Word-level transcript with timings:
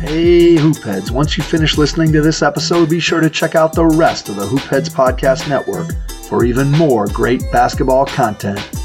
Hey, 0.00 0.56
Hoopheads, 0.56 1.10
once 1.10 1.36
you 1.36 1.44
finish 1.44 1.76
listening 1.76 2.10
to 2.14 2.22
this 2.22 2.40
episode, 2.40 2.88
be 2.88 3.00
sure 3.00 3.20
to 3.20 3.28
check 3.28 3.54
out 3.54 3.74
the 3.74 3.84
rest 3.84 4.30
of 4.30 4.36
the 4.36 4.46
Hoopheads 4.46 4.88
Podcast 4.88 5.46
Network 5.46 5.90
for 6.22 6.42
even 6.42 6.70
more 6.70 7.06
great 7.08 7.42
basketball 7.52 8.06
content. 8.06 8.79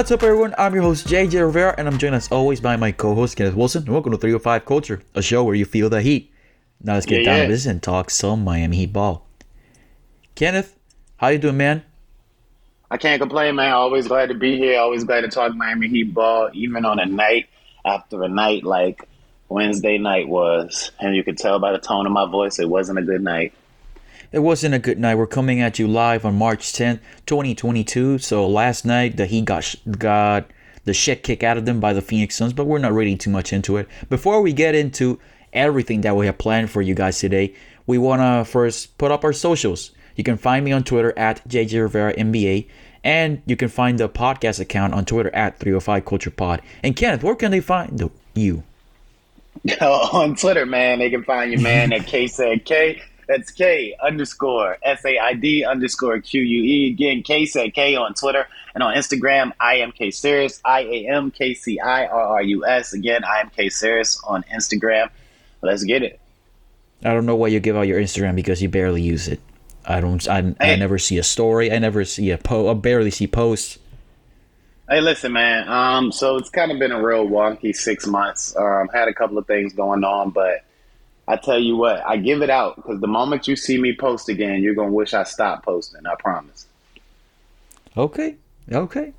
What's 0.00 0.10
up, 0.10 0.22
everyone? 0.22 0.54
I'm 0.56 0.72
your 0.72 0.82
host, 0.82 1.06
JJ 1.08 1.44
Rivera, 1.44 1.74
and 1.76 1.86
I'm 1.86 1.98
joined 1.98 2.14
as 2.14 2.32
always 2.32 2.58
by 2.58 2.74
my 2.74 2.90
co 2.90 3.14
host, 3.14 3.36
Kenneth 3.36 3.54
Wilson. 3.54 3.84
Welcome 3.84 4.12
to 4.12 4.16
305 4.16 4.64
Culture, 4.64 5.02
a 5.14 5.20
show 5.20 5.44
where 5.44 5.54
you 5.54 5.66
feel 5.66 5.90
the 5.90 6.00
heat. 6.00 6.32
Now 6.82 6.94
let's 6.94 7.04
get 7.04 7.20
Yeah, 7.20 7.26
down 7.26 7.36
yeah. 7.36 7.42
to 7.42 7.48
business 7.48 7.70
and 7.70 7.82
talk 7.82 8.08
some 8.08 8.42
Miami 8.42 8.78
Heat 8.78 8.94
ball. 8.94 9.28
Kenneth, 10.34 10.74
how 11.18 11.28
you 11.28 11.36
doing, 11.36 11.58
man? 11.58 11.82
I 12.90 12.96
can't 12.96 13.20
complain, 13.20 13.56
man. 13.56 13.74
Always 13.74 14.08
glad 14.08 14.30
to 14.30 14.34
be 14.34 14.56
here. 14.56 14.80
Always 14.80 15.04
glad 15.04 15.20
to 15.20 15.28
talk 15.28 15.54
Miami 15.54 15.88
Heat 15.88 16.14
ball, 16.14 16.48
even 16.54 16.86
on 16.86 16.98
a 16.98 17.04
night 17.04 17.50
after 17.84 18.22
a 18.22 18.28
night 18.28 18.64
like 18.64 19.06
Wednesday 19.50 19.98
night 19.98 20.28
was. 20.28 20.92
And 20.98 21.14
you 21.14 21.22
could 21.22 21.36
tell 21.36 21.58
by 21.58 21.72
the 21.72 21.78
tone 21.78 22.06
of 22.06 22.12
my 22.12 22.24
voice, 22.24 22.58
it 22.58 22.70
wasn't 22.70 23.00
a 23.00 23.02
good 23.02 23.22
night. 23.22 23.52
It 24.32 24.40
wasn't 24.40 24.76
a 24.76 24.78
good 24.78 25.00
night. 25.00 25.16
We're 25.16 25.26
coming 25.26 25.60
at 25.60 25.80
you 25.80 25.88
live 25.88 26.24
on 26.24 26.36
March 26.36 26.72
10th, 26.72 27.00
2022. 27.26 28.18
So 28.18 28.46
last 28.46 28.84
night, 28.84 29.16
the 29.16 29.26
Heat 29.26 29.44
got, 29.44 29.74
got 29.98 30.48
the 30.84 30.94
shit 30.94 31.24
kicked 31.24 31.42
out 31.42 31.56
of 31.56 31.64
them 31.64 31.80
by 31.80 31.92
the 31.92 32.00
Phoenix 32.00 32.36
Suns, 32.36 32.52
but 32.52 32.66
we're 32.66 32.78
not 32.78 32.92
reading 32.92 33.18
too 33.18 33.30
much 33.30 33.52
into 33.52 33.76
it. 33.76 33.88
Before 34.08 34.40
we 34.40 34.52
get 34.52 34.76
into 34.76 35.18
everything 35.52 36.02
that 36.02 36.14
we 36.14 36.26
have 36.26 36.38
planned 36.38 36.70
for 36.70 36.80
you 36.80 36.94
guys 36.94 37.18
today, 37.18 37.54
we 37.88 37.98
want 37.98 38.22
to 38.22 38.48
first 38.48 38.96
put 38.98 39.10
up 39.10 39.24
our 39.24 39.32
socials. 39.32 39.90
You 40.14 40.22
can 40.22 40.36
find 40.36 40.64
me 40.64 40.70
on 40.70 40.84
Twitter 40.84 41.12
at 41.18 41.46
JJ 41.48 41.82
Rivera 41.82 42.14
NBA, 42.14 42.68
and 43.02 43.42
you 43.46 43.56
can 43.56 43.68
find 43.68 43.98
the 43.98 44.08
podcast 44.08 44.60
account 44.60 44.94
on 44.94 45.06
Twitter 45.06 45.34
at 45.34 45.58
305 45.58 46.04
Culture 46.04 46.30
Pod. 46.30 46.62
And 46.84 46.94
Kenneth, 46.94 47.24
where 47.24 47.34
can 47.34 47.50
they 47.50 47.60
find 47.60 48.08
you? 48.34 48.62
on 49.80 50.36
Twitter, 50.36 50.66
man, 50.66 51.00
they 51.00 51.10
can 51.10 51.24
find 51.24 51.50
you, 51.50 51.58
man, 51.58 51.92
at 51.92 52.06
K 52.06 52.28
said 52.28 52.64
K. 52.64 53.02
That's 53.30 53.52
K 53.52 53.94
underscore 54.02 54.76
S 54.82 55.04
A 55.04 55.16
I 55.16 55.34
D 55.34 55.64
underscore 55.64 56.18
Q 56.20 56.42
U 56.42 56.62
E. 56.64 56.90
Again, 56.90 57.22
K 57.22 57.46
said 57.46 57.72
K 57.74 57.94
on 57.94 58.12
Twitter 58.14 58.48
and 58.74 58.82
on 58.82 58.92
Instagram. 58.96 59.52
I 59.60 59.76
am 59.76 59.92
K 59.92 60.10
Serious. 60.10 60.60
I 60.64 60.80
A 60.80 61.08
M 61.08 61.30
K 61.30 61.54
C 61.54 61.78
I 61.78 62.06
R 62.06 62.20
R 62.20 62.42
U 62.42 62.66
S. 62.66 62.92
Again, 62.92 63.22
I 63.22 63.38
am 63.38 63.50
K 63.50 63.68
Serious 63.68 64.20
on 64.24 64.42
Instagram. 64.52 65.10
Let's 65.62 65.84
get 65.84 66.02
it. 66.02 66.18
I 67.04 67.12
don't 67.12 67.24
know 67.24 67.36
why 67.36 67.46
you 67.46 67.60
give 67.60 67.76
out 67.76 67.82
your 67.82 68.00
Instagram 68.00 68.34
because 68.34 68.60
you 68.60 68.68
barely 68.68 69.00
use 69.00 69.28
it. 69.28 69.38
I 69.86 70.00
don't. 70.00 70.26
I, 70.28 70.52
I 70.58 70.74
never 70.74 70.98
see 70.98 71.16
a 71.18 71.22
story. 71.22 71.70
I 71.70 71.78
never 71.78 72.04
see 72.04 72.32
a 72.32 72.38
po. 72.38 72.68
I 72.68 72.74
barely 72.74 73.12
see 73.12 73.28
posts. 73.28 73.78
Hey, 74.88 75.00
listen, 75.00 75.30
man. 75.30 75.68
Um, 75.68 76.10
so 76.10 76.36
it's 76.36 76.50
kind 76.50 76.72
of 76.72 76.80
been 76.80 76.90
a 76.90 77.00
real 77.00 77.28
wonky 77.28 77.76
six 77.76 78.08
months. 78.08 78.56
Um, 78.56 78.88
had 78.92 79.06
a 79.06 79.14
couple 79.14 79.38
of 79.38 79.46
things 79.46 79.72
going 79.72 80.02
on, 80.02 80.30
but 80.30 80.64
I 81.30 81.36
tell 81.36 81.60
you 81.60 81.76
what, 81.76 82.04
I 82.04 82.16
give 82.16 82.42
it 82.42 82.50
out 82.50 82.74
because 82.74 83.00
the 83.00 83.06
moment 83.06 83.46
you 83.46 83.54
see 83.54 83.78
me 83.78 83.94
post 83.96 84.28
again, 84.28 84.62
you're 84.62 84.74
gonna 84.74 84.90
wish 84.90 85.14
I 85.14 85.22
stopped 85.22 85.64
posting. 85.64 86.04
I 86.04 86.16
promise. 86.16 86.66
Okay, 87.96 88.36
okay. 88.72 89.12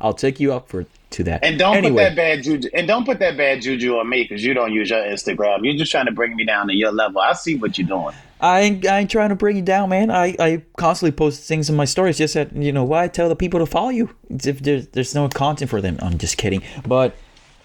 I'll 0.00 0.12
take 0.12 0.40
you 0.40 0.52
up 0.52 0.68
for 0.68 0.86
to 1.10 1.24
that. 1.24 1.44
And 1.44 1.58
don't 1.58 1.76
anyway, 1.76 2.08
put 2.08 2.08
that 2.08 2.16
bad 2.16 2.42
juju. 2.42 2.68
And 2.74 2.88
don't 2.88 3.04
put 3.04 3.20
that 3.20 3.36
bad 3.36 3.62
juju 3.62 3.96
on 3.98 4.08
me 4.08 4.24
because 4.24 4.44
you 4.44 4.54
don't 4.54 4.72
use 4.72 4.90
your 4.90 5.04
Instagram. 5.04 5.60
You're 5.62 5.76
just 5.76 5.92
trying 5.92 6.06
to 6.06 6.12
bring 6.12 6.34
me 6.34 6.44
down 6.44 6.66
to 6.66 6.74
your 6.74 6.90
level. 6.90 7.20
I 7.20 7.34
see 7.34 7.54
what 7.54 7.78
you're 7.78 7.86
doing. 7.86 8.14
I 8.40 8.62
ain't, 8.62 8.86
I 8.86 8.98
ain't 8.98 9.10
trying 9.10 9.28
to 9.28 9.36
bring 9.36 9.56
you 9.56 9.62
down, 9.62 9.90
man. 9.90 10.10
I, 10.10 10.34
I 10.40 10.62
constantly 10.76 11.12
post 11.12 11.46
things 11.46 11.70
in 11.70 11.76
my 11.76 11.84
stories. 11.84 12.18
Just 12.18 12.34
that 12.34 12.52
you 12.56 12.72
know 12.72 12.82
why 12.82 13.04
I 13.04 13.08
tell 13.08 13.28
the 13.28 13.36
people 13.36 13.60
to 13.60 13.66
follow 13.66 13.90
you. 13.90 14.10
It's 14.28 14.48
if 14.48 14.58
there's 14.60 14.88
there's 14.88 15.14
no 15.14 15.28
content 15.28 15.70
for 15.70 15.80
them. 15.80 15.96
I'm 16.02 16.18
just 16.18 16.38
kidding. 16.38 16.62
But 16.84 17.14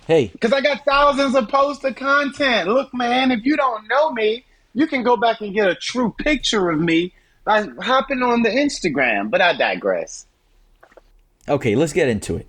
hey, 0.07 0.28
Because 0.28 0.53
I 0.53 0.62
got 0.62 0.84
thousands 0.85 1.35
of 1.35 1.50
posts 1.50 1.84
of 1.84 1.95
content. 1.95 2.69
Look, 2.69 2.94
man, 2.94 3.31
if 3.31 3.45
you 3.45 3.56
don't 3.57 3.88
know 3.88 4.12
me, 4.12 4.45
you 4.73 4.88
can 4.88 5.03
go 5.03 5.18
back 5.18 5.41
and 5.41 5.53
get 5.53 5.68
a 5.68 5.75
true 5.75 6.16
picture 6.18 6.69
of 6.69 6.79
me 6.79 7.13
by 7.44 7.68
hopping 7.81 8.23
on 8.23 8.41
the 8.41 8.50
Instagram. 8.50 9.29
But 9.29 9.41
I 9.41 9.53
digress. 9.53 10.25
Okay, 11.50 11.75
let's 11.75 11.94
get 11.94 12.09
into 12.09 12.35
it. 12.38 12.47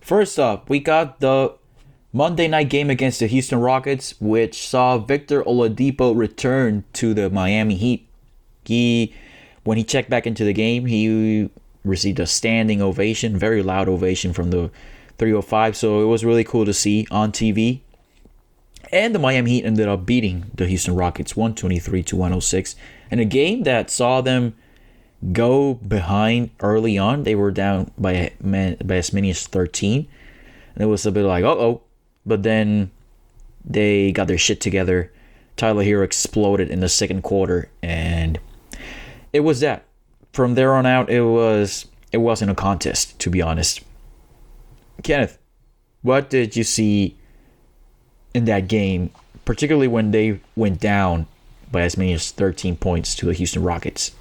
First 0.00 0.38
up, 0.38 0.68
we 0.68 0.80
got 0.80 1.20
the 1.20 1.54
Monday 2.12 2.46
night 2.46 2.68
game 2.68 2.90
against 2.90 3.20
the 3.20 3.26
Houston 3.26 3.60
Rockets, 3.60 4.20
which 4.20 4.68
saw 4.68 4.98
Victor 4.98 5.42
Oladipo 5.42 6.16
return 6.16 6.84
to 6.94 7.14
the 7.14 7.30
Miami 7.30 7.76
Heat. 7.76 8.06
He, 8.64 9.14
when 9.64 9.78
he 9.78 9.84
checked 9.84 10.10
back 10.10 10.26
into 10.26 10.44
the 10.44 10.52
game, 10.52 10.86
he 10.86 11.50
received 11.84 12.20
a 12.20 12.26
standing 12.26 12.82
ovation, 12.82 13.38
very 13.38 13.62
loud 13.62 13.88
ovation 13.88 14.32
from 14.32 14.50
the 14.50 14.70
305. 15.22 15.76
So 15.76 16.02
it 16.02 16.06
was 16.06 16.24
really 16.24 16.42
cool 16.42 16.64
to 16.64 16.74
see 16.74 17.06
on 17.08 17.30
TV. 17.30 17.80
And 18.90 19.14
the 19.14 19.20
Miami 19.20 19.52
Heat 19.52 19.64
ended 19.64 19.86
up 19.86 20.04
beating 20.04 20.50
the 20.52 20.66
Houston 20.66 20.96
Rockets 20.96 21.36
123 21.36 22.02
to 22.02 22.16
106 22.16 22.74
in 23.08 23.20
a 23.20 23.24
game 23.24 23.62
that 23.62 23.88
saw 23.88 24.20
them 24.20 24.56
go 25.32 25.74
behind 25.74 26.50
early 26.58 26.98
on. 26.98 27.22
They 27.22 27.36
were 27.36 27.52
down 27.52 27.92
by 27.96 28.32
man, 28.40 28.78
by 28.84 28.96
as 28.96 29.12
many 29.12 29.30
as 29.30 29.46
13. 29.46 30.08
And 30.74 30.82
it 30.82 30.86
was 30.86 31.06
a 31.06 31.12
bit 31.12 31.24
like, 31.24 31.44
uh 31.44 31.52
oh. 31.52 31.82
But 32.26 32.42
then 32.42 32.90
they 33.64 34.10
got 34.10 34.26
their 34.26 34.38
shit 34.38 34.60
together. 34.60 35.12
Tyler 35.56 35.84
Herro 35.84 36.04
exploded 36.04 36.68
in 36.68 36.80
the 36.80 36.88
second 36.88 37.22
quarter, 37.22 37.70
and 37.80 38.40
it 39.32 39.40
was 39.40 39.60
that. 39.60 39.84
From 40.32 40.54
there 40.54 40.74
on 40.74 40.86
out, 40.86 41.10
it 41.10 41.22
was 41.22 41.86
it 42.10 42.18
wasn't 42.18 42.50
a 42.50 42.54
contest, 42.54 43.18
to 43.20 43.30
be 43.30 43.40
honest. 43.42 43.82
Kenneth, 45.02 45.38
what 46.02 46.30
did 46.30 46.56
you 46.56 46.64
see 46.64 47.16
in 48.34 48.44
that 48.46 48.68
game, 48.68 49.10
particularly 49.44 49.88
when 49.88 50.10
they 50.10 50.40
went 50.56 50.80
down 50.80 51.26
by 51.70 51.82
as 51.82 51.96
many 51.96 52.12
as 52.12 52.30
13 52.30 52.76
points 52.76 53.14
to 53.16 53.26
the 53.26 53.32
Houston 53.32 53.62
Rockets? 53.62 54.12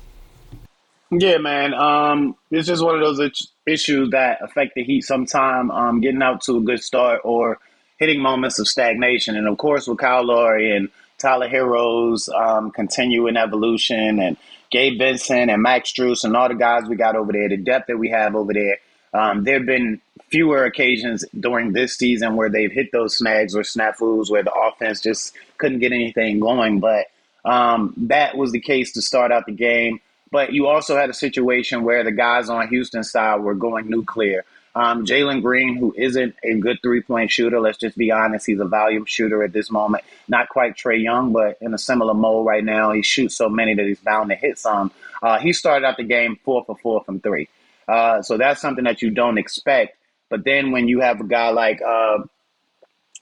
Yeah, 1.11 1.37
man. 1.39 1.73
Um, 1.73 2.35
it's 2.51 2.67
just 2.67 2.83
one 2.83 2.95
of 2.95 3.01
those 3.01 3.51
issues 3.67 4.11
that 4.11 4.41
affect 4.41 4.75
the 4.75 4.83
Heat 4.83 5.01
sometime. 5.01 5.69
Um, 5.69 5.99
getting 5.99 6.21
out 6.21 6.41
to 6.43 6.57
a 6.57 6.61
good 6.61 6.81
start 6.81 7.21
or 7.25 7.59
hitting 7.97 8.21
moments 8.21 8.59
of 8.59 8.67
stagnation. 8.67 9.35
And 9.35 9.47
of 9.47 9.57
course, 9.57 9.87
with 9.87 9.97
Kyle 9.97 10.25
Lowry 10.25 10.75
and 10.75 10.89
Tyler 11.17 11.49
Herro's 11.49 12.29
um, 12.29 12.71
continuing 12.71 13.35
evolution 13.35 14.19
and 14.19 14.37
Gabe 14.71 14.97
Vincent 14.97 15.51
and 15.51 15.61
Max 15.61 15.91
Strus 15.91 16.23
and 16.23 16.35
all 16.35 16.47
the 16.47 16.55
guys 16.55 16.85
we 16.87 16.95
got 16.95 17.17
over 17.17 17.33
there, 17.33 17.49
the 17.49 17.57
depth 17.57 17.87
that 17.87 17.97
we 17.97 18.09
have 18.09 18.35
over 18.35 18.53
there. 18.53 18.79
Um, 19.13 19.43
there 19.43 19.57
have 19.57 19.65
been 19.65 19.99
fewer 20.31 20.63
occasions 20.63 21.25
during 21.39 21.73
this 21.73 21.97
season 21.97 22.35
where 22.35 22.49
they've 22.49 22.71
hit 22.71 22.91
those 22.91 23.17
snags 23.17 23.55
or 23.55 23.61
snafus 23.61 24.31
where 24.31 24.43
the 24.43 24.53
offense 24.53 25.01
just 25.01 25.33
couldn't 25.57 25.79
get 25.79 25.91
anything 25.91 26.39
going. 26.39 26.79
But 26.79 27.07
um, 27.45 27.93
that 27.97 28.37
was 28.37 28.51
the 28.51 28.59
case 28.59 28.93
to 28.93 29.01
start 29.01 29.31
out 29.31 29.45
the 29.45 29.51
game. 29.51 29.99
But 30.31 30.53
you 30.53 30.67
also 30.67 30.95
had 30.95 31.09
a 31.09 31.13
situation 31.13 31.83
where 31.83 32.03
the 32.03 32.11
guys 32.11 32.49
on 32.49 32.69
Houston 32.69 33.03
side 33.03 33.41
were 33.41 33.55
going 33.55 33.89
nuclear. 33.89 34.45
Um, 34.73 35.05
Jalen 35.05 35.41
Green, 35.41 35.75
who 35.75 35.93
isn't 35.97 36.33
a 36.43 36.55
good 36.55 36.77
three 36.81 37.01
point 37.01 37.29
shooter, 37.29 37.59
let's 37.59 37.77
just 37.77 37.97
be 37.97 38.11
honest, 38.11 38.45
he's 38.45 38.61
a 38.61 38.65
volume 38.65 39.03
shooter 39.05 39.43
at 39.43 39.51
this 39.51 39.69
moment. 39.69 40.05
Not 40.29 40.47
quite 40.47 40.77
Trae 40.77 41.03
Young, 41.03 41.33
but 41.33 41.57
in 41.59 41.73
a 41.73 41.77
similar 41.77 42.13
mold 42.13 42.45
right 42.45 42.63
now. 42.63 42.93
He 42.93 43.01
shoots 43.01 43.35
so 43.35 43.49
many 43.49 43.75
that 43.75 43.85
he's 43.85 43.99
bound 43.99 44.29
to 44.29 44.35
hit 44.35 44.57
some. 44.57 44.91
Uh, 45.21 45.39
he 45.39 45.51
started 45.51 45.85
out 45.85 45.97
the 45.97 46.03
game 46.03 46.39
four 46.45 46.63
for 46.63 46.77
four 46.77 47.03
from 47.03 47.19
three. 47.19 47.49
Uh, 47.85 48.21
so 48.21 48.37
that's 48.37 48.61
something 48.61 48.85
that 48.85 49.01
you 49.01 49.09
don't 49.09 49.37
expect. 49.37 49.97
But 50.31 50.45
then 50.45 50.72
when 50.72 50.87
you 50.87 51.01
have 51.01 51.19
a 51.19 51.25
guy 51.25 51.49
like 51.49 51.81
uh, 51.85 52.19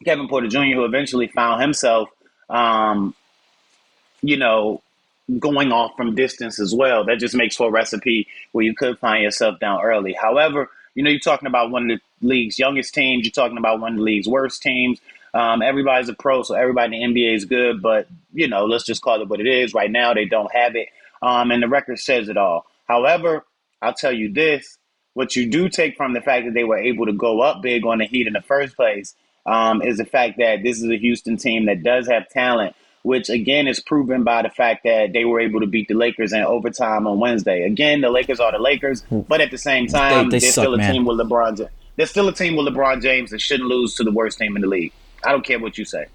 Kevin 0.06 0.30
Porter 0.30 0.48
Jr., 0.48 0.76
who 0.76 0.86
eventually 0.86 1.28
found 1.28 1.62
himself, 1.62 2.10
um, 2.50 3.16
you 4.22 4.38
know, 4.38 4.82
going 5.40 5.72
off 5.72 5.98
from 5.98 6.16
distance 6.16 6.60
as 6.60 6.74
well. 6.74 7.04
That 7.04 7.18
just 7.18 7.36
makes 7.36 7.56
for 7.56 7.68
a 7.68 7.72
recipe 7.72 8.28
where 8.52 8.64
you 8.64 8.76
could 8.76 9.00
find 9.00 9.24
yourself 9.24 9.60
down 9.60 9.82
early. 9.82 10.14
However, 10.14 10.70
you 10.94 11.04
know, 11.04 11.10
you're 11.10 11.20
talking 11.20 11.48
about 11.48 11.72
one 11.72 11.90
of 11.90 12.00
the 12.22 12.28
league's 12.28 12.60
youngest 12.60 12.94
teams. 12.94 13.26
You're 13.26 13.32
talking 13.32 13.58
about 13.58 13.80
one 13.80 13.94
of 13.94 13.98
the 13.98 14.04
league's 14.04 14.28
worst 14.28 14.62
teams. 14.62 15.00
Um, 15.34 15.62
everybody's 15.62 16.10
a 16.10 16.14
pro, 16.14 16.44
so 16.44 16.56
everybody 16.56 17.02
in 17.02 17.14
the 17.14 17.22
NBA 17.22 17.36
is 17.36 17.46
good. 17.46 17.82
But 17.82 18.08
you 18.34 18.48
know, 18.48 18.66
let's 18.66 18.86
just 18.86 19.02
call 19.02 19.22
it 19.22 19.28
what 19.28 19.40
it 19.40 19.48
is. 19.48 19.74
Right 19.74 19.92
now, 19.92 20.14
they 20.14 20.26
don't 20.26 20.52
have 20.52 20.76
it, 20.76 20.90
um, 21.22 21.52
and 21.52 21.62
the 21.62 21.68
record 21.68 22.00
says 22.00 22.30
it 22.30 22.38
all. 22.38 22.66
However, 22.88 23.46
I'll 23.82 23.94
tell 23.94 24.12
you 24.12 24.34
this: 24.34 24.79
what 25.14 25.36
you 25.36 25.50
do 25.50 25.70
take 25.70 25.98
from 25.98 26.14
the 26.14 26.22
fact 26.22 26.46
that 26.46 26.54
they 26.54 26.64
were 26.64 26.78
able 26.78 27.06
to 27.06 27.14
go 27.14 27.42
up 27.42 27.62
big 27.62 27.86
on 27.86 27.98
the 28.00 28.06
Heat 28.06 28.28
in 28.28 28.34
the 28.34 28.42
first 28.42 28.76
place 28.76 29.16
um, 29.46 29.82
is 29.82 29.98
the 29.98 30.06
fact 30.06 30.38
that 30.38 30.64
this 30.64 30.78
is 30.82 30.90
a 30.90 30.98
Houston 30.98 31.38
team 31.38 31.66
that 31.66 31.84
does 31.84 32.08
have 32.08 32.30
talent, 32.30 32.76
which 33.04 33.30
again 33.30 33.68
is 33.68 33.80
proven 33.80 34.24
by 34.24 34.42
the 34.44 34.50
fact 34.50 34.84
that 34.84 35.12
they 35.14 35.26
were 35.26 35.40
able 35.40 35.60
to 35.62 35.66
beat 35.68 35.88
the 35.88 35.94
Lakers 35.96 36.34
in 36.34 36.42
overtime 36.42 37.08
on 37.08 37.20
Wednesday. 37.20 37.64
Again, 37.64 38.02
the 38.02 38.10
Lakers 38.10 38.40
are 38.40 38.52
the 38.52 38.60
Lakers, 38.60 39.04
but 39.10 39.42
at 39.42 39.52
the 39.52 39.58
same 39.58 39.88
time, 39.88 40.30
They- 40.30 40.40
they 40.40 40.48
are 40.48 40.52
still 40.52 40.74
a 40.74 40.78
man. 40.78 40.94
team 40.94 41.06
with 41.06 41.18
LeBron. 41.20 41.58
James. 41.58 41.70
they're 41.96 42.06
still 42.06 42.30
a 42.30 42.34
team 42.34 42.56
with 42.56 42.66
LeBron 42.68 43.02
James 43.02 43.32
that 43.32 43.42
shouldn't 43.42 43.68
lose 43.68 43.96
to 43.96 44.04
the 44.06 44.12
worst 44.12 44.38
team 44.38 44.56
in 44.56 44.62
the 44.62 44.68
league. 44.70 44.94
I 45.26 45.32
don't 45.34 45.44
care 45.46 45.60
what 45.60 45.78
you 45.78 45.84
say. 45.84 46.06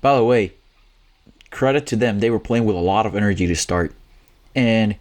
By 0.00 0.16
the 0.16 0.24
way, 0.24 0.52
credit 1.50 1.86
to 1.88 1.96
them. 1.96 2.20
They 2.20 2.30
were 2.30 2.38
playing 2.38 2.64
with 2.64 2.76
a 2.76 2.80
lot 2.80 3.04
of 3.04 3.14
energy 3.14 3.46
to 3.46 3.56
start. 3.56 3.92
And 4.54 4.96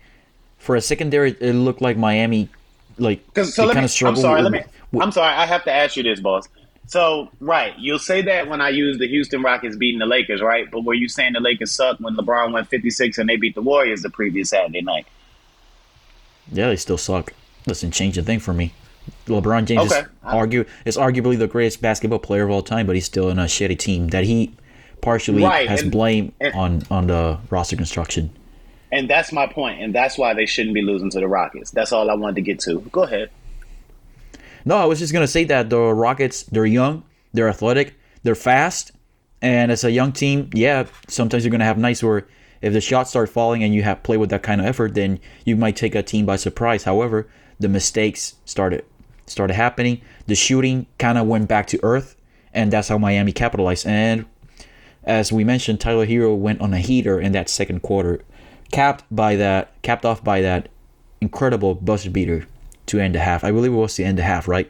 for 0.58 0.76
a 0.76 0.82
second 0.82 1.12
there, 1.12 1.26
it, 1.26 1.42
it 1.42 1.54
looked 1.54 1.82
like 1.82 1.96
Miami, 1.98 2.50
like, 2.98 3.26
Because 3.28 3.54
so 3.56 3.66
let 3.66 3.74
kind 3.76 3.84
me. 3.86 4.08
I'm 4.08 4.16
sorry. 4.16 4.44
with- 4.44 4.52
Let 4.52 4.62
me. 4.66 4.72
with- 4.92 5.04
I'm 5.04 5.12
sorry. 5.12 5.34
I 5.34 5.46
have 5.46 5.64
to 5.66 5.72
ask 5.72 5.96
you 5.96 6.04
this, 6.04 6.20
boss. 6.20 6.48
So 6.86 7.30
right, 7.40 7.74
you'll 7.80 7.98
say 8.00 8.22
that 8.24 8.50
when 8.50 8.60
I 8.60 8.70
use 8.70 8.98
the 8.98 9.08
Houston 9.08 9.42
Rockets 9.42 9.76
beating 9.78 10.00
the 10.00 10.06
Lakers, 10.06 10.42
right? 10.42 10.70
But 10.70 10.84
were 10.84 10.94
you 10.94 11.08
saying 11.08 11.34
the 11.34 11.40
Lakers 11.40 11.72
suck 11.72 11.98
when 12.00 12.16
LeBron 12.18 12.52
went 12.52 12.68
56 12.68 13.18
and 13.18 13.30
they 13.30 13.38
beat 13.38 13.56
the 13.56 13.62
Warriors 13.62 14.02
the 14.02 14.10
previous 14.10 14.50
Saturday 14.50 14.82
night? 14.82 15.08
yeah, 16.52 16.68
they 16.68 16.76
still 16.76 16.98
suck. 16.98 17.34
Doesn't 17.66 17.92
change 17.92 18.18
a 18.18 18.22
thing 18.22 18.40
for 18.40 18.54
me. 18.54 18.74
LeBron 19.28 19.66
James 19.66 19.92
Okay. 19.92 20.02
is 20.02 20.08
argue 20.24 20.66
is 20.86 20.98
arguably 20.98 21.38
the 21.38 21.48
greatest 21.48 21.82
basketball 21.82 22.20
player 22.20 22.44
of 22.44 22.52
all 22.52 22.62
time, 22.62 22.86
but 22.86 22.96
he's 22.96 23.06
still 23.06 23.30
in 23.30 23.40
a 23.40 23.46
shitty 23.46 23.80
team 23.80 24.10
that 24.10 24.26
he 24.26 24.52
partially 25.02 25.44
Right, 25.44 25.68
has 25.70 25.82
and- 25.84 25.92
blame 25.92 26.34
and- 26.42 26.54
on 26.54 26.84
on 26.92 27.08
the 27.08 27.38
roster 27.50 27.76
construction. 27.78 28.30
And 28.94 29.10
that's 29.10 29.32
my 29.32 29.48
point, 29.48 29.82
and 29.82 29.94
that's 29.94 30.20
why 30.20 30.36
they 30.36 30.46
shouldn't 30.46 30.76
be 30.76 30.84
losing 30.84 31.10
to 31.10 31.20
the 31.20 31.28
Rockets. 31.28 31.72
That's 31.72 31.92
all 31.92 32.12
I 32.12 32.14
wanted 32.14 32.36
to 32.36 32.42
get 32.42 32.60
to. 32.60 32.80
Go 32.92 33.02
ahead. 33.02 33.32
No, 34.66 34.78
I 34.78 34.86
was 34.86 35.00
just 35.00 35.12
gonna 35.12 35.26
say 35.26 35.46
that 35.46 35.72
the 35.72 35.80
Rockets 35.80 36.44
they're 36.44 36.68
young, 36.68 37.04
they're 37.34 37.50
athletic, 37.50 37.96
they're 38.22 38.36
fast, 38.36 38.92
and 39.42 39.72
as 39.72 39.84
a 39.84 39.90
young 39.90 40.12
team, 40.12 40.52
yeah, 40.54 40.86
sometimes 41.08 41.44
you're 41.44 41.52
gonna 41.52 41.66
have 41.66 41.80
nights 41.80 42.04
where 42.04 42.28
if 42.62 42.72
the 42.72 42.82
shots 42.82 43.10
start 43.10 43.30
falling 43.30 43.64
and 43.64 43.74
you 43.74 43.82
have 43.82 44.04
play 44.04 44.16
with 44.16 44.30
that 44.30 44.44
kind 44.44 44.62
of 44.62 44.68
effort, 44.68 44.94
then 44.94 45.20
you 45.44 45.56
might 45.56 45.76
take 45.76 45.96
a 45.96 46.04
team 46.04 46.28
by 46.28 46.36
surprise. 46.36 46.84
However, 46.84 47.28
the 47.60 47.70
mistakes 47.70 48.36
started 48.46 48.86
started 49.26 49.56
happening. 49.56 50.02
The 50.28 50.36
shooting 50.36 50.86
kind 51.00 51.18
of 51.18 51.26
went 51.26 51.48
back 51.48 51.66
to 51.68 51.80
earth, 51.82 52.16
and 52.54 52.72
that's 52.72 52.90
how 52.90 53.00
Miami 53.00 53.32
capitalized. 53.32 53.88
And 53.88 54.26
as 55.04 55.34
we 55.34 55.44
mentioned, 55.44 55.82
Tyler 55.82 56.06
Herro 56.06 56.38
went 56.38 56.62
on 56.62 56.76
a 56.76 56.80
heater 56.80 57.20
in 57.20 57.32
that 57.32 57.50
second 57.50 57.82
quarter, 57.82 58.22
capped 58.74 59.06
by 59.10 59.36
that, 59.38 59.72
capped 59.84 60.04
off 60.04 60.24
by 60.24 60.42
that 60.42 60.68
incredible 61.22 61.76
buzzer 61.76 62.10
beater 62.10 62.46
to 62.88 63.00
end 63.00 63.16
the 63.16 63.20
half. 63.20 63.44
I 63.46 63.52
believe 63.52 63.72
it 63.72 63.76
was 63.78 63.96
the 63.96 64.04
end 64.04 64.20
of 64.20 64.26
half, 64.26 64.48
right? 64.48 64.70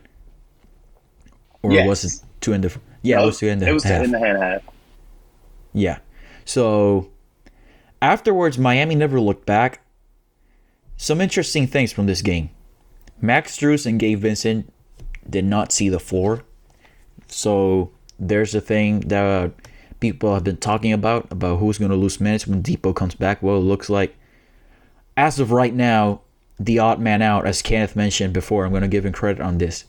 Or 1.63 1.71
Yes. 1.71 1.87
was 1.87 2.03
it 2.05 2.13
to 2.41 2.53
end 2.53 2.65
the? 2.65 2.79
Yeah, 3.01 3.21
it 3.21 3.25
was 3.25 3.39
to 3.39 3.49
end 3.49 3.61
the 3.61 3.69
It 3.69 3.73
was 3.73 3.83
half. 3.83 4.03
in 4.03 4.11
the 4.11 4.19
hand 4.19 4.37
half. 4.43 4.61
Yeah. 5.73 5.97
So 6.45 7.09
afterwards, 8.01 8.57
Miami 8.59 8.95
never 8.95 9.19
looked 9.19 9.45
back. 9.45 9.79
Some 10.97 11.21
interesting 11.21 11.65
things 11.65 11.91
from 11.91 12.05
this 12.05 12.21
game. 12.21 12.49
Max 13.21 13.57
Strus 13.57 13.85
and 13.85 13.99
Gabe 13.99 14.19
Vincent 14.19 14.71
did 15.29 15.45
not 15.45 15.71
see 15.71 15.87
the 15.89 15.99
floor. 15.99 16.43
So 17.27 17.91
there's 18.19 18.53
a 18.53 18.61
thing 18.61 18.99
that 19.01 19.51
people 20.03 20.33
have 20.33 20.43
been 20.43 20.57
talking 20.57 20.91
about 20.91 21.31
about 21.31 21.59
who's 21.59 21.77
going 21.77 21.89
to 21.89 21.95
lose 21.95 22.19
minutes 22.19 22.45
when 22.45 22.61
Dipo 22.61 22.93
comes 22.93 23.15
back. 23.15 23.41
Well, 23.41 23.55
it 23.55 23.61
looks 23.61 23.89
like 23.89 24.17
as 25.15 25.39
of 25.39 25.53
right 25.53 25.73
now, 25.73 26.19
the 26.59 26.77
odd 26.77 26.99
man 26.99 27.21
out, 27.21 27.47
as 27.47 27.61
Kenneth 27.61 27.95
mentioned 27.95 28.33
before, 28.33 28.65
I'm 28.65 28.71
going 28.71 28.81
to 28.81 28.89
give 28.89 29.05
him 29.05 29.13
credit 29.13 29.41
on 29.41 29.59
this. 29.59 29.85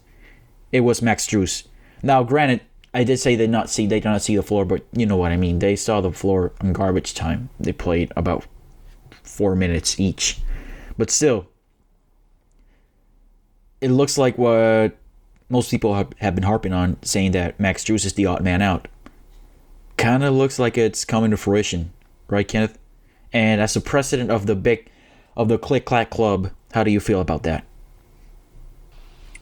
It 0.71 0.81
was 0.81 1.03
Max 1.03 1.27
Strus. 1.27 1.67
Now, 2.01 2.23
granted, 2.23 2.61
I 2.95 3.03
did 3.03 3.19
say 3.19 3.35
they 3.35 3.49
not 3.49 3.69
see 3.69 3.89
they 3.89 3.99
did 3.99 4.09
not 4.09 4.23
see 4.23 4.37
the 4.37 4.43
floor, 4.45 4.65
but 4.65 4.87
you 4.93 5.05
know 5.05 5.17
what 5.17 5.33
I 5.33 5.37
mean. 5.37 5.59
They 5.59 5.75
saw 5.75 6.01
the 6.01 6.13
floor 6.13 6.53
in 6.63 6.73
garbage 6.73 7.15
time. 7.15 7.51
They 7.59 7.73
played 7.73 8.13
about 8.17 8.47
four 9.25 9.57
minutes 9.57 9.99
each, 9.99 10.39
but 10.97 11.11
still, 11.11 11.49
it 13.81 13.91
looks 13.91 14.17
like 14.17 14.39
what 14.39 14.97
most 15.49 15.73
people 15.73 15.95
have, 15.97 16.13
have 16.19 16.37
been 16.37 16.45
harping 16.45 16.73
on, 16.73 17.03
saying 17.03 17.33
that 17.33 17.59
Max 17.59 17.83
Strus 17.83 18.07
is 18.07 18.13
the 18.13 18.27
odd 18.27 18.45
man 18.45 18.63
out. 18.63 18.87
Kind 19.97 20.25
of 20.25 20.35
looks 20.35 20.59
like 20.59 20.77
it's 20.77 21.05
coming 21.05 21.31
to 21.31 21.37
fruition, 21.37 21.93
right, 22.29 22.47
Kenneth? 22.47 22.79
And 23.33 23.61
as 23.61 23.75
the 23.75 23.81
president 23.81 24.31
of 24.31 24.47
the 24.47 24.55
big, 24.55 24.89
of 25.37 25.49
the 25.49 25.59
Click 25.59 25.85
Clack 25.85 26.11
Club, 26.11 26.51
how 26.73 26.85
do 26.85 26.91
you 26.91 27.01
feel 27.01 27.21
about 27.21 27.43
that? 27.45 27.65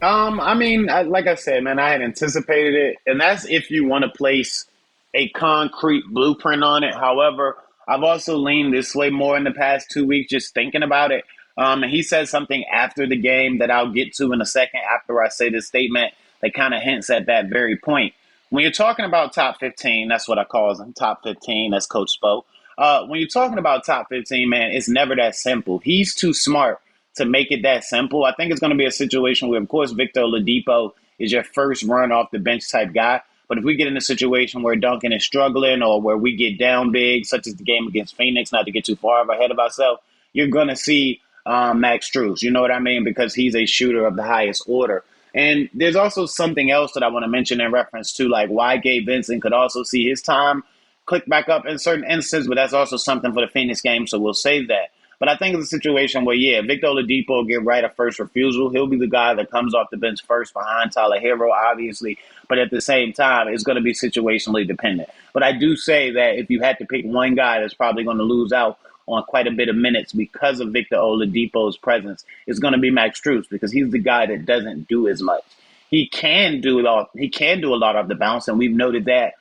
Um, 0.02 0.40
I 0.40 0.54
mean, 0.54 0.90
I, 0.90 1.02
like 1.02 1.26
I 1.26 1.37
said, 1.37 1.62
man, 1.62 1.78
I 1.78 1.90
had 1.90 2.02
anticipated 2.02 2.75
it, 2.75 2.96
and 3.06 3.20
that's 3.20 3.44
if 3.44 3.70
you 3.70 3.87
want 3.87 4.02
to 4.04 4.10
place 4.10 4.66
a 5.14 5.28
concrete 5.31 6.04
blueprint 6.08 6.64
on 6.64 6.84
it. 6.84 6.94
However, 6.94 7.56
I've 7.87 8.02
also 8.02 8.37
leaned 8.37 8.75
this 8.75 8.94
way 8.94 9.10
more 9.10 9.37
in 9.37 9.44
the 9.44 9.52
past 9.52 9.90
two 9.90 10.06
weeks, 10.06 10.31
just 10.31 10.54
thinking 10.54 10.82
about 10.82 11.12
it. 11.12 11.25
Um, 11.56 11.82
and 11.82 11.93
he 11.93 12.02
said 12.02 12.28
something 12.28 12.64
after 12.72 13.06
the 13.06 13.16
game 13.16 13.58
that 13.58 13.70
I'll 13.70 13.93
get 13.93 14.14
to 14.14 14.32
in 14.32 14.40
a 14.40 14.46
second 14.46 14.81
after 14.90 15.20
I 15.22 15.28
say 15.28 15.50
this 15.50 15.66
statement 15.66 16.14
that 16.40 16.54
kind 16.54 16.75
of 16.75 16.82
hints 16.82 17.10
at 17.10 17.26
that 17.26 17.49
very 17.49 17.76
point. 17.76 18.14
When 18.52 18.60
you're 18.60 18.70
talking 18.70 19.06
about 19.06 19.32
top 19.32 19.60
15, 19.60 20.08
that's 20.08 20.28
what 20.28 20.38
I 20.38 20.44
call 20.44 20.75
them, 20.75 20.93
top 20.93 21.22
15, 21.25 21.70
that's 21.70 21.87
Coach 21.87 22.20
Spo. 22.20 22.43
Uh, 22.76 23.06
when 23.06 23.19
you're 23.19 23.26
talking 23.26 23.56
about 23.56 23.87
top 23.87 24.10
15, 24.10 24.46
man, 24.46 24.72
it's 24.72 24.90
never 24.90 25.16
that 25.16 25.34
simple. 25.34 25.78
He's 25.78 26.14
too 26.14 26.34
smart 26.34 26.78
to 27.14 27.25
make 27.25 27.50
it 27.50 27.62
that 27.62 27.82
simple. 27.82 28.26
I 28.26 28.34
think 28.34 28.50
it's 28.50 28.60
going 28.60 28.72
to 28.72 28.76
be 28.76 28.84
a 28.84 28.90
situation 28.90 29.49
where, 29.49 29.58
of 29.58 29.66
course, 29.70 29.93
Victor 29.93 30.20
Oladipo 30.20 30.93
is 31.19 31.32
your 31.32 31.44
first 31.44 31.82
run 31.84 32.12
off 32.12 32.31
the 32.31 32.38
bench 32.38 32.70
type 32.70 32.93
guy. 32.93 33.22
But 33.49 33.56
if 33.56 33.64
we 33.64 33.75
get 33.75 33.87
in 33.87 33.96
a 33.96 34.02
situation 34.02 34.62
where 34.62 34.76
Duncan 34.76 35.14
is 35.14 35.25
struggling 35.25 35.82
or 35.82 36.02
where 36.02 36.19
we 36.19 36.37
get 36.37 36.58
down 36.58 36.93
big, 36.93 37.25
such 37.25 37.46
as 37.46 37.54
the 37.54 37.64
game 37.64 37.87
against 37.87 38.19
Phoenix, 38.19 38.52
not 38.52 38.66
to 38.66 38.70
get 38.70 38.84
too 38.84 38.96
far 38.96 39.26
ahead 39.31 39.50
of 39.50 39.58
ourselves, 39.58 40.02
you're 40.34 40.49
going 40.49 40.69
to 40.69 40.76
see 40.76 41.22
um, 41.46 41.81
Max 41.81 42.10
Strus. 42.10 42.43
You 42.43 42.50
know 42.50 42.60
what 42.60 42.70
I 42.70 42.81
mean? 42.81 43.02
Because 43.02 43.34
he's 43.34 43.56
a 43.56 43.64
shooter 43.64 44.04
of 44.04 44.16
the 44.16 44.25
highest 44.25 44.64
order. 44.66 45.04
And 45.34 45.69
there's 45.73 45.96
also 45.96 46.26
something 46.26 46.70
else 46.70 46.93
that 46.93 47.02
I 47.02 47.08
want 47.08 47.25
to 47.25 47.29
mention 47.29 47.61
in 47.61 47.73
reference 47.73 48.12
to, 48.14 48.29
like 48.29 48.50
why 48.50 48.76
Gabe 48.76 49.06
Vincent 49.06 49.43
could 49.43 49.52
also 49.52 49.82
see 49.82 50.08
his 50.08 50.20
time 50.20 50.62
click 51.06 51.26
back 51.26 51.49
up 51.49 51.67
in 51.67 51.79
certain 51.79 52.05
instances, 52.05 52.49
but 52.49 52.55
that's 52.55 52.73
also 52.73 52.96
something 52.96 53.32
for 53.32 53.44
the 53.44 53.50
Phoenix 53.50 53.81
game, 53.81 54.06
so 54.06 54.19
we'll 54.19 54.34
save 54.34 54.69
that. 54.69 54.90
But 55.19 55.29
I 55.29 55.37
think 55.37 55.55
it's 55.55 55.67
a 55.67 55.69
situation 55.69 56.25
where, 56.25 56.34
yeah, 56.34 56.62
Victor 56.62 56.88
Oladipo 56.88 57.29
will 57.29 57.44
get 57.44 57.62
right 57.62 57.84
of 57.84 57.94
first 57.94 58.19
refusal. 58.19 58.70
He'll 58.70 58.88
be 58.88 58.99
the 58.99 59.06
guy 59.06 59.34
that 59.34 59.52
comes 59.52 59.73
off 59.73 59.88
the 59.90 59.96
bench 59.96 60.20
first 60.26 60.52
behind 60.52 60.90
Tyler 60.90 61.20
Herro, 61.20 61.52
obviously. 61.52 62.19
But 62.49 62.58
at 62.58 62.70
the 62.70 62.81
same 62.81 63.12
time, 63.12 63.46
it's 63.46 63.62
going 63.62 63.76
to 63.76 63.82
be 63.82 63.93
situationally 63.93 64.67
dependent. 64.67 65.11
But 65.32 65.44
I 65.44 65.52
do 65.52 65.76
say 65.76 66.11
that 66.11 66.38
if 66.38 66.50
you 66.50 66.61
had 66.61 66.78
to 66.78 66.87
pick 66.87 67.05
one 67.05 67.37
guy 67.37 67.61
that's 67.61 67.75
probably 67.75 68.02
going 68.02 68.17
to 68.17 68.25
lose 68.25 68.52
out 68.52 68.81
on 69.06 69.22
quite 69.25 69.46
a 69.46 69.50
bit 69.50 69.69
of 69.69 69.76
minutes 69.76 70.12
because 70.12 70.60
of 70.60 70.72
Victor 70.72 70.96
Oladipo's 70.96 71.76
presence, 71.76 72.25
it's 72.46 72.58
going 72.58 72.75
to 72.75 72.81
be 72.81 72.90
Max 72.90 73.20
Strus 73.20 73.49
because 73.49 73.72
he's 73.72 73.90
the 73.90 73.99
guy 73.99 74.26
that 74.26 74.46
doesn't 74.46 74.88
do 74.88 75.08
as 75.08 75.22
much. 75.22 75.44
He 75.90 76.08
can 76.08 76.60
do 76.60 76.78
it 76.78 76.87
all. 76.87 77.11
He 77.14 77.28
can 77.28 77.61
do 77.61 77.75
a 77.75 77.76
lot 77.76 77.97
of 77.97 78.09
the 78.09 78.14
bounce, 78.14 78.49
and 78.49 78.59
we've 78.59 78.75
noted 78.75 79.04
that 79.06 79.35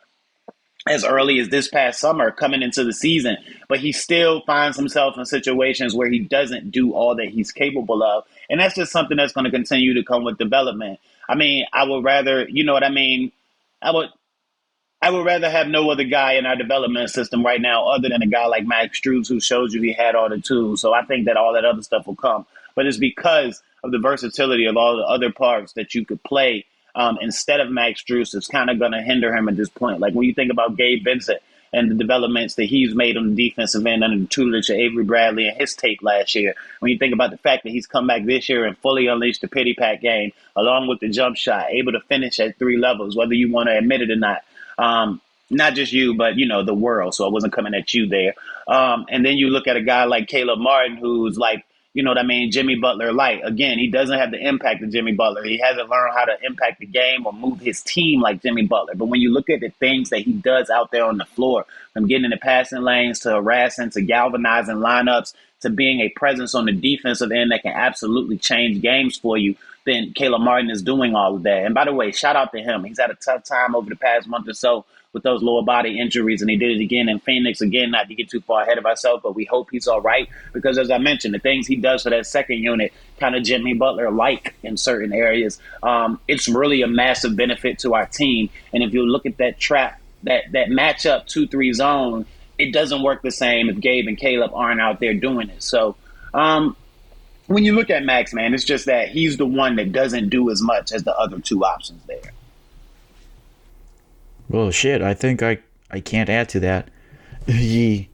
as 0.87 1.05
early 1.05 1.39
as 1.39 1.49
this 1.49 1.67
past 1.67 1.99
summer 1.99 2.31
coming 2.31 2.61
into 2.61 2.83
the 2.83 2.93
season, 2.93 3.37
but 3.69 3.79
he 3.79 3.91
still 3.91 4.41
finds 4.41 4.77
himself 4.77 5.17
in 5.17 5.25
situations 5.25 5.93
where 5.93 6.09
he 6.09 6.19
doesn't 6.19 6.71
do 6.71 6.93
all 6.93 7.15
that 7.15 7.27
he's 7.27 7.51
capable 7.51 8.01
of. 8.01 8.25
And 8.49 8.59
that's 8.59 8.75
just 8.75 8.91
something 8.91 9.15
that's 9.17 9.33
going 9.33 9.45
to 9.45 9.51
continue 9.51 9.93
to 9.93 10.03
come 10.03 10.23
with 10.23 10.37
development. 10.37 10.99
I 11.29 11.35
mean, 11.35 11.65
I 11.71 11.83
would 11.83 12.03
rather, 12.03 12.47
you 12.49 12.63
know 12.63 12.73
what 12.73 12.83
I 12.83 12.89
mean? 12.89 13.31
I 13.81 13.91
would 13.91 14.09
I 15.03 15.09
would 15.09 15.25
rather 15.25 15.49
have 15.49 15.67
no 15.67 15.89
other 15.89 16.03
guy 16.03 16.33
in 16.33 16.45
our 16.45 16.55
development 16.55 17.09
system 17.09 17.43
right 17.43 17.59
now 17.59 17.87
other 17.87 18.09
than 18.09 18.21
a 18.21 18.27
guy 18.27 18.45
like 18.45 18.67
Max 18.67 19.01
Strus 19.01 19.27
who 19.27 19.39
shows 19.39 19.73
you 19.73 19.81
he 19.81 19.93
had 19.93 20.13
all 20.13 20.29
the 20.29 20.39
tools. 20.39 20.81
So 20.81 20.93
I 20.93 21.03
think 21.05 21.25
that 21.25 21.37
all 21.37 21.53
that 21.53 21.65
other 21.65 21.81
stuff 21.81 22.05
will 22.05 22.15
come. 22.15 22.45
But 22.75 22.85
it's 22.85 22.97
because 22.97 23.63
of 23.83 23.91
the 23.91 23.97
versatility 23.97 24.65
of 24.65 24.77
all 24.77 24.97
the 24.97 25.03
other 25.03 25.31
parts 25.31 25.73
that 25.73 25.95
you 25.95 26.05
could 26.05 26.21
play 26.23 26.65
um, 26.93 27.17
instead 27.21 27.59
of 27.59 27.71
Max 27.71 28.03
Strus, 28.03 28.35
it's 28.35 28.47
kind 28.47 28.69
of 28.69 28.77
going 28.77 28.91
to 28.91 29.01
hinder 29.01 29.35
him 29.35 29.49
at 29.49 29.57
this 29.57 29.69
point. 29.69 29.99
Like 29.99 30.13
when 30.13 30.27
you 30.27 30.33
think 30.33 30.51
about 30.51 30.77
Gabe 30.77 31.03
Vincent 31.03 31.39
and 31.73 31.89
the 31.89 31.95
developments 31.95 32.55
that 32.55 32.65
he's 32.65 32.93
made 32.93 33.15
on 33.15 33.33
the 33.33 33.49
defensive 33.49 33.85
end 33.85 34.03
under 34.03 34.19
the 34.19 34.27
tutelage 34.27 34.69
of 34.69 34.75
Avery 34.75 35.05
Bradley 35.05 35.47
and 35.47 35.57
his 35.57 35.73
tape 35.73 36.03
last 36.03 36.35
year, 36.35 36.53
when 36.79 36.91
you 36.91 36.97
think 36.97 37.13
about 37.13 37.31
the 37.31 37.37
fact 37.37 37.63
that 37.63 37.69
he's 37.69 37.87
come 37.87 38.07
back 38.07 38.25
this 38.25 38.49
year 38.49 38.65
and 38.65 38.77
fully 38.79 39.07
unleashed 39.07 39.41
the 39.41 39.47
pity 39.47 39.73
pack 39.73 40.01
game, 40.01 40.31
along 40.55 40.87
with 40.87 40.99
the 40.99 41.09
jump 41.09 41.37
shot, 41.37 41.71
able 41.71 41.93
to 41.93 42.01
finish 42.01 42.39
at 42.39 42.59
three 42.59 42.77
levels, 42.77 43.15
whether 43.15 43.33
you 43.33 43.49
want 43.51 43.67
to 43.67 43.77
admit 43.77 44.01
it 44.01 44.11
or 44.11 44.17
not. 44.17 44.43
Um, 44.81 45.21
not 45.49 45.73
just 45.73 45.91
you, 45.91 46.15
but 46.15 46.37
you 46.37 46.47
know 46.47 46.63
the 46.63 46.73
world. 46.73 47.13
So 47.13 47.25
I 47.25 47.29
wasn't 47.29 47.53
coming 47.53 47.73
at 47.73 47.93
you 47.93 48.07
there. 48.07 48.33
Um, 48.67 49.05
and 49.09 49.25
then 49.25 49.37
you 49.37 49.49
look 49.49 49.67
at 49.67 49.75
a 49.75 49.81
guy 49.81 50.05
like 50.05 50.27
Caleb 50.27 50.59
Martin, 50.59 50.97
who's 50.97 51.37
like 51.37 51.65
you 51.93 52.03
know 52.03 52.11
what 52.11 52.17
I 52.17 52.23
mean, 52.23 52.51
Jimmy 52.51 52.75
Butler 52.75 53.11
light. 53.11 53.41
Again, 53.43 53.77
he 53.77 53.87
doesn't 53.87 54.17
have 54.17 54.31
the 54.31 54.39
impact 54.39 54.81
of 54.81 54.91
Jimmy 54.91 55.11
Butler. 55.11 55.43
He 55.43 55.57
hasn't 55.61 55.89
learned 55.89 56.13
how 56.15 56.23
to 56.23 56.37
impact 56.41 56.79
the 56.79 56.85
game 56.85 57.25
or 57.25 57.33
move 57.33 57.59
his 57.59 57.81
team 57.81 58.21
like 58.21 58.41
Jimmy 58.41 58.65
Butler. 58.65 58.95
But 58.95 59.07
when 59.07 59.19
you 59.19 59.33
look 59.33 59.49
at 59.49 59.59
the 59.59 59.69
things 59.71 60.09
that 60.09 60.21
he 60.21 60.31
does 60.31 60.69
out 60.69 60.91
there 60.91 61.03
on 61.03 61.17
the 61.17 61.25
floor, 61.25 61.65
from 61.93 62.07
getting 62.07 62.23
in 62.23 62.31
the 62.31 62.37
passing 62.37 62.81
lanes 62.81 63.19
to 63.21 63.31
harassing 63.31 63.89
to 63.91 64.01
galvanizing 64.01 64.77
lineups 64.77 65.33
to 65.61 65.69
being 65.69 65.99
a 65.99 66.09
presence 66.09 66.55
on 66.55 66.65
the 66.65 66.71
defensive 66.71 67.31
end 67.31 67.51
that 67.51 67.63
can 67.63 67.73
absolutely 67.73 68.37
change 68.37 68.81
games 68.81 69.17
for 69.17 69.37
you, 69.37 69.55
then 69.85 70.13
Caleb 70.13 70.41
Martin 70.41 70.69
is 70.69 70.81
doing 70.81 71.15
all 71.15 71.35
of 71.35 71.43
that. 71.43 71.65
And 71.65 71.73
by 71.73 71.85
the 71.85 71.93
way, 71.93 72.11
shout 72.11 72.35
out 72.35 72.51
to 72.51 72.59
him. 72.59 72.83
He's 72.83 72.99
had 72.99 73.09
a 73.09 73.15
tough 73.15 73.43
time 73.43 73.75
over 73.75 73.89
the 73.89 73.95
past 73.95 74.27
month 74.27 74.47
or 74.47 74.53
so 74.53 74.85
with 75.13 75.23
those 75.23 75.43
lower 75.43 75.63
body 75.63 75.99
injuries, 75.99 76.41
and 76.41 76.49
he 76.49 76.55
did 76.55 76.71
it 76.71 76.81
again 76.81 77.09
in 77.09 77.19
Phoenix. 77.19 77.59
Again, 77.61 77.91
not 77.91 78.07
to 78.07 78.15
get 78.15 78.29
too 78.29 78.41
far 78.41 78.61
ahead 78.61 78.77
of 78.77 78.85
ourselves, 78.85 79.21
but 79.23 79.35
we 79.35 79.45
hope 79.45 79.69
he's 79.71 79.87
all 79.87 80.01
right 80.01 80.29
because, 80.53 80.77
as 80.77 80.89
I 80.89 80.99
mentioned, 80.99 81.33
the 81.33 81.39
things 81.39 81.67
he 81.67 81.75
does 81.75 82.03
for 82.03 82.09
that 82.11 82.25
second 82.25 82.59
unit, 82.59 82.93
kind 83.19 83.35
of 83.35 83.43
Jimmy 83.43 83.73
Butler 83.73 84.09
like 84.09 84.55
in 84.63 84.77
certain 84.77 85.11
areas, 85.11 85.59
um, 85.83 86.19
it's 86.27 86.47
really 86.47 86.81
a 86.81 86.87
massive 86.87 87.35
benefit 87.35 87.79
to 87.79 87.93
our 87.93 88.05
team. 88.05 88.49
And 88.73 88.83
if 88.83 88.93
you 88.93 89.05
look 89.05 89.25
at 89.25 89.37
that 89.37 89.59
trap, 89.59 89.99
that 90.23 90.51
that 90.53 90.67
matchup 90.69 91.25
two 91.25 91.47
three 91.47 91.73
zone, 91.73 92.25
it 92.57 92.71
doesn't 92.71 93.03
work 93.03 93.21
the 93.21 93.31
same 93.31 93.69
if 93.69 93.79
Gabe 93.79 94.07
and 94.07 94.17
Caleb 94.17 94.51
aren't 94.53 94.79
out 94.79 94.99
there 94.99 95.13
doing 95.13 95.49
it. 95.49 95.63
So. 95.63 95.95
Um, 96.33 96.77
when 97.51 97.63
you 97.63 97.73
look 97.73 97.89
at 97.89 98.03
Max, 98.03 98.33
man, 98.33 98.53
it's 98.53 98.63
just 98.63 98.85
that 98.85 99.09
he's 99.09 99.37
the 99.37 99.45
one 99.45 99.75
that 99.75 99.91
doesn't 99.91 100.29
do 100.29 100.49
as 100.49 100.61
much 100.61 100.91
as 100.91 101.03
the 101.03 101.15
other 101.17 101.39
two 101.39 101.63
options 101.63 102.01
there. 102.05 102.31
Well, 104.49 104.71
shit, 104.71 105.01
I 105.01 105.13
think 105.13 105.41
I 105.41 105.59
I 105.89 105.99
can't 105.99 106.29
add 106.29 106.49
to 106.49 106.59
that. 106.61 106.89
you 107.47 108.05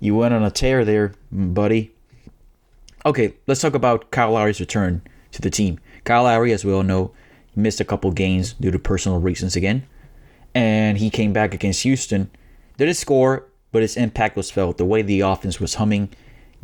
you 0.00 0.14
went 0.14 0.34
on 0.34 0.42
a 0.42 0.50
tear 0.50 0.84
there, 0.84 1.12
buddy. 1.30 1.92
Okay, 3.04 3.34
let's 3.46 3.60
talk 3.60 3.74
about 3.74 4.10
Kyle 4.10 4.32
Lowry's 4.32 4.60
return 4.60 5.02
to 5.32 5.42
the 5.42 5.50
team. 5.50 5.80
Kyle 6.04 6.24
Lowry, 6.24 6.52
as 6.52 6.64
we 6.64 6.72
all 6.72 6.82
know, 6.82 7.12
missed 7.56 7.80
a 7.80 7.84
couple 7.84 8.10
games 8.10 8.54
due 8.54 8.70
to 8.70 8.78
personal 8.78 9.20
reasons 9.20 9.56
again, 9.56 9.86
and 10.54 10.98
he 10.98 11.10
came 11.10 11.32
back 11.32 11.54
against 11.54 11.82
Houston. 11.82 12.30
Didn't 12.78 12.94
score, 12.94 13.46
but 13.70 13.82
his 13.82 13.96
impact 13.96 14.36
was 14.36 14.50
felt. 14.50 14.78
The 14.78 14.84
way 14.84 15.02
the 15.02 15.20
offense 15.20 15.60
was 15.60 15.74
humming, 15.74 16.10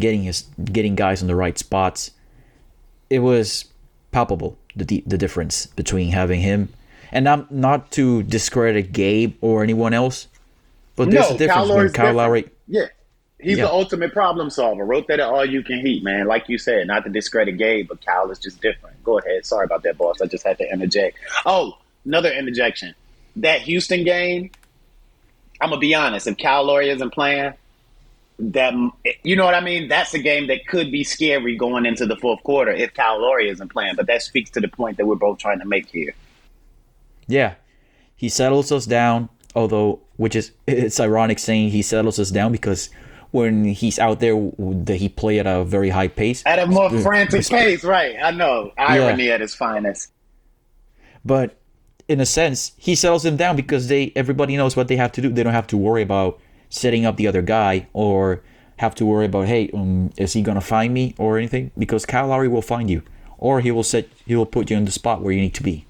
getting 0.00 0.22
his 0.22 0.42
getting 0.72 0.94
guys 0.94 1.20
in 1.22 1.28
the 1.28 1.36
right 1.36 1.58
spots, 1.58 2.12
it 3.10 3.20
was 3.20 3.64
palpable 4.12 4.56
the 4.76 5.02
the 5.06 5.18
difference 5.18 5.66
between 5.66 6.10
having 6.12 6.40
him 6.40 6.68
and 7.12 7.24
not 7.24 7.50
not 7.50 7.90
to 7.92 8.22
discredit 8.24 8.92
Gabe 8.92 9.34
or 9.40 9.62
anyone 9.62 9.92
else, 9.94 10.28
but 10.96 11.10
there's 11.10 11.28
No, 11.30 11.34
a 11.36 11.38
difference 11.38 11.68
Kyle 11.68 11.76
when 11.76 11.76
Kyle 11.86 11.90
different. 11.90 12.16
Lowry. 12.16 12.44
Yeah. 12.66 12.84
He's 13.40 13.56
Yeah. 13.58 13.64
the 13.66 13.72
ultimate 13.72 14.12
problem 14.12 14.50
solver. 14.50 14.84
Wrote 14.84 15.06
that 15.08 15.20
at 15.20 15.28
all 15.28 15.44
you 15.44 15.62
can 15.62 15.78
heat, 15.84 16.02
man. 16.02 16.26
Like 16.26 16.48
you 16.48 16.58
said, 16.58 16.86
not 16.88 17.04
to 17.04 17.10
discredit 17.10 17.56
Gabe, 17.56 17.86
but 17.88 18.04
Kyle 18.04 18.30
is 18.30 18.38
just 18.38 18.60
different. 18.60 19.02
Go 19.04 19.18
ahead. 19.18 19.46
Sorry 19.46 19.64
about 19.64 19.82
that, 19.84 19.96
boss. 19.96 20.20
I 20.20 20.26
just 20.26 20.44
had 20.44 20.58
to 20.58 20.70
interject. 20.72 21.16
Oh, 21.46 21.78
another 22.04 22.30
interjection. 22.32 22.94
That 23.36 23.60
Houston 23.62 24.02
game, 24.04 24.50
I'm 25.60 25.70
gonna 25.70 25.80
be 25.80 25.94
honest. 25.94 26.26
If 26.26 26.36
Kyle 26.38 26.64
Lowry 26.64 26.90
isn't 26.90 27.10
playing, 27.10 27.54
that 28.38 28.72
you 29.24 29.34
know 29.36 29.44
what 29.44 29.54
I 29.54 29.60
mean. 29.60 29.88
That's 29.88 30.14
a 30.14 30.18
game 30.18 30.46
that 30.46 30.66
could 30.66 30.90
be 30.92 31.02
scary 31.04 31.56
going 31.56 31.86
into 31.86 32.06
the 32.06 32.16
fourth 32.16 32.42
quarter 32.44 32.70
if 32.72 32.94
Kyle 32.94 33.20
Lowry 33.20 33.48
isn't 33.50 33.72
playing. 33.72 33.96
But 33.96 34.06
that 34.06 34.22
speaks 34.22 34.50
to 34.50 34.60
the 34.60 34.68
point 34.68 34.96
that 34.98 35.06
we're 35.06 35.16
both 35.16 35.38
trying 35.38 35.58
to 35.58 35.64
make 35.66 35.88
here. 35.88 36.14
Yeah, 37.26 37.54
he 38.16 38.28
settles 38.28 38.70
us 38.72 38.86
down. 38.86 39.28
Although, 39.54 40.00
which 40.16 40.36
is 40.36 40.52
it's 40.66 41.00
ironic 41.00 41.38
saying 41.38 41.70
he 41.70 41.82
settles 41.82 42.18
us 42.18 42.30
down 42.30 42.52
because 42.52 42.90
when 43.30 43.64
he's 43.64 43.98
out 43.98 44.20
there, 44.20 44.34
that 44.58 44.96
he 44.96 45.08
play 45.08 45.38
at 45.38 45.46
a 45.46 45.64
very 45.64 45.90
high 45.90 46.08
pace. 46.08 46.42
At 46.46 46.58
a 46.58 46.66
more 46.66 46.90
frantic 46.90 47.46
pace, 47.46 47.82
right? 47.84 48.16
I 48.22 48.30
know. 48.30 48.72
Irony 48.78 49.26
Yeah. 49.26 49.34
at 49.34 49.42
its 49.42 49.54
finest. 49.54 50.10
but 51.24 51.56
in 52.06 52.20
a 52.20 52.26
sense, 52.26 52.72
he 52.78 52.94
settles 52.94 53.22
them 53.22 53.36
down 53.36 53.54
because 53.56 53.88
they 53.88 54.12
everybody 54.16 54.56
knows 54.56 54.76
what 54.76 54.88
they 54.88 54.96
have 54.96 55.12
to 55.12 55.20
do. 55.20 55.28
They 55.28 55.42
don't 55.42 55.52
have 55.52 55.66
to 55.68 55.76
worry 55.76 56.00
about 56.02 56.40
setting 56.70 57.06
up 57.06 57.16
the 57.16 57.26
other 57.26 57.42
guy 57.42 57.86
or 57.92 58.42
have 58.78 58.94
to 58.96 59.04
worry 59.04 59.26
about 59.26 59.46
hey, 59.46 59.70
um, 59.74 60.10
is 60.16 60.32
he 60.32 60.42
gonna 60.42 60.60
find 60.60 60.94
me 60.94 61.14
or 61.18 61.38
anything? 61.38 61.70
Because 61.76 62.06
Kyle 62.06 62.28
Lowry 62.28 62.48
will 62.48 62.62
find 62.62 62.88
you, 62.88 63.02
or 63.36 63.60
he 63.60 63.70
will 63.70 63.82
set 63.82 64.08
he 64.26 64.34
will 64.34 64.46
put 64.46 64.70
you 64.70 64.76
in 64.76 64.84
the 64.84 64.90
spot 64.90 65.20
where 65.20 65.32
you 65.32 65.40
need 65.40 65.54
to 65.54 65.62
be. 65.62 65.84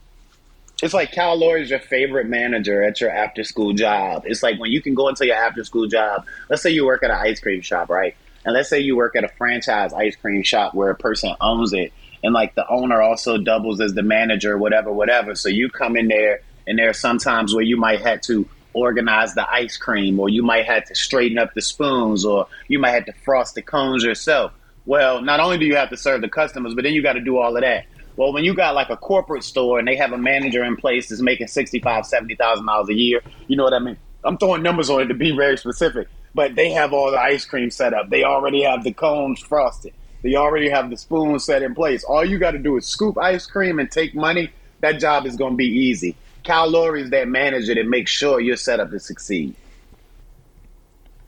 It's 0.83 0.95
like 0.95 1.13
Kyle 1.13 1.39
Lowry 1.39 1.63
is 1.63 1.71
your 1.71 1.81
favorite 1.81 2.29
manager 2.29 2.83
at 2.85 3.01
your 3.01 3.11
after 3.11 3.43
school 3.43 3.73
job. 3.73 4.23
It's 4.27 4.43
like 4.43 4.61
when 4.61 4.71
you 4.71 4.81
can 4.81 4.95
go 4.95 5.09
into 5.09 5.27
your 5.27 5.37
after 5.37 5.65
school 5.65 5.89
job. 5.89 6.25
Let's 6.49 6.63
say 6.63 6.71
you 6.71 6.87
work 6.87 7.03
at 7.03 7.11
an 7.11 7.19
ice 7.19 7.41
cream 7.41 7.63
shop, 7.63 7.91
right? 7.91 8.15
And 8.45 8.55
let's 8.55 8.71
say 8.71 8.81
you 8.81 8.97
work 8.97 9.17
at 9.17 9.25
a 9.25 9.29
franchise 9.29 9.93
ice 9.93 10.17
cream 10.17 10.43
shop 10.43 10.75
where 10.75 10.91
a 10.91 10.95
person 10.95 11.35
owns 11.41 11.73
it, 11.73 11.93
and 12.23 12.33
like 12.33 12.55
the 12.55 12.67
owner 12.69 13.03
also 13.03 13.39
doubles 13.39 13.81
as 13.81 13.95
the 13.95 14.03
manager, 14.03 14.57
whatever, 14.57 14.93
whatever. 14.93 15.35
So 15.35 15.49
you 15.49 15.69
come 15.69 15.97
in 15.97 16.09
there, 16.09 16.41
and 16.67 16.79
there 16.79 16.89
are 16.89 16.95
sometimes 16.95 17.55
where 17.55 17.65
you 17.65 17.77
might 17.77 18.01
have 18.01 18.21
to 18.23 18.49
organize 18.79 19.35
the 19.35 19.51
ice 19.51 19.77
cream, 19.77 20.21
or 20.21 20.29
you 20.29 20.43
might 20.43 20.67
have 20.67 20.85
to 20.87 20.95
straighten 20.95 21.39
up 21.39 21.55
the 21.55 21.63
spoons, 21.63 22.25
or 22.25 22.47
you 22.69 22.79
might 22.79 22.91
have 22.91 23.07
to 23.07 23.13
frost 23.25 23.55
the 23.55 23.63
cones 23.63 24.05
yourself. 24.05 24.53
Well, 24.87 25.21
not 25.21 25.41
only 25.41 25.59
do 25.59 25.67
you 25.67 25.77
have 25.77 25.91
to 25.91 25.97
serve 25.97 26.21
the 26.21 26.29
customers, 26.29 26.75
but 26.75 26.85
then 26.85 26.95
you 26.95 27.03
got 27.03 27.15
to 27.15 27.21
do 27.21 27.39
all 27.39 27.55
of 27.57 27.63
that. 27.63 27.85
Well, 28.17 28.33
when 28.33 28.45
you 28.45 28.55
got 28.55 28.75
like 28.75 28.91
a 28.91 28.97
corporate 28.97 29.45
store 29.45 29.79
and 29.79 29.87
they 29.87 29.97
have 29.97 30.13
a 30.13 30.19
manager 30.19 30.65
in 30.65 30.77
place 30.77 31.09
that's 31.09 31.21
making 31.21 31.49
sixty-five, 31.49 32.07
seventy 32.07 32.35
thousand 32.35 32.67
dollars 32.67 32.89
a 32.89 32.95
year, 32.95 33.21
you 33.47 33.57
know 33.57 33.65
what 33.65 33.75
I 33.75 33.79
mean? 33.79 33.97
I'm 34.25 34.37
throwing 34.39 34.63
numbers 34.63 34.91
on 34.91 35.03
it 35.03 35.07
to 35.07 35.15
be 35.15 35.31
very 35.31 35.57
specific, 35.57 36.09
but 36.35 36.57
they 36.57 36.71
have 36.71 36.93
all 36.93 37.11
the 37.11 37.21
ice 37.21 37.45
cream 37.45 37.71
set 37.71 37.95
up. 37.95 38.11
They 38.11 38.25
already 38.25 38.63
have 38.63 38.83
the 38.83 38.93
cones 38.93 39.41
frosted. 39.41 39.93
They 40.23 40.35
already 40.35 40.69
have 40.69 40.91
the 40.91 40.97
spoons 40.97 41.45
set 41.45 41.63
in 41.63 41.75
place. 41.77 42.03
All 42.03 42.25
you 42.25 42.39
got 42.39 42.51
to 42.53 42.59
do 42.59 42.77
is 42.77 42.87
scoop 42.87 43.17
ice 43.19 43.47
cream 43.47 43.79
and 43.79 43.89
take 43.89 44.17
money. 44.17 44.51
That 44.81 44.99
job 44.99 45.27
is 45.27 45.37
going 45.37 45.53
to 45.53 45.57
be 45.57 45.67
easy. 45.67 46.17
Kyle 46.49 46.69
Lowry 46.69 47.03
is 47.03 47.11
that 47.11 47.29
manager 47.29 47.75
that 47.75 47.87
makes 47.87 48.11
sure 48.11 48.41
you're 48.41 48.57
set 48.57 48.81
up 48.81 48.91
to 48.91 48.99
succeed. 48.99 49.55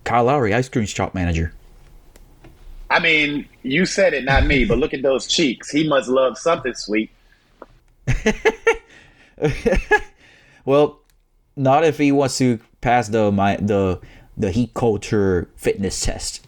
Kyle 0.03 0.25
Lowry, 0.25 0.53
ice 0.53 0.69
cream 0.69 0.87
shop 0.87 1.15
manager. 1.15 1.53
I 2.91 2.99
mean, 2.99 3.47
you 3.63 3.87
said 3.87 4.15
it, 4.15 4.25
not 4.25 4.47
me, 4.47 4.65
but 4.65 4.79
look 4.79 4.93
at 4.95 5.03
those 5.03 5.29
cheeks. 5.29 5.71
He 5.71 5.87
must 5.87 6.09
love 6.09 6.37
something 6.37 6.75
sweet. 6.75 7.11
Well, 10.65 11.01
not 11.57 11.85
if 11.85 11.99
he 11.99 12.13
wants 12.13 12.39
to 12.39 12.61
pass 12.81 13.09
the 13.09 13.33
my 13.33 13.57
the 13.57 14.01
the 14.37 14.51
heat 14.51 14.75
culture 14.75 15.49
fitness 15.57 16.01
test. 16.01 16.47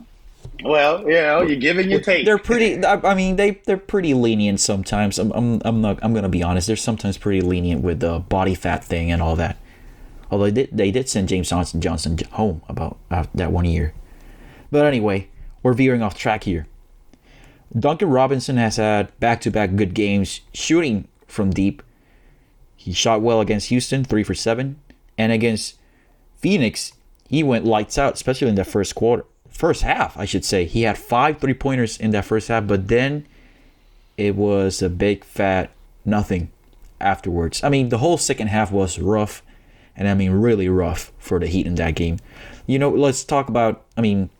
Well, 0.64 1.02
you 1.02 1.12
know, 1.12 1.42
you're 1.42 1.56
giving 1.56 1.90
your 1.90 2.00
take. 2.00 2.24
They're 2.24 2.38
pretty. 2.38 2.84
I, 2.84 3.14
mean, 3.14 3.36
they 3.36 3.62
they're 3.66 3.76
pretty 3.76 4.14
lenient 4.14 4.60
sometimes. 4.60 5.18
I'm 5.18 5.32
I'm 5.32 5.62
I'm 5.64 5.80
not. 5.80 5.98
I'm 6.02 6.14
gonna 6.14 6.28
be 6.28 6.42
honest. 6.42 6.66
They're 6.66 6.76
sometimes 6.76 7.18
pretty 7.18 7.40
lenient 7.40 7.82
with 7.82 8.00
the 8.00 8.18
body 8.18 8.54
fat 8.54 8.84
thing 8.84 9.10
and 9.10 9.22
all 9.22 9.36
that. 9.36 9.58
Although 10.30 10.44
they 10.44 10.50
did, 10.50 10.68
they 10.72 10.90
did 10.90 11.08
send 11.08 11.28
James 11.28 11.48
Johnson 11.50 11.80
Johnson 11.80 12.18
home 12.32 12.62
about 12.68 12.98
uh, 13.10 13.24
that 13.34 13.52
one 13.52 13.64
year. 13.64 13.92
But 14.70 14.86
anyway, 14.86 15.28
we're 15.62 15.74
veering 15.74 16.02
off 16.02 16.16
track 16.16 16.44
here. 16.44 16.66
Duncan 17.78 18.10
Robinson 18.10 18.56
has 18.56 18.76
had 18.76 19.18
back-to-back 19.18 19.76
good 19.76 19.94
games 19.94 20.42
shooting 20.52 21.08
from 21.26 21.50
deep. 21.50 21.82
He 22.76 22.92
shot 22.92 23.22
well 23.22 23.40
against 23.40 23.68
Houston, 23.68 24.04
three 24.04 24.22
for 24.22 24.34
seven, 24.34 24.78
and 25.16 25.32
against 25.32 25.78
Phoenix, 26.36 26.92
he 27.28 27.42
went 27.42 27.64
lights 27.64 27.96
out, 27.96 28.14
especially 28.14 28.48
in 28.48 28.56
the 28.56 28.64
first 28.64 28.94
quarter, 28.94 29.24
first 29.62 29.82
half, 29.82 30.18
I 30.18 30.24
should 30.24 30.44
say. 30.44 30.64
He 30.64 30.82
had 30.82 30.98
five 30.98 31.38
three 31.38 31.54
pointers 31.54 31.96
in 31.96 32.10
that 32.10 32.24
first 32.24 32.48
half, 32.48 32.66
but 32.66 32.88
then 32.88 33.24
it 34.16 34.34
was 34.34 34.82
a 34.82 34.90
big 34.90 35.22
fat 35.22 35.70
nothing 36.04 36.50
afterwards. 37.00 37.62
I 37.62 37.68
mean, 37.68 37.88
the 37.88 37.98
whole 37.98 38.18
second 38.18 38.48
half 38.48 38.72
was 38.72 38.98
rough, 38.98 39.40
and 39.96 40.08
I 40.08 40.14
mean 40.14 40.32
really 40.32 40.68
rough 40.68 41.12
for 41.16 41.38
the 41.38 41.46
Heat 41.46 41.64
in 41.64 41.76
that 41.76 41.94
game. 41.94 42.18
You 42.66 42.80
know, 42.80 42.90
let's 42.90 43.22
talk 43.22 43.48
about. 43.48 43.84
I 43.96 44.00
mean, 44.00 44.30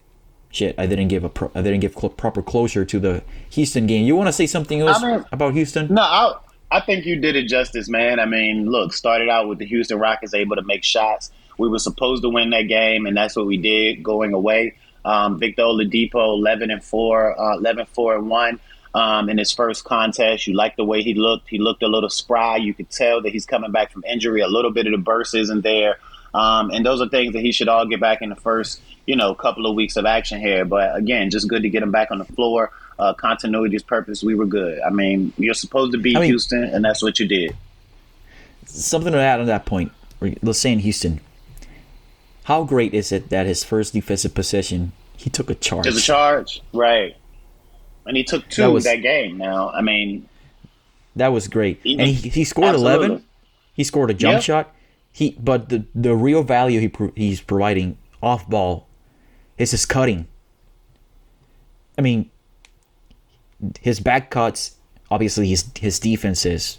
shit, 0.51 0.75
I 0.77 0.87
didn't 0.87 1.07
give 1.07 1.23
a 1.23 1.29
pro- 1.29 1.53
I 1.55 1.63
didn't 1.63 1.81
give 1.87 1.95
cl- 1.95 2.11
proper 2.11 2.43
closure 2.43 2.85
to 2.85 2.99
the 2.99 3.23
Houston 3.51 3.87
game. 3.87 4.05
You 4.05 4.17
want 4.17 4.27
to 4.27 4.33
say 4.33 4.49
something 4.49 4.81
else 4.81 5.01
I 5.05 5.17
mean- 5.19 5.25
about 5.31 5.55
Houston? 5.55 5.87
No, 5.95 6.03
I, 6.03 6.35
I 6.73 6.81
think 6.81 7.07
you 7.07 7.15
did 7.21 7.37
it 7.37 7.47
justice, 7.47 7.89
man. 7.89 8.19
I 8.19 8.27
mean, 8.27 8.67
look, 8.69 8.93
started 8.93 9.29
out 9.29 9.47
with 9.49 9.59
the 9.59 9.67
Houston 9.67 10.01
Rockets 10.01 10.35
able 10.35 10.57
to 10.57 10.63
make 10.63 10.83
shots. 10.83 11.31
We 11.59 11.69
were 11.69 11.79
supposed 11.79 12.25
to 12.25 12.29
win 12.29 12.51
that 12.51 12.63
game, 12.63 13.07
and 13.07 13.17
that's 13.17 13.37
what 13.37 13.47
we 13.47 13.57
did 13.57 14.03
going 14.03 14.35
away. 14.35 14.75
Um, 15.05 15.39
Victor 15.39 15.63
Oladipo, 15.63 16.35
11 16.37 16.71
and 16.71 16.83
4, 16.83 17.41
uh, 17.41 17.57
11 17.59 17.87
4 17.87 18.17
and 18.17 18.29
1 18.29 18.61
um, 18.95 19.29
in 19.29 19.39
his 19.39 19.53
first 19.53 19.85
contest. 19.85 20.47
You 20.47 20.55
like 20.55 20.77
the 20.77 20.85
way 20.85 21.03
he 21.03 21.15
looked. 21.15 21.49
He 21.49 21.59
looked 21.59 21.83
a 21.83 21.89
little 21.89 22.11
spry. 22.11 22.57
You 22.57 22.75
could 22.75 22.91
tell 22.91 23.23
that 23.23 23.33
he's 23.33 23.47
coming 23.47 23.73
back 23.73 23.91
from 23.93 24.05
injury. 24.05 24.41
A 24.41 24.49
little 24.49 24.71
bit 24.71 24.87
of 24.87 24.93
the 24.93 24.99
burst 24.99 25.35
isn't 25.35 25.63
there. 25.63 25.99
Um, 26.35 26.71
and 26.71 26.85
those 26.85 27.01
are 27.01 27.09
things 27.09 27.35
that 27.35 27.41
he 27.41 27.53
should 27.53 27.69
all 27.69 27.87
get 27.87 28.01
back 28.01 28.23
in 28.23 28.31
the 28.31 28.37
first, 28.37 28.81
you 29.07 29.17
know, 29.17 29.35
couple 29.35 29.67
of 29.67 29.75
weeks 29.75 29.97
of 29.97 30.07
action 30.07 30.41
here. 30.41 30.65
But 30.65 30.97
again, 30.97 31.31
just 31.31 31.49
good 31.49 31.63
to 31.63 31.69
get 31.69 31.83
him 31.83 31.91
back 31.91 32.11
on 32.11 32.19
the 32.19 32.25
floor. 32.25 32.71
Uh, 32.99 33.13
continuity's 33.13 33.83
purpose, 33.83 34.23
we 34.23 34.35
were 34.35 34.47
good. 34.47 34.81
I 34.81 34.91
mean, 34.91 35.33
you're 35.37 35.55
supposed 35.55 35.93
to 35.93 35.99
be 35.99 36.17
I 36.17 36.21
mean- 36.21 36.29
Houston, 36.31 36.65
and 36.65 36.85
that's 36.85 37.03
what 37.03 37.19
you 37.19 37.27
did. 37.27 37.57
something 38.67 39.13
to 39.13 39.19
add 39.19 39.41
on 39.41 39.47
that 39.47 39.67
point. 39.67 39.93
Let's 40.43 40.59
say 40.61 40.73
in 40.73 40.79
Houston, 40.79 41.21
how 42.45 42.65
great 42.65 42.93
is 42.95 43.13
it 43.13 43.29
that 43.31 43.47
his 43.47 43.63
first 43.65 43.93
defensive 43.93 44.35
possession 44.35 44.93
he 45.17 45.31
took 45.31 45.49
a 45.51 45.55
charge? 45.55 45.85
There's 45.85 45.97
a 45.99 46.01
charge, 46.03 46.63
right? 46.73 47.17
And 48.07 48.17
he 48.17 48.25
took 48.25 48.49
two 48.49 48.63
That 48.63 48.71
was- 48.73 48.85
that 48.85 48.97
game. 49.03 49.39
Now, 49.39 49.71
I 49.71 49.81
mean, 49.83 50.29
That 51.15 51.29
was 51.29 51.47
great, 51.47 51.81
He- 51.83 51.93
and 51.99 52.09
he, 52.09 52.31
he 52.31 52.43
scored 52.45 52.69
absolutely. 52.75 53.07
eleven. 53.07 53.25
He 53.75 53.85
scored 53.85 54.11
a 54.11 54.15
jump 54.15 54.35
Yeah. 54.37 54.41
shot. 54.41 54.75
He 55.13 55.37
but 55.39 55.69
the 55.69 55.85
the 55.95 56.15
real 56.17 56.43
value 56.43 56.81
he 56.81 56.89
pro- 56.89 57.13
he's 57.15 57.41
providing 57.43 57.99
off 58.23 58.49
ball 58.49 58.87
is 59.59 59.73
his 59.73 59.85
cutting. 59.85 60.27
I 61.99 62.01
mean, 62.01 62.31
his 63.81 64.01
back 64.01 64.31
cuts 64.31 64.77
obviously 65.11 65.49
his 65.49 65.67
his 65.79 65.99
defense 66.01 66.47
is 66.47 66.79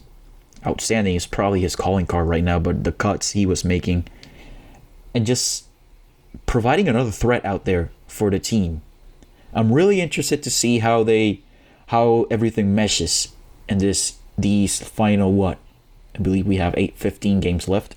outstanding. 0.65 1.15
It's 1.15 1.27
probably 1.27 1.61
his 1.61 1.75
calling 1.75 2.07
card 2.07 2.27
right 2.27 2.43
now, 2.43 2.57
but 2.59 2.83
the 2.83 2.91
cuts 2.91 3.31
he 3.31 3.45
was 3.45 3.63
making 3.63 4.05
and 5.13 5.25
just 5.25 5.65
providing 6.45 6.87
another 6.87 7.11
threat 7.11 7.45
out 7.45 7.65
there 7.65 7.91
for 8.07 8.29
the 8.29 8.39
team. 8.39 8.81
I'm 9.53 9.71
really 9.71 10.01
interested 10.01 10.41
to 10.43 10.49
see 10.49 10.79
how 10.79 11.03
they 11.03 11.41
how 11.87 12.25
everything 12.31 12.73
meshes 12.73 13.29
in 13.69 13.77
this 13.77 14.17
these 14.37 14.81
final 14.81 15.31
what 15.31 15.59
I 16.15 16.19
believe 16.21 16.45
we 16.45 16.57
have 16.57 16.73
eight, 16.77 16.97
15 16.97 17.39
games 17.39 17.67
left. 17.67 17.95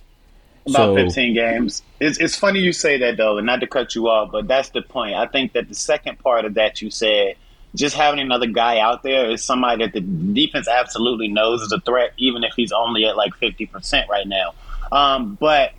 About 0.66 0.75
so, 0.76 0.96
15 0.96 1.35
games. 1.35 1.82
It's, 2.00 2.18
it's 2.18 2.37
funny 2.37 2.61
you 2.61 2.73
say 2.73 2.99
that, 2.99 3.16
though, 3.16 3.38
and 3.38 3.46
not 3.46 3.61
to 3.61 3.66
cut 3.66 3.94
you 3.94 4.08
off, 4.08 4.32
but 4.32 4.49
that's 4.49 4.70
the 4.70 4.82
point. 4.82 5.14
I 5.14 5.26
think 5.26 5.52
that 5.52 5.68
the 5.68 5.75
second 5.75 6.18
part 6.18 6.44
of 6.44 6.54
that 6.54 6.82
you 6.82 6.90
said, 6.90 7.37
just 7.75 7.94
having 7.94 8.20
another 8.20 8.46
guy 8.46 8.78
out 8.78 9.02
there 9.02 9.30
is 9.30 9.44
somebody 9.44 9.85
that 9.85 9.92
the 9.92 10.00
defense 10.00 10.66
absolutely 10.66 11.28
knows 11.28 11.62
is 11.62 11.73
a 11.73 11.80
threat, 11.80 12.12
even 12.16 12.42
if 12.42 12.54
he's 12.56 12.73
only 12.73 13.04
at 13.04 13.16
like 13.16 13.35
50% 13.35 14.08
right 14.08 14.26
now. 14.26 14.54
Um, 14.90 15.37
but 15.38 15.73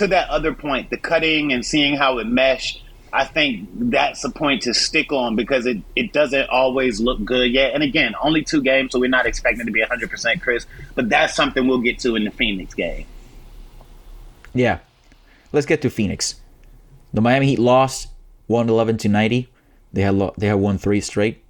to 0.00 0.06
that 0.06 0.30
other 0.30 0.54
point, 0.54 0.88
the 0.88 0.96
cutting 0.96 1.52
and 1.52 1.64
seeing 1.64 1.94
how 1.94 2.16
it 2.18 2.26
meshed, 2.26 2.82
I 3.12 3.26
think 3.26 3.68
that's 3.74 4.24
a 4.24 4.30
point 4.30 4.62
to 4.62 4.72
stick 4.72 5.12
on 5.12 5.36
because 5.36 5.66
it, 5.66 5.76
it 5.94 6.14
doesn't 6.14 6.48
always 6.48 7.00
look 7.00 7.22
good 7.22 7.52
yet. 7.52 7.74
And 7.74 7.82
again, 7.82 8.14
only 8.22 8.42
two 8.42 8.62
games, 8.62 8.92
so 8.92 8.98
we're 8.98 9.10
not 9.10 9.26
expecting 9.26 9.66
to 9.66 9.72
be 9.72 9.82
100% 9.82 10.40
Chris, 10.40 10.64
but 10.94 11.10
that's 11.10 11.34
something 11.34 11.68
we'll 11.68 11.82
get 11.82 11.98
to 11.98 12.16
in 12.16 12.24
the 12.24 12.30
Phoenix 12.30 12.72
game. 12.72 13.04
Yeah. 14.54 14.78
Let's 15.52 15.66
get 15.66 15.82
to 15.82 15.90
Phoenix. 15.90 16.36
The 17.12 17.20
Miami 17.20 17.48
Heat 17.48 17.58
lost 17.58 18.08
111 18.46 18.96
to 18.98 19.08
90. 19.10 19.48
They 19.92 20.02
had 20.02 20.14
lo- 20.14 20.34
they 20.38 20.46
had 20.46 20.54
won 20.54 20.78
three 20.78 21.02
straight. 21.02 21.44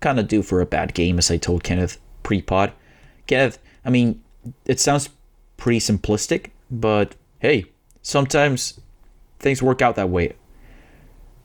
Kind 0.00 0.20
of 0.20 0.28
due 0.28 0.42
for 0.42 0.60
a 0.60 0.66
bad 0.66 0.92
game, 0.92 1.16
as 1.16 1.30
I 1.30 1.38
told 1.38 1.64
Kenneth 1.64 1.96
pre-pod. 2.22 2.72
Kenneth, 3.26 3.58
I 3.82 3.88
mean, 3.88 4.22
it 4.66 4.78
sounds 4.78 5.08
pretty 5.56 5.78
simplistic, 5.78 6.50
but 6.70 7.14
hey, 7.38 7.66
sometimes 8.02 8.80
things 9.38 9.62
work 9.62 9.82
out 9.82 9.96
that 9.96 10.10
way. 10.10 10.34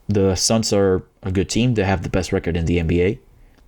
The 0.07 0.35
Suns 0.35 0.73
are 0.73 1.03
a 1.23 1.31
good 1.31 1.49
team. 1.49 1.73
They 1.73 1.83
have 1.83 2.03
the 2.03 2.09
best 2.09 2.33
record 2.33 2.57
in 2.57 2.65
the 2.65 2.79
NBA. 2.79 3.19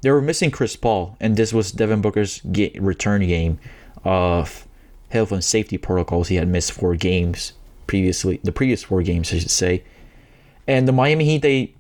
They 0.01 0.11
were 0.11 0.21
missing 0.21 0.51
Chris 0.51 0.75
Paul, 0.75 1.15
and 1.19 1.37
this 1.37 1.53
was 1.53 1.71
Devin 1.71 2.01
Booker's 2.01 2.41
return 2.43 3.25
game 3.25 3.59
of 4.03 4.67
health 5.09 5.31
and 5.31 5.43
safety 5.43 5.77
protocols. 5.77 6.27
He 6.27 6.35
had 6.35 6.47
missed 6.47 6.73
four 6.73 6.95
games 6.95 7.53
previously, 7.87 8.39
the 8.43 8.51
previous 8.51 8.83
four 8.83 9.01
games, 9.01 9.31
I 9.31 9.39
should 9.39 9.51
say. 9.51 9.83
And 10.67 10.87
the 10.87 10.91
Miami 10.91 11.25
Heat, 11.25 11.41
they 11.41 11.73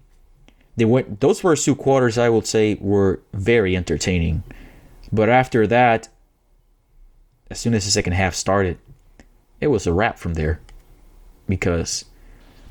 they 0.75 0.85
went. 0.85 1.19
Those 1.19 1.41
first 1.41 1.65
two 1.65 1.75
quarters, 1.75 2.17
I 2.17 2.29
would 2.29 2.47
say, 2.47 2.77
were 2.79 3.21
very 3.33 3.75
entertaining. 3.75 4.43
But 5.11 5.29
after 5.29 5.67
that, 5.67 6.09
as 7.49 7.59
soon 7.59 7.73
as 7.73 7.85
the 7.85 7.91
second 7.91 8.13
half 8.13 8.35
started, 8.35 8.77
it 9.63 9.67
was 9.67 9.87
a 9.87 9.93
wrap 9.93 10.19
from 10.19 10.33
there 10.33 10.59
because 11.47 12.03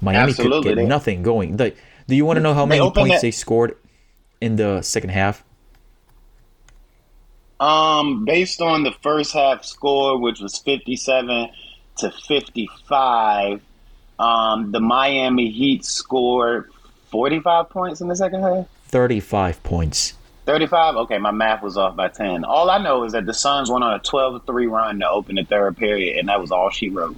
Miami 0.03 0.31
Absolutely. 0.31 0.71
could 0.71 0.79
get 0.79 0.89
nothing 0.89 1.23
going. 1.23 1.57
do 1.57 1.75
you 2.09 2.27
want 2.27 2.37
to 2.37 2.43
know 2.43 2.53
how 2.53 2.67
many 2.67 2.89
points 2.91 3.23
they 3.23 3.31
scored 3.31 3.77
in 4.41 4.57
the 4.57 4.83
second 4.83 5.11
half? 5.11 5.43
Um, 7.59 8.25
based 8.25 8.61
on 8.61 8.83
the 8.83 8.93
first 9.03 9.33
half 9.33 9.65
score, 9.65 10.19
which 10.19 10.41
was 10.41 10.59
fifty-seven 10.59 11.49
to 11.99 12.11
fifty-five, 12.11 13.63
um, 14.19 14.73
the 14.73 14.81
Miami 14.81 15.51
Heat 15.51 15.85
scored 15.85 16.71
forty-five 17.11 17.71
points 17.71 18.01
in 18.01 18.09
the 18.09 18.17
second 18.17 18.43
half. 18.43 18.67
Thirty-five 18.87 19.63
points. 19.63 20.15
35? 20.47 20.97
Okay, 20.97 21.19
my 21.19 21.31
math 21.31 21.63
was 21.63 21.77
off 21.77 21.95
by 21.95 22.09
10. 22.09 22.45
All 22.45 22.69
I 22.71 22.79
know 22.79 23.05
is 23.05 23.13
that 23.13 23.27
the 23.27 23.35
Suns 23.35 23.71
went 23.71 23.85
on 23.85 23.95
a 23.95 23.99
12 24.01 24.45
3 24.47 24.67
run 24.67 24.99
to 25.01 25.09
open 25.09 25.37
the 25.37 25.45
third 25.45 25.77
period, 25.77 26.19
and 26.19 26.29
that 26.29 26.41
was 26.41 26.51
all 26.51 26.71
she 26.71 26.89
wrote. 26.89 27.17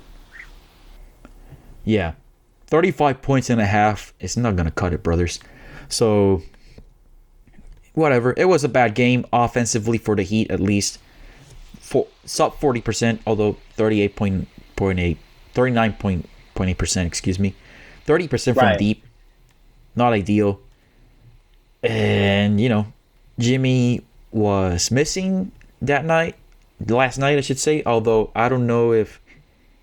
Yeah. 1.85 2.13
35 2.67 3.23
points 3.23 3.51
and 3.51 3.61
a 3.61 3.67
half 3.67 4.13
is 4.21 4.37
not 4.37 4.57
going 4.57 4.67
to 4.67 4.73
cut 4.73 4.93
it, 4.93 5.03
brothers. 5.03 5.39
So, 5.89 6.43
whatever. 7.93 8.35
It 8.37 8.47
was 8.47 8.65
a 8.65 8.69
bad 8.69 8.95
game 8.95 9.25
offensively 9.33 9.99
for 9.99 10.17
the 10.17 10.23
Heat, 10.23 10.51
at 10.51 10.61
least. 10.61 10.99
For, 11.79 12.07
sub 12.25 12.55
40%, 12.57 13.21
although 13.27 13.57
38.8, 13.77 15.17
39.8%, 15.55 17.07
excuse 17.07 17.39
me. 17.39 17.55
30% 18.07 18.55
from 18.55 18.57
right. 18.57 18.79
deep. 18.79 19.05
Not 19.95 20.13
ideal. 20.13 20.61
And, 21.83 22.61
you 22.61 22.69
know, 22.69 22.87
Jimmy 23.39 24.03
was 24.31 24.91
missing 24.91 25.53
that 25.83 26.05
night, 26.05 26.37
last 26.87 27.19
night, 27.19 27.39
I 27.39 27.41
should 27.41 27.59
say. 27.59 27.83
Although 27.85 28.31
I 28.35 28.49
don't 28.49 28.67
know 28.67 28.93
if 28.93 29.21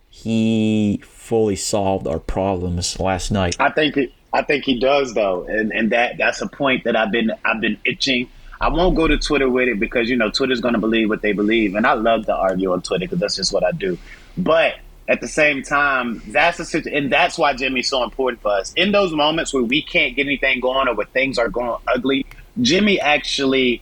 he 0.10 1.02
fully 1.04 1.56
solved 1.56 2.08
our 2.08 2.20
problems 2.20 3.00
last 3.00 3.32
night. 3.32 3.56
I 3.60 3.70
think 3.70 3.98
it, 3.98 4.14
I 4.34 4.44
think 4.44 4.66
he 4.66 4.80
does 4.80 5.14
though, 5.14 5.46
and 5.46 5.72
and 5.72 5.92
that 5.92 6.18
that's 6.18 6.42
a 6.42 6.48
point 6.48 6.84
that 6.84 6.96
I've 6.96 7.12
been 7.12 7.32
I've 7.44 7.62
been 7.62 7.78
itching. 7.86 8.30
I 8.60 8.70
won't 8.70 8.96
go 8.96 9.08
to 9.08 9.18
Twitter 9.18 9.50
with 9.50 9.68
it 9.68 9.80
because 9.80 10.10
you 10.10 10.16
know 10.16 10.30
Twitter's 10.30 10.62
going 10.62 10.76
to 10.76 10.80
believe 10.80 11.10
what 11.10 11.22
they 11.22 11.34
believe, 11.34 11.76
and 11.76 11.88
I 11.88 11.94
love 11.94 12.26
to 12.28 12.36
argue 12.36 12.72
on 12.72 12.82
Twitter 12.82 13.06
because 13.06 13.20
that's 13.20 13.36
just 13.36 13.54
what 13.54 13.64
I 13.64 13.72
do. 13.72 13.98
But 14.38 14.76
at 15.08 15.20
the 15.20 15.28
same 15.28 15.64
time, 15.64 16.22
that's 16.28 16.58
the 16.58 16.66
situation, 16.66 17.06
and 17.06 17.12
that's 17.12 17.38
why 17.38 17.54
Jimmy's 17.54 17.90
so 17.90 18.04
important 18.04 18.42
for 18.42 18.52
us. 18.52 18.74
In 18.74 18.92
those 18.92 19.14
moments 19.14 19.54
where 19.54 19.64
we 19.64 19.82
can't 19.82 20.16
get 20.16 20.26
anything 20.26 20.60
going 20.60 20.88
or 20.88 20.94
where 20.94 21.08
things 21.08 21.38
are 21.38 21.50
going 21.50 21.82
ugly, 21.88 22.26
Jimmy 22.62 23.00
actually 23.00 23.82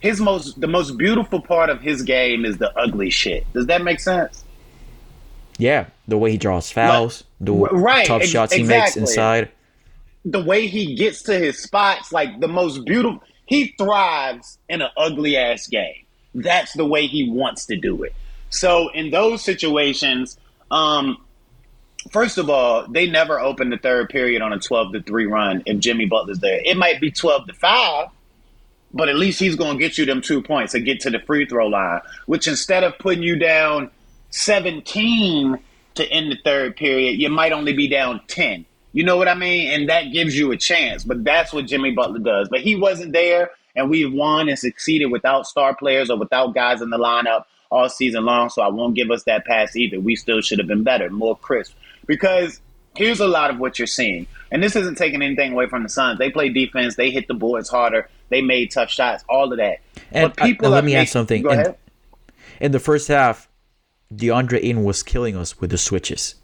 his 0.00 0.20
most 0.20 0.60
the 0.60 0.66
most 0.66 0.96
beautiful 0.96 1.40
part 1.40 1.70
of 1.70 1.80
his 1.80 2.02
game 2.02 2.44
is 2.44 2.58
the 2.58 2.72
ugly 2.78 3.10
shit. 3.10 3.50
Does 3.52 3.66
that 3.66 3.82
make 3.82 4.00
sense? 4.00 4.44
Yeah, 5.58 5.86
the 6.06 6.18
way 6.18 6.30
he 6.30 6.38
draws 6.38 6.70
fouls, 6.70 7.24
the 7.40 7.52
right, 7.52 8.06
tough 8.06 8.24
shots 8.24 8.52
exactly. 8.52 8.58
he 8.58 8.80
makes 8.80 8.96
inside. 8.96 9.50
The 10.24 10.42
way 10.42 10.66
he 10.66 10.96
gets 10.96 11.22
to 11.24 11.38
his 11.38 11.62
spots, 11.62 12.12
like 12.12 12.40
the 12.40 12.48
most 12.48 12.84
beautiful. 12.84 13.22
He 13.46 13.74
thrives 13.78 14.58
in 14.68 14.82
an 14.82 14.90
ugly 14.96 15.36
ass 15.36 15.68
game. 15.68 16.04
That's 16.34 16.72
the 16.74 16.84
way 16.84 17.06
he 17.06 17.30
wants 17.30 17.66
to 17.66 17.76
do 17.76 18.02
it. 18.02 18.12
So 18.50 18.88
in 18.90 19.10
those 19.10 19.42
situations, 19.42 20.36
um, 20.70 21.24
first 22.10 22.38
of 22.38 22.50
all, 22.50 22.86
they 22.88 23.08
never 23.08 23.40
open 23.40 23.70
the 23.70 23.78
third 23.78 24.08
period 24.10 24.42
on 24.42 24.52
a 24.52 24.58
12 24.58 24.92
to 24.94 25.02
3 25.02 25.26
run 25.26 25.62
if 25.64 25.78
Jimmy 25.78 26.06
Butler's 26.06 26.40
there. 26.40 26.60
It 26.64 26.76
might 26.76 27.00
be 27.00 27.10
12 27.10 27.46
to 27.46 27.54
5, 27.54 28.08
but 28.96 29.10
at 29.10 29.16
least 29.16 29.38
he's 29.38 29.56
going 29.56 29.76
to 29.76 29.78
get 29.78 29.98
you 29.98 30.06
them 30.06 30.22
two 30.22 30.42
points 30.42 30.74
and 30.74 30.84
get 30.84 31.00
to 31.00 31.10
the 31.10 31.18
free 31.20 31.46
throw 31.46 31.66
line, 31.66 32.00
which 32.24 32.48
instead 32.48 32.82
of 32.82 32.98
putting 32.98 33.22
you 33.22 33.36
down 33.36 33.90
17 34.30 35.58
to 35.96 36.10
end 36.10 36.32
the 36.32 36.38
third 36.42 36.76
period, 36.76 37.20
you 37.20 37.28
might 37.28 37.52
only 37.52 37.74
be 37.74 37.88
down 37.88 38.20
10. 38.28 38.64
You 38.92 39.04
know 39.04 39.18
what 39.18 39.28
I 39.28 39.34
mean? 39.34 39.68
And 39.70 39.88
that 39.90 40.12
gives 40.12 40.36
you 40.38 40.50
a 40.50 40.56
chance. 40.56 41.04
But 41.04 41.24
that's 41.24 41.52
what 41.52 41.66
Jimmy 41.66 41.90
Butler 41.90 42.20
does. 42.20 42.48
But 42.48 42.62
he 42.62 42.74
wasn't 42.74 43.12
there, 43.12 43.50
and 43.74 43.90
we've 43.90 44.10
won 44.10 44.48
and 44.48 44.58
succeeded 44.58 45.06
without 45.06 45.46
star 45.46 45.76
players 45.76 46.08
or 46.08 46.18
without 46.18 46.54
guys 46.54 46.80
in 46.80 46.88
the 46.88 46.98
lineup 46.98 47.44
all 47.70 47.90
season 47.90 48.24
long. 48.24 48.48
So 48.48 48.62
I 48.62 48.68
won't 48.68 48.94
give 48.94 49.10
us 49.10 49.24
that 49.24 49.44
pass 49.44 49.76
either. 49.76 50.00
We 50.00 50.16
still 50.16 50.40
should 50.40 50.58
have 50.58 50.68
been 50.68 50.84
better, 50.84 51.10
more 51.10 51.36
crisp. 51.36 51.74
Because 52.06 52.60
here's 52.96 53.20
a 53.20 53.28
lot 53.28 53.50
of 53.50 53.58
what 53.58 53.78
you're 53.78 53.86
seeing. 53.86 54.26
And 54.50 54.62
this 54.62 54.74
isn't 54.74 54.96
taking 54.96 55.20
anything 55.20 55.52
away 55.52 55.68
from 55.68 55.82
the 55.82 55.90
Suns. 55.90 56.18
They 56.18 56.30
play 56.30 56.48
defense, 56.48 56.96
they 56.96 57.10
hit 57.10 57.28
the 57.28 57.34
boards 57.34 57.68
harder, 57.68 58.08
they 58.28 58.42
made 58.42 58.70
tough 58.70 58.90
shots, 58.90 59.24
all 59.28 59.50
of 59.50 59.58
that. 59.58 59.80
And 60.12 60.34
but 60.34 60.44
people 60.44 60.70
let 60.70 60.84
me 60.84 60.94
made, 60.94 61.00
add 61.00 61.08
something. 61.08 61.42
Go 61.42 61.50
in, 61.50 61.60
ahead. 61.60 61.76
in 62.60 62.72
the 62.72 62.80
first 62.80 63.08
half, 63.08 63.48
DeAndre 64.14 64.58
Ayton 64.58 64.84
was 64.84 65.02
killing 65.02 65.36
us 65.36 65.60
with 65.60 65.70
the 65.70 65.78
switches. 65.78 66.36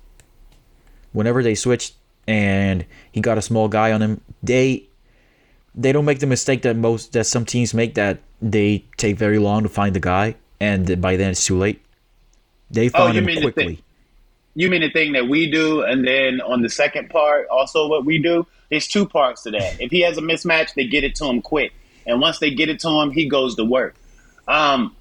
Whenever 1.13 1.43
they 1.43 1.55
switched 1.55 1.95
and 2.27 2.85
he 3.13 3.21
got 3.21 3.39
a 3.39 3.43
small 3.43 3.69
guy 3.69 3.93
on 3.93 4.01
him, 4.01 4.21
they 4.43 4.89
they 5.75 5.93
don't 5.93 6.05
make 6.05 6.21
the 6.21 6.27
mistake 6.27 6.63
that 6.63 6.77
most 6.77 7.13
that 7.13 7.25
some 7.25 7.45
teams 7.45 7.73
make 7.75 7.95
that 7.95 8.19
they 8.41 8.85
take 8.97 9.17
very 9.17 9.39
long 9.39 9.63
to 9.63 9.69
find 9.69 9.95
the 9.95 10.01
guy 10.01 10.35
and 10.63 11.01
by 11.01 11.17
then 11.17 11.31
it's 11.31 11.45
too 11.45 11.59
late. 11.59 11.85
They 12.71 12.89
found 12.89 13.19
oh, 13.19 13.21
him 13.21 13.43
quickly. 13.43 13.83
You 14.55 14.69
mean 14.69 14.83
the 14.83 14.91
thing 14.91 15.13
that 15.13 15.29
we 15.29 15.51
do, 15.51 15.83
and 15.83 16.07
then 16.07 16.41
on 16.41 16.61
the 16.63 16.69
second 16.69 17.09
part, 17.09 17.49
also 17.49 17.89
what 17.89 18.05
we 18.05 18.19
do? 18.19 18.47
There's 18.69 18.87
two 18.87 19.07
parts 19.07 19.43
to 19.45 19.51
that. 19.53 19.81
If 19.81 19.91
he 19.91 20.01
has 20.03 20.19
a 20.19 20.21
mismatch, 20.21 20.75
they 20.75 20.87
get 20.87 21.05
it 21.05 21.15
to 21.17 21.27
him 21.27 21.41
quick, 21.41 21.73
and 22.07 22.21
once 22.21 22.39
they 22.39 22.51
get 22.51 22.69
it 22.69 22.81
to 22.81 22.89
him, 22.89 23.11
he 23.11 23.29
goes 23.29 23.57
to 23.57 23.65
work. 23.65 23.95
Um, 24.47 24.95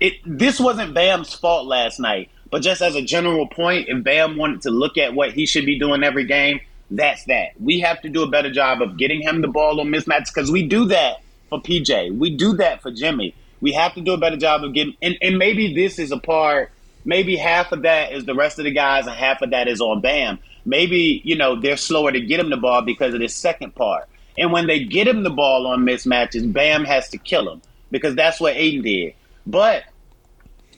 it, 0.00 0.14
this 0.26 0.60
wasn't 0.60 0.94
Bam's 0.94 1.32
fault 1.32 1.66
last 1.66 1.98
night, 2.00 2.30
but 2.50 2.60
just 2.60 2.82
as 2.82 2.94
a 2.94 3.02
general 3.02 3.46
point, 3.48 3.88
if 3.88 4.04
Bam 4.04 4.36
wanted 4.36 4.62
to 4.62 4.70
look 4.70 4.98
at 4.98 5.14
what 5.14 5.32
he 5.32 5.46
should 5.46 5.64
be 5.64 5.78
doing 5.78 6.04
every 6.04 6.24
game, 6.24 6.60
that's 6.90 7.24
that. 7.24 7.58
We 7.58 7.80
have 7.80 8.02
to 8.02 8.10
do 8.10 8.22
a 8.22 8.28
better 8.28 8.50
job 8.50 8.82
of 8.82 8.98
getting 8.98 9.22
him 9.22 9.40
the 9.40 9.48
ball 9.48 9.80
on 9.80 9.86
mismatches 9.86 10.34
because 10.34 10.50
we 10.50 10.66
do 10.66 10.84
that 10.86 11.22
for 11.48 11.60
PJ. 11.60 12.16
We 12.18 12.36
do 12.36 12.54
that 12.54 12.82
for 12.82 12.90
Jimmy. 12.90 13.34
We 13.62 13.72
have 13.72 13.94
to 13.94 14.02
do 14.02 14.12
a 14.12 14.18
better 14.18 14.36
job 14.36 14.64
of 14.64 14.74
getting, 14.74 14.94
and, 15.00 15.16
and 15.22 15.38
maybe 15.38 15.74
this 15.74 15.98
is 15.98 16.12
a 16.12 16.18
part 16.18 16.70
maybe 17.04 17.36
half 17.36 17.72
of 17.72 17.82
that 17.82 18.12
is 18.12 18.24
the 18.24 18.34
rest 18.34 18.58
of 18.58 18.64
the 18.64 18.70
guys 18.70 19.06
and 19.06 19.14
half 19.16 19.42
of 19.42 19.50
that 19.50 19.68
is 19.68 19.80
on 19.80 20.00
Bam. 20.00 20.38
Maybe, 20.64 21.20
you 21.24 21.36
know, 21.36 21.60
they're 21.60 21.76
slower 21.76 22.12
to 22.12 22.20
get 22.20 22.38
him 22.40 22.50
the 22.50 22.56
ball 22.56 22.82
because 22.82 23.14
of 23.14 23.20
this 23.20 23.34
second 23.34 23.74
part. 23.74 24.08
And 24.38 24.52
when 24.52 24.66
they 24.66 24.84
get 24.84 25.06
him 25.08 25.22
the 25.24 25.30
ball 25.30 25.66
on 25.66 25.84
mismatches, 25.84 26.50
Bam 26.52 26.84
has 26.84 27.08
to 27.10 27.18
kill 27.18 27.50
him. 27.52 27.62
because 27.90 28.14
that's 28.14 28.40
what 28.40 28.56
Ayton 28.56 28.82
did. 28.82 29.14
But 29.46 29.84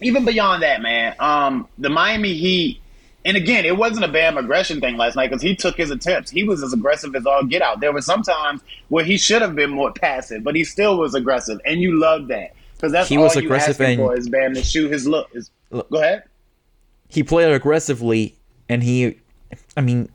even 0.00 0.24
beyond 0.24 0.62
that, 0.64 0.82
man, 0.82 1.14
um, 1.20 1.68
the 1.78 1.88
Miami 1.88 2.34
Heat, 2.34 2.80
and 3.24 3.36
again, 3.36 3.64
it 3.64 3.76
wasn't 3.76 4.04
a 4.04 4.08
Bam 4.08 4.36
aggression 4.36 4.80
thing 4.80 4.96
last 4.96 5.14
night 5.16 5.30
because 5.30 5.40
he 5.40 5.54
took 5.54 5.76
his 5.76 5.90
attempts. 5.90 6.30
He 6.30 6.42
was 6.42 6.62
as 6.62 6.72
aggressive 6.72 7.14
as 7.14 7.24
all 7.24 7.44
get 7.44 7.62
out. 7.62 7.80
There 7.80 7.92
were 7.92 8.02
some 8.02 8.22
times 8.22 8.62
where 8.88 9.04
he 9.04 9.16
should 9.16 9.40
have 9.42 9.54
been 9.54 9.70
more 9.70 9.92
passive, 9.92 10.42
but 10.42 10.56
he 10.56 10.64
still 10.64 10.98
was 10.98 11.14
aggressive, 11.14 11.60
and 11.64 11.80
you 11.80 11.98
love 11.98 12.26
that 12.28 12.52
because 12.74 12.92
that's 12.92 13.08
He 13.08 13.16
was 13.16 13.36
aggressive 13.36 13.80
and- 13.80 13.98
for 13.98 14.16
is 14.16 14.28
Bam 14.28 14.54
to 14.54 14.62
shoot 14.64 14.90
his 14.90 15.06
look. 15.06 15.30
Is, 15.74 15.82
go 15.90 15.98
ahead. 16.00 16.22
he 17.08 17.22
played 17.22 17.52
aggressively 17.52 18.34
and 18.68 18.82
he 18.82 19.18
i 19.76 19.80
mean 19.80 20.08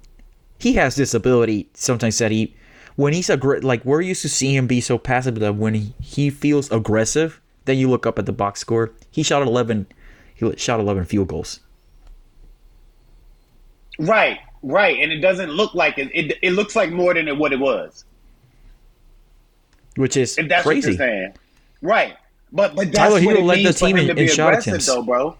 he 0.59 0.73
has 0.73 0.95
this 0.95 1.13
ability 1.13 1.67
sometimes 1.73 2.17
that 2.17 2.31
he 2.31 2.53
when 2.95 3.13
he's 3.13 3.27
aggr- 3.27 3.63
like 3.63 3.83
we're 3.85 4.01
used 4.01 4.21
to 4.23 4.29
see 4.29 4.55
him 4.55 4.67
be 4.67 4.81
so 4.81 4.97
passive 4.97 5.35
that 5.39 5.55
when 5.55 5.73
he, 5.73 5.93
he 6.01 6.29
feels 6.29 6.71
aggressive 6.71 7.39
then 7.65 7.77
you 7.77 7.89
look 7.89 8.05
up 8.07 8.17
at 8.19 8.25
the 8.25 8.31
box 8.33 8.59
score 8.59 8.91
he 9.11 9.21
shot 9.23 9.41
11 9.41 9.85
he 10.35 10.55
shot 10.57 10.79
11 10.79 11.05
field 11.05 11.27
goals 11.27 11.59
Right, 14.01 14.39
right, 14.63 14.97
and 14.99 15.11
it 15.11 15.19
doesn't 15.19 15.49
look 15.49 15.73
like 15.75 15.97
it. 15.97 16.09
It, 16.13 16.37
it 16.41 16.51
looks 16.51 16.73
like 16.73 16.89
more 16.89 17.13
than 17.13 17.37
what 17.37 17.51
it 17.51 17.59
was. 17.59 18.05
which 19.97 20.15
is 20.15 20.37
If 20.37 20.47
that's 20.47 20.63
crazy 20.63 20.91
what 20.91 20.99
you're 20.99 21.07
saying, 21.07 21.33
right? 21.81 22.15
But 22.53 22.75
but 22.75 22.85
that's 22.93 22.97
Tyler 22.97 23.21
what 23.25 23.35
Herro 23.35 23.43
led 23.43 23.65
the 23.65 23.73
team 23.73 23.97
in- 23.97 24.17
in 24.17 24.27
shot 24.29 24.57
attempts. 24.57 24.85
though, 24.87 25.03
bro. 25.03 25.35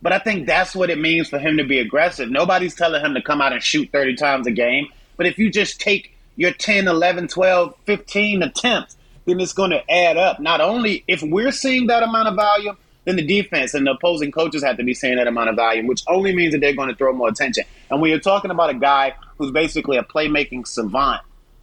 But 0.00 0.12
I 0.12 0.18
think 0.18 0.46
that's 0.46 0.74
what 0.74 0.90
it 0.90 0.98
means 0.98 1.28
for 1.28 1.38
him 1.38 1.56
to 1.56 1.64
be 1.64 1.78
aggressive. 1.78 2.30
Nobody's 2.30 2.74
telling 2.74 3.04
him 3.04 3.14
to 3.14 3.22
come 3.22 3.40
out 3.40 3.52
and 3.52 3.62
shoot 3.62 3.90
30 3.90 4.14
times 4.16 4.46
a 4.46 4.52
game. 4.52 4.88
But 5.16 5.26
if 5.26 5.38
you 5.38 5.50
just 5.50 5.80
take 5.80 6.14
your 6.36 6.52
10, 6.52 6.86
11, 6.86 7.28
12, 7.28 7.74
15 7.84 8.42
attempts, 8.42 8.96
then 9.26 9.40
it's 9.40 9.52
going 9.52 9.70
to 9.70 9.90
add 9.90 10.16
up. 10.16 10.38
Not 10.40 10.60
only 10.60 11.04
if 11.08 11.22
we're 11.22 11.52
seeing 11.52 11.88
that 11.88 12.02
amount 12.02 12.28
of 12.28 12.36
volume, 12.36 12.76
then 13.04 13.16
the 13.16 13.26
defense 13.26 13.74
and 13.74 13.86
the 13.86 13.92
opposing 13.92 14.30
coaches 14.30 14.62
have 14.62 14.76
to 14.76 14.84
be 14.84 14.94
seeing 14.94 15.16
that 15.16 15.26
amount 15.26 15.50
of 15.50 15.56
volume, 15.56 15.86
which 15.86 16.02
only 16.06 16.34
means 16.34 16.52
that 16.52 16.60
they're 16.60 16.76
going 16.76 16.90
to 16.90 16.94
throw 16.94 17.12
more 17.12 17.28
attention. 17.28 17.64
And 17.90 18.00
when 18.00 18.10
you're 18.10 18.20
talking 18.20 18.50
about 18.50 18.70
a 18.70 18.74
guy 18.74 19.14
who's 19.38 19.50
basically 19.50 19.96
a 19.96 20.02
playmaking 20.02 20.66
savant 20.66 21.22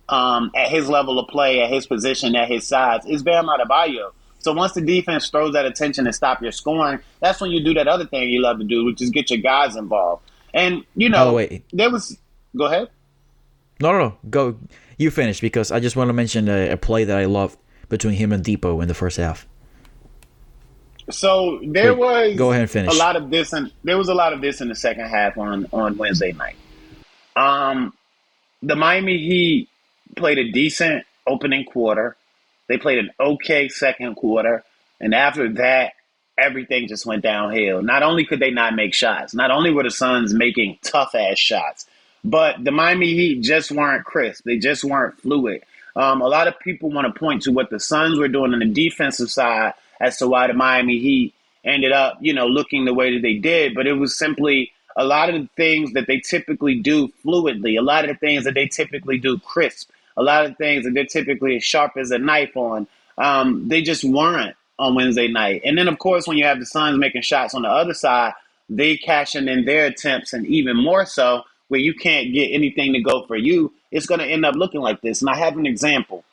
um, 0.10 0.52
at 0.56 0.70
his 0.70 0.90
level 0.90 1.20
of 1.20 1.28
play, 1.28 1.62
at 1.62 1.70
his 1.70 1.86
position, 1.86 2.36
at 2.36 2.50
his 2.50 2.68
size, 2.68 3.06
is 3.06 3.24
Bam 3.24 3.46
Adebayo. 3.46 4.12
So 4.46 4.54
once 4.54 4.74
the 4.74 4.82
defense 4.82 5.28
throws 5.28 5.54
that 5.54 5.66
attention 5.66 6.06
and 6.06 6.14
stop 6.14 6.40
your 6.40 6.52
scoring, 6.52 7.00
that's 7.20 7.42
when 7.42 7.50
you 7.50 7.64
do 7.64 7.74
that 7.74 7.88
other 7.88 8.06
thing 8.06 8.30
you 8.30 8.44
love 8.44 8.60
to 8.60 8.64
do, 8.64 8.86
which 8.86 9.02
is 9.02 9.10
get 9.10 9.32
your 9.32 9.40
guys 9.40 9.76
involved. 9.76 10.22
And 10.54 10.84
you 10.96 11.10
know, 11.10 11.30
the 11.30 11.34
way- 11.34 11.64
there 11.74 11.90
was. 11.90 12.16
Go 12.56 12.66
ahead. 12.66 12.90
no 13.82 13.92
no 13.92 13.98
no 13.98 14.18
go 14.30 14.56
you 14.98 15.12
finish 15.12 15.42
because 15.42 15.70
i 15.70 15.80
just 15.82 15.98
want 15.98 16.08
to 16.08 16.14
mention 16.14 16.48
a, 16.48 16.70
a 16.70 16.78
play 16.78 17.04
that 17.04 17.18
i 17.18 17.26
loved 17.26 17.58
between 17.90 18.14
him 18.14 18.32
and 18.32 18.46
Dipo 18.46 18.82
in 18.82 18.88
the 18.88 18.94
first 18.94 19.18
half 19.18 19.46
So 21.10 21.60
there 21.62 21.94
Wait, 21.94 22.00
was 22.30 22.38
go 22.38 22.52
ahead 22.52 22.62
and 22.62 22.72
finish. 22.72 22.94
a 22.94 22.98
lot 22.98 23.16
of 23.16 23.30
this, 23.30 23.52
and 23.52 23.72
there 23.84 23.98
was 23.98 24.08
a 24.10 24.14
lot 24.14 24.32
of 24.32 24.40
this 24.42 24.62
in 24.62 24.70
the 24.70 24.76
second 24.76 25.08
half 25.10 25.38
on 25.38 25.68
on 25.74 25.98
Wednesday 25.98 26.32
night. 26.32 26.56
Um, 27.36 27.94
the 28.64 28.76
Miami 28.76 29.18
Heat 29.18 29.70
played 30.16 30.38
a 30.38 30.52
decent 30.52 31.04
opening 31.28 31.66
quarter. 31.66 32.16
They 32.68 32.78
played 32.78 33.00
an 33.00 33.12
okay 33.20 33.68
second 33.70 34.16
quarter, 34.16 34.64
and 35.00 35.14
after 35.14 35.54
that, 35.54 35.94
everything 36.38 36.88
just 36.88 37.06
went 37.06 37.24
downhill. 37.24 37.82
Not 37.82 38.04
only 38.04 38.26
could 38.26 38.40
they 38.40 38.52
not 38.52 38.76
make 38.76 38.94
shots, 38.94 39.34
not 39.34 39.52
only 39.52 39.72
were 39.72 39.84
the 39.84 39.92
Suns 39.92 40.34
making 40.34 40.80
tough 40.82 41.16
ass 41.16 41.38
shots, 41.38 41.86
but 42.24 42.64
the 42.64 42.72
Miami 42.72 43.14
Heat 43.14 43.42
just 43.42 43.72
weren't 43.72 44.04
crisp. 44.04 44.44
They 44.46 44.58
just 44.58 44.84
weren't 44.84 45.20
fluid. 45.22 45.64
Um, 45.96 46.22
a 46.22 46.28
lot 46.28 46.48
of 46.48 46.60
people 46.60 46.90
want 46.90 47.14
to 47.14 47.18
point 47.18 47.44
to 47.44 47.52
what 47.52 47.70
the 47.70 47.80
Suns 47.80 48.18
were 48.18 48.28
doing 48.28 48.54
on 48.54 48.60
the 48.60 48.66
defensive 48.66 49.30
side 49.30 49.74
as 50.02 50.18
to 50.18 50.28
why 50.28 50.48
the 50.48 50.54
Miami 50.54 51.00
Heat 51.00 51.34
ended 51.64 51.92
up, 51.92 52.18
you 52.20 52.34
know, 52.34 52.48
looking 52.48 52.86
the 52.86 52.94
way 52.94 53.14
that 53.14 53.22
they 53.22 53.36
did. 53.36 53.74
But 53.74 53.88
it 53.88 53.94
was 53.94 54.18
simply 54.18 54.72
a 54.98 55.06
lot 55.06 55.30
of 55.30 55.36
the 55.36 55.50
things 55.56 55.94
that 55.94 56.08
they 56.08 56.20
typically 56.20 56.80
do 56.80 57.10
fluidly, 57.24 57.78
a 57.78 57.84
lot 57.84 58.04
of 58.04 58.10
the 58.10 58.18
things 58.18 58.44
that 58.44 58.54
they 58.54 58.68
typically 58.68 59.18
do 59.18 59.38
crisp, 59.40 59.90
a 60.18 60.24
lot 60.24 60.46
of 60.46 60.58
things 60.58 60.86
that 60.86 60.94
they're 60.94 61.06
typically 61.06 61.58
as 61.58 61.64
sharp 61.64 61.98
as 61.98 62.12
a 62.12 62.18
knife 62.18 62.56
on. 62.56 62.88
Um, 63.18 63.68
they 63.68 63.82
just 63.82 64.04
weren't 64.04 64.56
on 64.78 64.96
Wednesday 64.96 65.28
night. 65.28 65.62
And 65.66 65.78
then, 65.78 65.88
of 65.88 66.00
course, 66.00 66.28
when 66.28 66.38
you 66.38 66.46
have 66.46 66.60
the 66.60 66.66
Suns 66.66 66.98
making 66.98 67.22
shots 67.22 67.54
on 67.54 67.62
the 67.62 67.70
other 67.70 67.94
side, 67.94 68.34
they 68.70 68.98
cashing 68.98 69.48
in 69.48 69.66
their 69.66 69.86
attempts, 69.86 70.34
and 70.34 70.46
even 70.48 70.76
more 70.76 71.06
so, 71.06 71.44
where 71.68 71.80
you 71.80 71.94
can't 71.94 72.34
get 72.34 72.52
anything 72.52 72.94
to 72.94 73.02
go 73.02 73.26
for 73.26 73.36
you, 73.36 73.72
it's 73.92 74.06
going 74.06 74.20
to 74.20 74.26
end 74.26 74.46
up 74.46 74.56
looking 74.56 74.82
like 74.82 75.02
this. 75.02 75.22
And 75.22 75.30
I 75.30 75.38
have 75.38 75.58
an 75.58 75.66
example. 75.66 76.24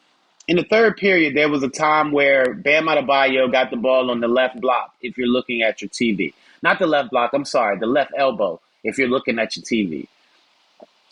In 0.48 0.56
the 0.56 0.64
third 0.64 0.96
period, 0.96 1.36
there 1.36 1.48
was 1.48 1.62
a 1.62 1.68
time 1.68 2.10
where 2.10 2.54
Bam 2.54 2.86
Adebayo 2.86 3.50
got 3.50 3.70
the 3.70 3.76
ball 3.76 4.10
on 4.10 4.20
the 4.20 4.28
left 4.28 4.60
block. 4.60 4.92
If 5.00 5.16
you're 5.16 5.28
looking 5.28 5.62
at 5.62 5.80
your 5.80 5.88
TV, 5.88 6.34
not 6.62 6.78
the 6.78 6.86
left 6.86 7.10
block. 7.10 7.30
I'm 7.32 7.44
sorry, 7.44 7.78
the 7.78 7.86
left 7.86 8.12
elbow. 8.16 8.60
If 8.82 8.98
you're 8.98 9.08
looking 9.08 9.38
at 9.38 9.56
your 9.56 9.64
TV, 9.64 10.08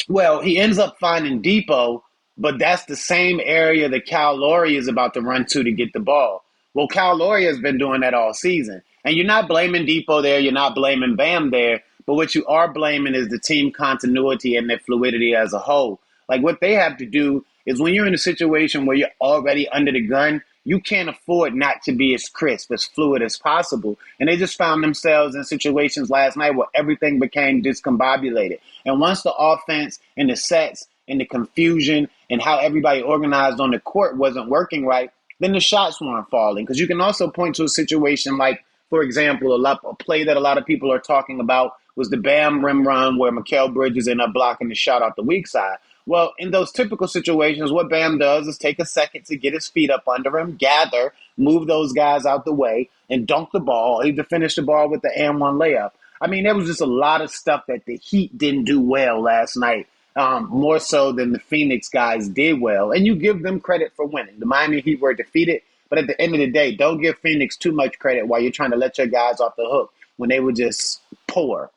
well, 0.08 0.40
he 0.40 0.58
ends 0.58 0.78
up 0.78 0.98
finding 0.98 1.40
Dipo, 1.40 2.02
but 2.40 2.58
that's 2.58 2.86
the 2.86 2.96
same 2.96 3.38
area 3.44 3.88
that 3.88 4.06
Cal 4.06 4.34
Lowry 4.34 4.74
is 4.74 4.88
about 4.88 5.12
to 5.14 5.20
run 5.20 5.44
to 5.50 5.62
to 5.62 5.70
get 5.70 5.92
the 5.92 6.00
ball. 6.00 6.42
Well, 6.72 6.88
Cal 6.88 7.16
Lowry 7.16 7.44
has 7.44 7.60
been 7.60 7.76
doing 7.76 8.00
that 8.00 8.14
all 8.14 8.32
season. 8.32 8.82
And 9.04 9.14
you're 9.14 9.26
not 9.26 9.46
blaming 9.46 9.86
Dipo 9.86 10.22
there, 10.22 10.40
you're 10.40 10.52
not 10.52 10.74
blaming 10.74 11.16
Bam 11.16 11.50
there, 11.50 11.82
but 12.06 12.14
what 12.14 12.34
you 12.34 12.46
are 12.46 12.72
blaming 12.72 13.14
is 13.14 13.28
the 13.28 13.38
team 13.38 13.72
continuity 13.72 14.56
and 14.56 14.70
their 14.70 14.78
fluidity 14.78 15.34
as 15.34 15.52
a 15.52 15.58
whole. 15.58 16.00
Like 16.28 16.42
what 16.42 16.60
they 16.60 16.72
have 16.74 16.96
to 16.98 17.06
do 17.06 17.44
is 17.66 17.80
when 17.80 17.92
you're 17.92 18.06
in 18.06 18.14
a 18.14 18.18
situation 18.18 18.86
where 18.86 18.96
you're 18.96 19.08
already 19.20 19.68
under 19.68 19.92
the 19.92 20.00
gun, 20.00 20.42
you 20.64 20.80
can't 20.80 21.08
afford 21.08 21.54
not 21.54 21.82
to 21.82 21.92
be 21.92 22.14
as 22.14 22.28
crisp, 22.28 22.70
as 22.72 22.84
fluid 22.84 23.22
as 23.22 23.36
possible. 23.36 23.98
And 24.18 24.28
they 24.28 24.36
just 24.36 24.56
found 24.56 24.82
themselves 24.82 25.34
in 25.34 25.44
situations 25.44 26.10
last 26.10 26.36
night 26.36 26.54
where 26.54 26.68
everything 26.74 27.18
became 27.18 27.62
discombobulated. 27.62 28.60
And 28.84 29.00
once 29.00 29.22
the 29.22 29.34
offense 29.34 29.98
and 30.16 30.30
the 30.30 30.36
sets 30.36 30.86
and 31.08 31.20
the 31.20 31.24
confusion 31.24 32.08
and 32.30 32.40
how 32.40 32.58
everybody 32.58 33.02
organized 33.02 33.60
on 33.60 33.72
the 33.72 33.80
court 33.80 34.16
wasn't 34.16 34.48
working 34.48 34.86
right, 34.86 35.10
then 35.40 35.52
the 35.52 35.60
shots 35.60 36.00
weren't 36.00 36.30
falling. 36.30 36.64
Because 36.64 36.78
you 36.78 36.86
can 36.86 37.00
also 37.00 37.28
point 37.28 37.56
to 37.56 37.64
a 37.64 37.68
situation 37.68 38.38
like, 38.38 38.64
for 38.88 39.02
example, 39.02 39.54
a, 39.54 39.58
lot, 39.58 39.80
a 39.84 39.94
play 39.94 40.24
that 40.24 40.36
a 40.36 40.40
lot 40.40 40.56
of 40.56 40.64
people 40.64 40.92
are 40.92 40.98
talking 40.98 41.40
about 41.40 41.72
was 41.96 42.08
the 42.08 42.16
Bam 42.16 42.64
rim 42.64 42.86
run 42.86 43.18
where 43.18 43.32
Mikal 43.32 43.72
Bridges 43.72 44.08
ended 44.08 44.26
up 44.26 44.32
blocking 44.32 44.68
the 44.68 44.74
shot 44.74 45.02
off 45.02 45.16
the 45.16 45.22
weak 45.22 45.46
side. 45.46 45.76
Well, 46.06 46.32
in 46.38 46.50
those 46.50 46.72
typical 46.72 47.06
situations, 47.06 47.70
what 47.70 47.90
Bam 47.90 48.18
does 48.18 48.46
is 48.48 48.58
take 48.58 48.78
a 48.78 48.86
second 48.86 49.26
to 49.26 49.36
get 49.36 49.52
his 49.52 49.68
feet 49.68 49.90
up 49.90 50.08
under 50.08 50.38
him, 50.38 50.56
gather, 50.56 51.12
move 51.36 51.66
those 51.66 51.92
guys 51.92 52.26
out 52.26 52.44
the 52.44 52.52
way, 52.52 52.88
and 53.08 53.26
dunk 53.26 53.50
the 53.52 53.60
ball, 53.60 54.02
either 54.04 54.24
finish 54.24 54.54
the 54.54 54.62
ball 54.62 54.88
with 54.88 55.02
the 55.02 55.16
and 55.16 55.38
one 55.38 55.56
layup. 55.56 55.92
I 56.20 56.26
mean, 56.26 56.44
there 56.44 56.54
was 56.54 56.66
just 56.66 56.80
a 56.80 56.86
lot 56.86 57.20
of 57.20 57.30
stuff 57.30 57.64
that 57.68 57.84
the 57.86 57.96
Heat 57.96 58.36
didn't 58.36 58.64
do 58.64 58.80
well 58.80 59.22
last 59.22 59.56
night, 59.56 59.88
um, 60.20 60.48
more 60.50 60.78
so 60.78 61.12
than 61.12 61.32
the 61.32 61.38
Phoenix 61.38 61.88
guys 61.88 62.28
did 62.28 62.60
well. 62.60 62.92
And 62.92 63.06
you 63.06 63.14
give 63.16 63.42
them 63.42 63.58
credit 63.60 63.92
for 63.96 64.04
winning. 64.04 64.38
The 64.38 64.46
Miami 64.46 64.80
Heat 64.80 65.00
were 65.00 65.14
defeated, 65.14 65.62
but 65.88 65.98
at 65.98 66.06
the 66.06 66.20
end 66.20 66.34
of 66.34 66.40
the 66.40 66.50
day, 66.50 66.74
don't 66.74 67.00
give 67.00 67.18
Phoenix 67.18 67.56
too 67.56 67.72
much 67.72 67.98
credit 67.98 68.26
while 68.28 68.40
you're 68.40 68.52
trying 68.52 68.70
to 68.72 68.76
let 68.76 68.98
your 68.98 69.06
guys 69.06 69.40
off 69.40 69.56
the 69.56 69.66
hook 69.68 69.92
when 70.18 70.28
they 70.28 70.40
were 70.40 70.52
just 70.52 71.00
poor 71.26 71.70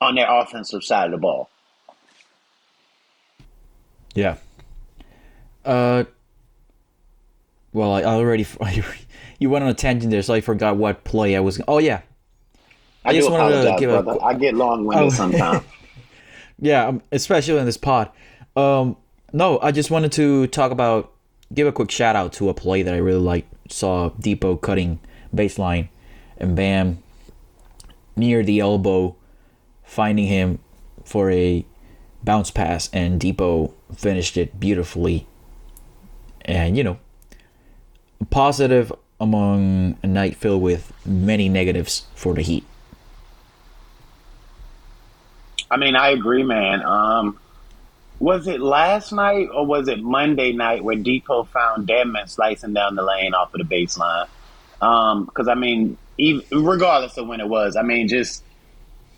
on 0.00 0.14
their 0.14 0.26
offensive 0.28 0.82
side 0.82 1.06
of 1.06 1.10
the 1.12 1.18
ball. 1.18 1.50
Yeah. 4.14 4.36
Uh. 5.64 6.04
Well, 7.74 7.92
I 7.92 8.02
already 8.04 8.46
you 9.38 9.48
went 9.48 9.64
on 9.64 9.70
a 9.70 9.74
tangent 9.74 10.10
there, 10.10 10.22
so 10.22 10.34
I 10.34 10.40
forgot 10.42 10.76
what 10.76 11.04
play 11.04 11.36
I 11.36 11.40
was. 11.40 11.60
Oh 11.66 11.78
yeah, 11.78 12.02
I, 13.04 13.10
I 13.10 13.12
just 13.14 13.30
wanted 13.30 13.62
to 13.62 13.76
give 13.78 13.90
a 13.90 14.02
brother. 14.02 14.18
qu- 14.18 14.24
I 14.26 14.34
get 14.34 14.54
long 14.54 14.84
winded 14.84 15.06
Oh. 15.06 15.10
sometimes. 15.10 15.64
yeah, 16.62 16.86
um, 16.86 17.02
especially 17.10 17.58
in 17.58 17.66
this 17.66 17.76
pod. 17.76 18.08
Um, 18.54 18.96
no, 19.32 19.58
I 19.60 19.72
just 19.72 19.90
wanted 19.90 20.12
to 20.12 20.46
talk 20.46 20.70
about 20.70 21.12
give 21.52 21.66
a 21.66 21.72
quick 21.72 21.90
shout 21.90 22.14
out 22.14 22.32
to 22.34 22.48
a 22.48 22.54
play 22.54 22.82
that 22.82 22.94
I 22.94 22.98
really 22.98 23.20
like. 23.20 23.48
Saw 23.68 24.10
Dipo 24.10 24.60
cutting 24.60 25.00
baseline, 25.34 25.88
and 26.36 26.54
Bam 26.54 27.02
near 28.14 28.44
the 28.44 28.60
elbow, 28.60 29.16
finding 29.82 30.26
him 30.26 30.60
for 31.04 31.32
a 31.32 31.66
bounce 32.22 32.52
pass, 32.52 32.88
and 32.92 33.20
Dipo 33.20 33.72
finished 33.96 34.36
it 34.36 34.60
beautifully. 34.60 35.26
And 36.42 36.76
you 36.76 36.84
know, 36.84 36.98
positive 38.30 38.92
among 39.20 39.98
a 40.04 40.06
night 40.06 40.36
filled 40.36 40.62
with 40.62 40.92
many 41.04 41.48
negatives 41.48 42.06
for 42.14 42.34
the 42.34 42.42
Heat. 42.42 42.64
I 45.72 45.78
mean, 45.78 45.96
I 45.96 46.10
agree, 46.10 46.42
man. 46.42 46.82
Um, 46.82 47.38
was 48.18 48.46
it 48.46 48.60
last 48.60 49.10
night 49.10 49.48
or 49.52 49.64
was 49.64 49.88
it 49.88 50.00
Monday 50.00 50.52
night 50.52 50.84
where 50.84 50.96
Dipo 50.96 51.48
found 51.48 51.88
Dedmon 51.88 52.28
slicing 52.28 52.74
down 52.74 52.94
the 52.94 53.02
lane 53.02 53.32
off 53.34 53.54
of 53.54 53.58
the 53.58 53.64
baseline? 53.64 54.28
Because 55.26 55.48
I 55.48 55.54
mean, 55.54 55.96
even, 56.18 56.44
regardless 56.64 57.16
of 57.16 57.26
when 57.26 57.40
it 57.40 57.48
was, 57.48 57.74
I 57.74 57.82
mean, 57.82 58.06
just 58.08 58.44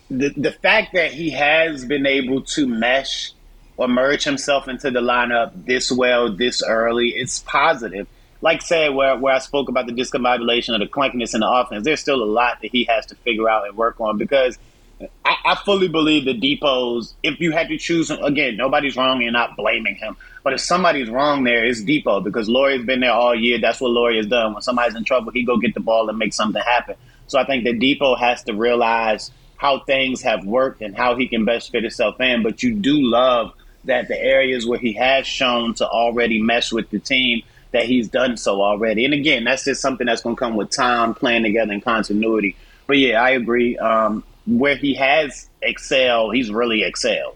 the 0.09 0.29
the 0.29 0.51
fact 0.51 0.93
that 0.93 1.11
he 1.11 1.31
has 1.31 1.83
been 1.83 2.05
able 2.05 2.41
to 2.43 2.67
mesh 2.67 3.33
or 3.77 3.87
merge 3.89 4.23
himself 4.23 4.69
into 4.69 4.89
the 4.89 5.01
lineup 5.01 5.51
this 5.65 5.91
well, 5.91 6.31
this 6.31 6.63
early, 6.63 7.09
it's 7.09 7.39
positive. 7.39 8.07
like 8.41 8.61
said, 8.61 8.93
where 8.93 9.17
where 9.17 9.33
I 9.33 9.39
spoke 9.39 9.69
about 9.69 9.87
the 9.87 9.93
discombobulation 9.93 10.75
or 10.75 10.79
the 10.79 10.87
clunkiness 10.87 11.33
in 11.33 11.41
the 11.41 11.49
offense, 11.49 11.83
there's 11.83 11.99
still 11.99 12.23
a 12.23 12.25
lot 12.25 12.61
that 12.61 12.71
he 12.71 12.85
has 12.85 13.07
to 13.07 13.15
figure 13.15 13.49
out 13.49 13.67
and 13.67 13.75
work 13.75 13.99
on 13.99 14.17
because 14.17 14.57
I, 15.01 15.35
I 15.45 15.55
fully 15.65 15.87
believe 15.87 16.25
the 16.25 16.33
Dipo's. 16.33 17.15
If 17.23 17.39
you 17.39 17.51
had 17.51 17.67
to 17.69 17.77
choose, 17.77 18.09
again, 18.09 18.57
nobody's 18.57 18.95
wrong. 18.95 19.21
You're 19.21 19.31
not 19.31 19.55
blaming 19.57 19.95
him, 19.95 20.15
but 20.43 20.53
if 20.53 20.61
somebody's 20.61 21.09
wrong, 21.09 21.43
there 21.43 21.65
it's 21.65 21.81
Dipo 21.81 22.23
because 22.23 22.47
Lowry's 22.47 22.85
been 22.85 23.01
there 23.01 23.11
all 23.11 23.35
year. 23.35 23.59
That's 23.59 23.81
what 23.81 23.91
Lowry 23.91 24.17
has 24.17 24.27
done. 24.27 24.53
When 24.53 24.61
somebody's 24.61 24.95
in 24.95 25.03
trouble, 25.03 25.31
he 25.31 25.43
go 25.43 25.57
get 25.57 25.73
the 25.73 25.79
ball 25.79 26.09
and 26.09 26.17
make 26.17 26.33
something 26.33 26.61
happen. 26.61 26.95
So 27.27 27.39
I 27.39 27.45
think 27.45 27.63
that 27.65 27.79
Dipo 27.79 28.17
has 28.17 28.43
to 28.43 28.53
realize 28.53 29.31
how 29.57 29.79
things 29.79 30.21
have 30.21 30.45
worked 30.45 30.81
and 30.81 30.95
how 30.95 31.15
he 31.15 31.27
can 31.27 31.45
best 31.45 31.71
fit 31.71 31.83
himself 31.83 32.19
in. 32.19 32.43
But 32.43 32.63
you 32.63 32.75
do 32.75 33.01
love 33.01 33.53
that 33.85 34.07
the 34.07 34.19
areas 34.21 34.65
where 34.65 34.79
he 34.79 34.93
has 34.93 35.25
shown 35.27 35.73
to 35.75 35.87
already 35.87 36.41
mesh 36.41 36.71
with 36.71 36.89
the 36.89 36.99
team 36.99 37.43
that 37.71 37.85
he's 37.85 38.07
done 38.07 38.37
so 38.37 38.61
already. 38.61 39.05
And 39.05 39.13
again, 39.13 39.43
that's 39.43 39.65
just 39.65 39.81
something 39.81 40.07
that's 40.07 40.21
going 40.21 40.35
to 40.35 40.39
come 40.39 40.55
with 40.55 40.69
time, 40.69 41.13
playing 41.13 41.43
together, 41.43 41.73
and 41.73 41.83
continuity. 41.83 42.55
But 42.87 42.97
yeah, 42.97 43.21
I 43.21 43.31
agree. 43.31 43.77
Um, 43.77 44.23
where 44.45 44.75
he 44.75 44.93
has 44.95 45.49
excelled, 45.61 46.35
he's 46.35 46.51
really 46.51 46.83
excelled. 46.83 47.35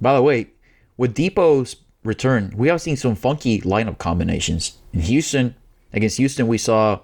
By 0.00 0.14
the 0.14 0.22
way, 0.22 0.48
with 0.96 1.14
Dipo's 1.14 1.76
return, 2.04 2.52
we 2.56 2.68
have 2.68 2.80
seen 2.80 2.96
some 2.96 3.14
funky 3.14 3.60
lineup 3.60 3.98
combinations. 3.98 4.78
In 4.92 5.00
Houston, 5.00 5.54
against 5.92 6.18
Houston, 6.18 6.46
we 6.46 6.58
saw 6.58 7.00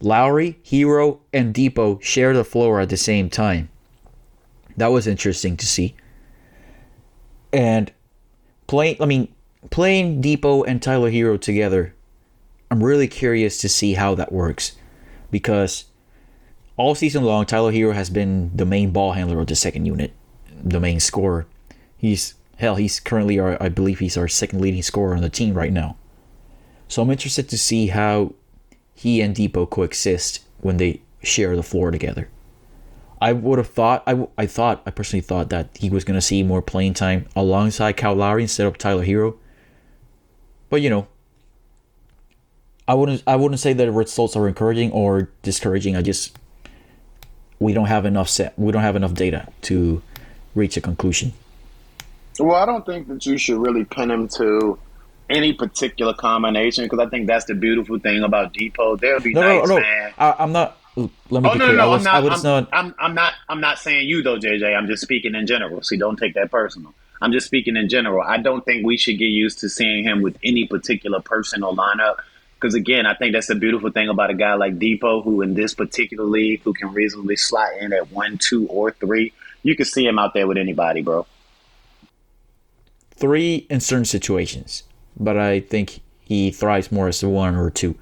Lowry, 0.00 0.58
Herro, 0.64 1.20
and 1.32 1.54
Dipo 1.54 2.00
share 2.02 2.34
the 2.34 2.44
floor 2.44 2.80
at 2.80 2.88
the 2.88 2.96
same 2.96 3.30
time. 3.30 3.68
That 4.76 4.92
was 4.92 5.06
interesting 5.06 5.56
to 5.56 5.66
see. 5.66 5.96
And 7.52 7.92
playing, 8.66 8.96
I 9.00 9.06
mean, 9.06 9.34
playing 9.70 10.22
Dipo 10.22 10.64
and 10.66 10.82
Tyler 10.82 11.10
Herro 11.10 11.40
together, 11.40 11.94
I'm 12.70 12.82
really 12.82 13.08
curious 13.08 13.58
to 13.58 13.68
see 13.68 13.94
how 13.94 14.14
that 14.14 14.32
works. 14.32 14.72
Because 15.30 15.86
all 16.78 16.94
season 16.94 17.24
long, 17.24 17.44
Tyler 17.44 17.72
Herro 17.72 17.92
has 17.92 18.08
been 18.08 18.50
the 18.54 18.64
main 18.64 18.92
ball 18.92 19.12
handler 19.12 19.40
of 19.40 19.48
the 19.48 19.56
second 19.56 19.84
unit, 19.84 20.12
the 20.62 20.80
main 20.80 21.00
scorer. 21.00 21.46
He's 21.96 22.34
hell, 22.56 22.76
he's 22.76 23.00
currently 23.00 23.38
our, 23.38 23.60
I 23.60 23.68
believe 23.68 23.98
he's 23.98 24.16
our 24.16 24.28
second 24.28 24.60
leading 24.60 24.82
scorer 24.82 25.14
on 25.14 25.22
the 25.22 25.28
team 25.28 25.54
right 25.54 25.72
now. 25.72 25.96
So 26.86 27.02
I'm 27.02 27.10
interested 27.10 27.48
to 27.48 27.58
see 27.58 27.88
how 27.88 28.32
he 28.94 29.20
and 29.20 29.34
Dipo 29.34 29.68
coexist 29.68 30.40
when 30.60 30.76
they 30.76 31.02
share 31.22 31.56
the 31.56 31.62
floor 31.62 31.90
together. 31.90 32.28
I 33.20 33.32
would 33.32 33.58
have 33.58 33.68
thought 33.68 34.04
I, 34.06 34.28
I 34.38 34.46
thought 34.46 34.82
I 34.86 34.92
personally 34.92 35.20
thought 35.20 35.50
that 35.50 35.76
he 35.76 35.90
was 35.90 36.04
gonna 36.04 36.20
see 36.20 36.44
more 36.44 36.62
playing 36.62 36.94
time 36.94 37.26
alongside 37.34 37.96
Kyle 37.96 38.14
Lowry 38.14 38.42
instead 38.42 38.66
of 38.68 38.78
Tyler 38.78 39.04
Herro. 39.04 39.36
But 40.70 40.80
you 40.82 40.90
know, 40.90 41.08
I 42.86 42.94
wouldn't 42.94 43.24
I 43.26 43.34
wouldn't 43.34 43.60
say 43.60 43.72
that 43.72 43.84
the 43.84 43.90
results 43.90 44.36
are 44.36 44.46
encouraging 44.46 44.92
or 44.92 45.30
discouraging. 45.42 45.96
I 45.96 46.02
just 46.02 46.38
we 47.60 47.72
don't 47.72 47.86
have 47.86 48.04
enough 48.04 48.28
set 48.28 48.56
we 48.58 48.70
don't 48.72 48.82
have 48.82 48.96
enough 48.96 49.14
data 49.14 49.48
to 49.62 50.02
reach 50.54 50.76
a 50.76 50.80
conclusion. 50.80 51.32
Well, 52.38 52.54
I 52.56 52.66
don't 52.66 52.86
think 52.86 53.08
that 53.08 53.26
you 53.26 53.36
should 53.38 53.60
really 53.60 53.84
pin 53.84 54.10
him 54.10 54.28
to 54.28 54.78
any 55.28 55.52
particular 55.52 56.14
combination 56.14 56.84
because 56.84 57.00
I 57.00 57.08
think 57.08 57.26
that's 57.26 57.44
the 57.46 57.54
beautiful 57.54 57.98
thing 57.98 58.22
about 58.22 58.52
Dipo. 58.54 58.98
There'll 58.98 59.20
be 59.20 59.34
No, 59.34 59.40
nights, 59.40 59.68
no, 59.68 59.76
no. 59.76 59.80
man. 59.80 60.12
I, 60.18 60.34
I'm 60.38 60.52
not. 60.52 60.76
Let 61.30 61.42
me 61.42 61.48
Oh 61.48 61.52
be 61.52 61.58
no, 61.58 61.66
clear. 61.66 61.76
no, 61.76 61.82
I 61.84 61.86
was, 61.86 62.06
I'm 62.06 62.24
not. 62.24 62.24
was 62.24 62.44
I'm, 62.44 62.64
not. 62.64 62.68
I'm, 62.72 62.94
I'm 62.98 63.14
not. 63.14 63.34
I'm 63.48 63.60
not 63.60 63.78
saying 63.78 64.08
you 64.08 64.22
though, 64.22 64.38
JJ. 64.38 64.76
I'm 64.76 64.86
just 64.86 65.02
speaking 65.02 65.34
in 65.34 65.46
general. 65.46 65.82
See, 65.82 65.96
don't 65.96 66.16
take 66.16 66.34
that 66.34 66.50
personal. 66.50 66.94
I'm 67.20 67.32
just 67.32 67.46
speaking 67.46 67.76
in 67.76 67.88
general. 67.88 68.22
I 68.22 68.38
don't 68.38 68.64
think 68.64 68.86
we 68.86 68.96
should 68.96 69.18
get 69.18 69.26
used 69.26 69.58
to 69.60 69.68
seeing 69.68 70.04
him 70.04 70.22
with 70.22 70.36
any 70.42 70.66
particular 70.66 71.20
person 71.20 71.62
or 71.62 71.74
lineup. 71.74 72.16
Because 72.60 72.74
again, 72.74 73.06
I 73.06 73.14
think 73.14 73.34
that's 73.34 73.46
the 73.46 73.54
beautiful 73.54 73.90
thing 73.90 74.08
about 74.08 74.30
a 74.30 74.34
guy 74.34 74.54
like 74.54 74.78
Dipo, 74.78 75.22
who 75.22 75.42
in 75.42 75.54
this 75.54 75.74
particular 75.74 76.24
league, 76.24 76.62
who 76.62 76.72
can 76.72 76.92
reasonably 76.92 77.36
slot 77.36 77.68
in 77.80 77.92
at 77.92 78.10
one, 78.10 78.38
two, 78.38 78.66
or 78.68 78.90
three. 78.90 79.32
You 79.62 79.76
can 79.76 79.84
see 79.86 80.04
him 80.04 80.18
out 80.18 80.34
there 80.34 80.46
with 80.46 80.56
anybody, 80.58 81.02
bro. 81.02 81.26
three 83.18 83.66
in 83.68 83.80
certain 83.80 84.04
situations, 84.04 84.84
but 85.18 85.36
I 85.36 85.60
think 85.60 86.00
he 86.20 86.50
thrives 86.50 86.90
more 86.92 87.08
as 87.08 87.22
a 87.22 87.28
one 87.28 87.56
or 87.56 87.70
two. 87.70 87.96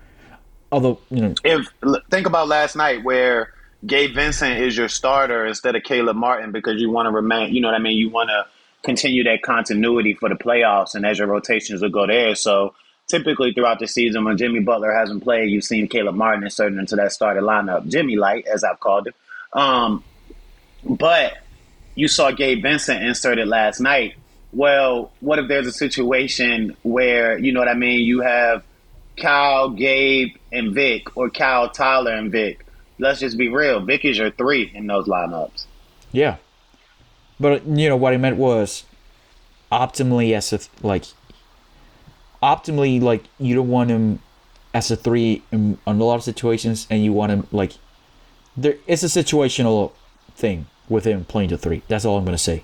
Although 0.73 1.01
you 1.11 1.23
know, 1.23 1.35
if 1.45 1.67
think 2.11 2.27
about 2.27 2.49
last 2.49 2.77
night 2.77 3.05
where 3.05 3.53
Gabe 3.87 4.15
Vincent 4.15 4.59
is 4.59 4.77
your 4.77 4.89
starter 4.89 5.47
instead 5.47 5.77
of 5.77 5.83
Caleb 5.85 6.17
Martin 6.17 6.53
because 6.53 6.81
you 6.81 6.91
want 6.91 7.07
to 7.07 7.11
remain, 7.11 7.55
you 7.55 7.61
know 7.61 7.69
what 7.69 7.75
I 7.75 7.79
mean? 7.79 7.97
You 7.97 8.11
want 8.11 8.31
to 8.31 8.47
continue 8.83 9.25
that 9.25 9.43
continuity 9.43 10.15
for 10.15 10.29
the 10.29 10.35
playoffs 10.35 10.95
and 10.95 11.07
as 11.07 11.19
your 11.19 11.29
rotations 11.29 11.83
will 11.83 11.91
go 11.91 12.07
there. 12.07 12.35
So 12.35 12.75
typically 13.07 13.53
throughout 13.53 13.79
the 13.79 13.87
season 13.87 14.25
when 14.25 14.37
Jimmy 14.37 14.61
Butler 14.61 14.93
hasn't 14.93 15.23
played, 15.23 15.51
you've 15.51 15.65
seen 15.65 15.89
Caleb 15.89 16.15
Martin 16.15 16.45
inserted 16.45 16.79
into 16.79 16.97
that 16.97 17.13
starting 17.13 17.43
lineup. 17.43 17.89
Jimmy 17.89 18.17
Light, 18.17 18.47
as 18.47 18.65
I've 18.65 18.81
called 18.81 19.09
him. 19.09 19.15
Um, 19.53 20.05
but 20.85 21.39
you 21.95 22.09
saw 22.09 22.31
Gabe 22.31 22.63
Vincent 22.63 23.03
inserted 23.03 23.49
last 23.49 23.81
night. 23.81 24.15
Well, 24.53 25.13
what 25.21 25.39
if 25.39 25.49
there's 25.49 25.67
a 25.67 25.73
situation 25.73 26.77
where, 26.83 27.39
you 27.39 27.53
know 27.53 27.61
what 27.61 27.69
I 27.69 27.75
mean, 27.75 28.01
you 28.01 28.21
have 28.21 28.63
Kyle, 29.17 29.71
Gabe, 29.71 30.37
and 30.53 30.75
Vic, 30.75 31.17
or 31.17 31.31
Kyle, 31.31 31.71
Tyler, 31.71 32.13
and 32.13 32.31
Vic. 32.31 32.65
Let's 32.99 33.21
just 33.21 33.37
be 33.37 33.49
real. 33.49 33.81
Vic 33.81 34.05
is 34.05 34.19
your 34.19 34.31
three 34.31 34.71
in 34.75 34.87
those 34.87 35.07
lineups. 35.07 35.67
yeah. 36.13 36.37
But 37.39 37.67
you 37.67 37.91
know 37.91 37.97
what 37.97 38.15
I 38.15 38.17
meant 38.17 38.39
was 38.39 38.85
optimally 39.71 40.33
as 40.33 40.55
if, 40.55 40.71
like 40.83 41.05
optimally 42.47 43.03
like 43.03 43.25
you 43.39 43.57
don't 43.57 43.69
want 43.69 43.91
him 43.91 44.21
as 44.73 44.91
a 44.91 44.97
three 44.97 45.43
in, 45.51 45.79
in 45.87 46.01
a 46.01 46.05
lot 46.05 46.15
of 46.15 46.23
situations, 46.23 46.87
and 46.89 47.03
you 47.05 47.13
want 47.13 47.33
him 47.33 47.47
like 47.51 47.73
there. 48.57 48.77
It's 48.87 49.03
a 49.03 49.07
situational 49.07 49.93
thing 50.37 50.67
with 50.89 51.05
him 51.05 51.25
playing 51.25 51.51
the 51.51 51.59
three. 51.59 51.83
That's 51.89 52.05
all 52.05 52.17
I'm 52.17 52.25
gonna 52.25 52.39
say. 52.39 52.63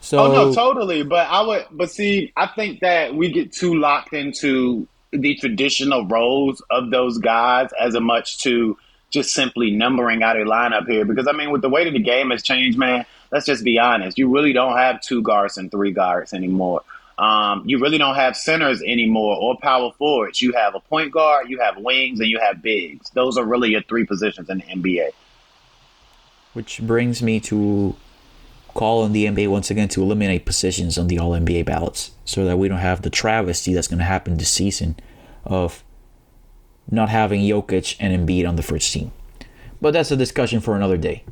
So 0.00 0.18
Oh 0.18 0.32
no, 0.32 0.54
totally. 0.54 1.02
But 1.02 1.28
I 1.28 1.40
would, 1.40 1.66
but 1.70 1.90
see, 1.90 2.32
I 2.36 2.46
think 2.48 2.80
that 2.80 3.14
we 3.14 3.32
get 3.32 3.52
too 3.52 3.74
locked 3.74 4.12
into 4.12 4.86
the 5.12 5.34
traditional 5.36 6.06
roles 6.06 6.62
of 6.70 6.90
those 6.90 7.16
guys 7.18 7.70
as 7.80 7.98
much 7.98 8.38
to 8.40 8.76
just 9.08 9.32
simply 9.32 9.70
numbering 9.70 10.22
out 10.22 10.36
a 10.36 10.44
lineup 10.44 10.86
here. 10.86 11.06
Because 11.06 11.26
I 11.26 11.32
mean, 11.32 11.50
with 11.50 11.62
the 11.62 11.70
way 11.70 11.84
that 11.84 11.92
the 11.92 12.02
game 12.02 12.30
has 12.30 12.42
changed, 12.42 12.76
man, 12.76 13.06
let's 13.30 13.46
just 13.46 13.64
be 13.64 13.78
honest. 13.78 14.18
You 14.18 14.28
really 14.28 14.52
don't 14.52 14.76
have 14.76 15.00
two 15.00 15.22
guards 15.22 15.56
and 15.56 15.70
three 15.70 15.92
guards 15.92 16.34
anymore. 16.34 16.82
Um, 17.16 17.62
you 17.64 17.78
really 17.78 17.98
don't 17.98 18.16
have 18.16 18.36
centers 18.36 18.82
anymore 18.82 19.36
or 19.36 19.56
power 19.62 19.92
forwards. 19.96 20.42
You 20.42 20.52
have 20.52 20.74
a 20.74 20.80
point 20.80 21.12
guard, 21.12 21.48
you 21.48 21.60
have 21.60 21.78
wings, 21.78 22.20
and 22.20 22.28
you 22.28 22.40
have 22.40 22.60
bigs. 22.60 23.10
Those 23.10 23.36
are 23.36 23.44
really 23.44 23.70
your 23.70 23.82
three 23.82 24.04
positions 24.04 24.50
in 24.50 24.58
the 24.58 24.64
NBA. 24.64 25.10
Which 26.54 26.80
brings 26.82 27.22
me 27.22 27.40
to 27.40 27.94
call 28.74 29.04
on 29.04 29.12
the 29.12 29.26
NBA 29.26 29.48
once 29.48 29.70
again 29.70 29.88
to 29.88 30.02
eliminate 30.02 30.44
positions 30.44 30.98
on 30.98 31.06
the 31.06 31.18
All 31.18 31.30
NBA 31.30 31.64
ballots 31.64 32.10
so 32.24 32.44
that 32.44 32.58
we 32.58 32.68
don't 32.68 32.78
have 32.78 33.02
the 33.02 33.10
travesty 33.10 33.72
that's 33.72 33.88
going 33.88 34.00
to 34.00 34.04
happen 34.04 34.36
this 34.36 34.50
season 34.50 34.96
of 35.44 35.84
not 36.90 37.08
having 37.08 37.40
Jokic 37.40 37.96
and 38.00 38.28
Embiid 38.28 38.46
on 38.48 38.56
the 38.56 38.62
first 38.62 38.92
team. 38.92 39.12
But 39.80 39.92
that's 39.92 40.10
a 40.10 40.16
discussion 40.16 40.60
for 40.60 40.74
another 40.74 40.96
day. 40.96 41.24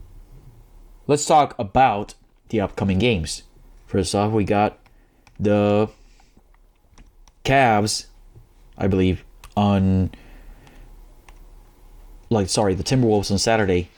Let's 1.07 1.27
talk 1.27 1.55
about 1.59 2.14
the 2.49 2.61
upcoming 2.61 2.99
games. 2.99 3.42
First 3.87 4.14
off, 4.14 4.33
we 4.33 4.45
got 4.45 4.79
the 5.42 5.88
Cavs, 7.44 8.07
I 8.78 8.87
believe, 8.87 9.24
on 9.57 10.11
like 12.31 12.48
sorry, 12.48 12.74
the 12.74 12.85
Timberwolves 12.85 13.31
on 13.31 13.38
Saturday. 13.38 13.88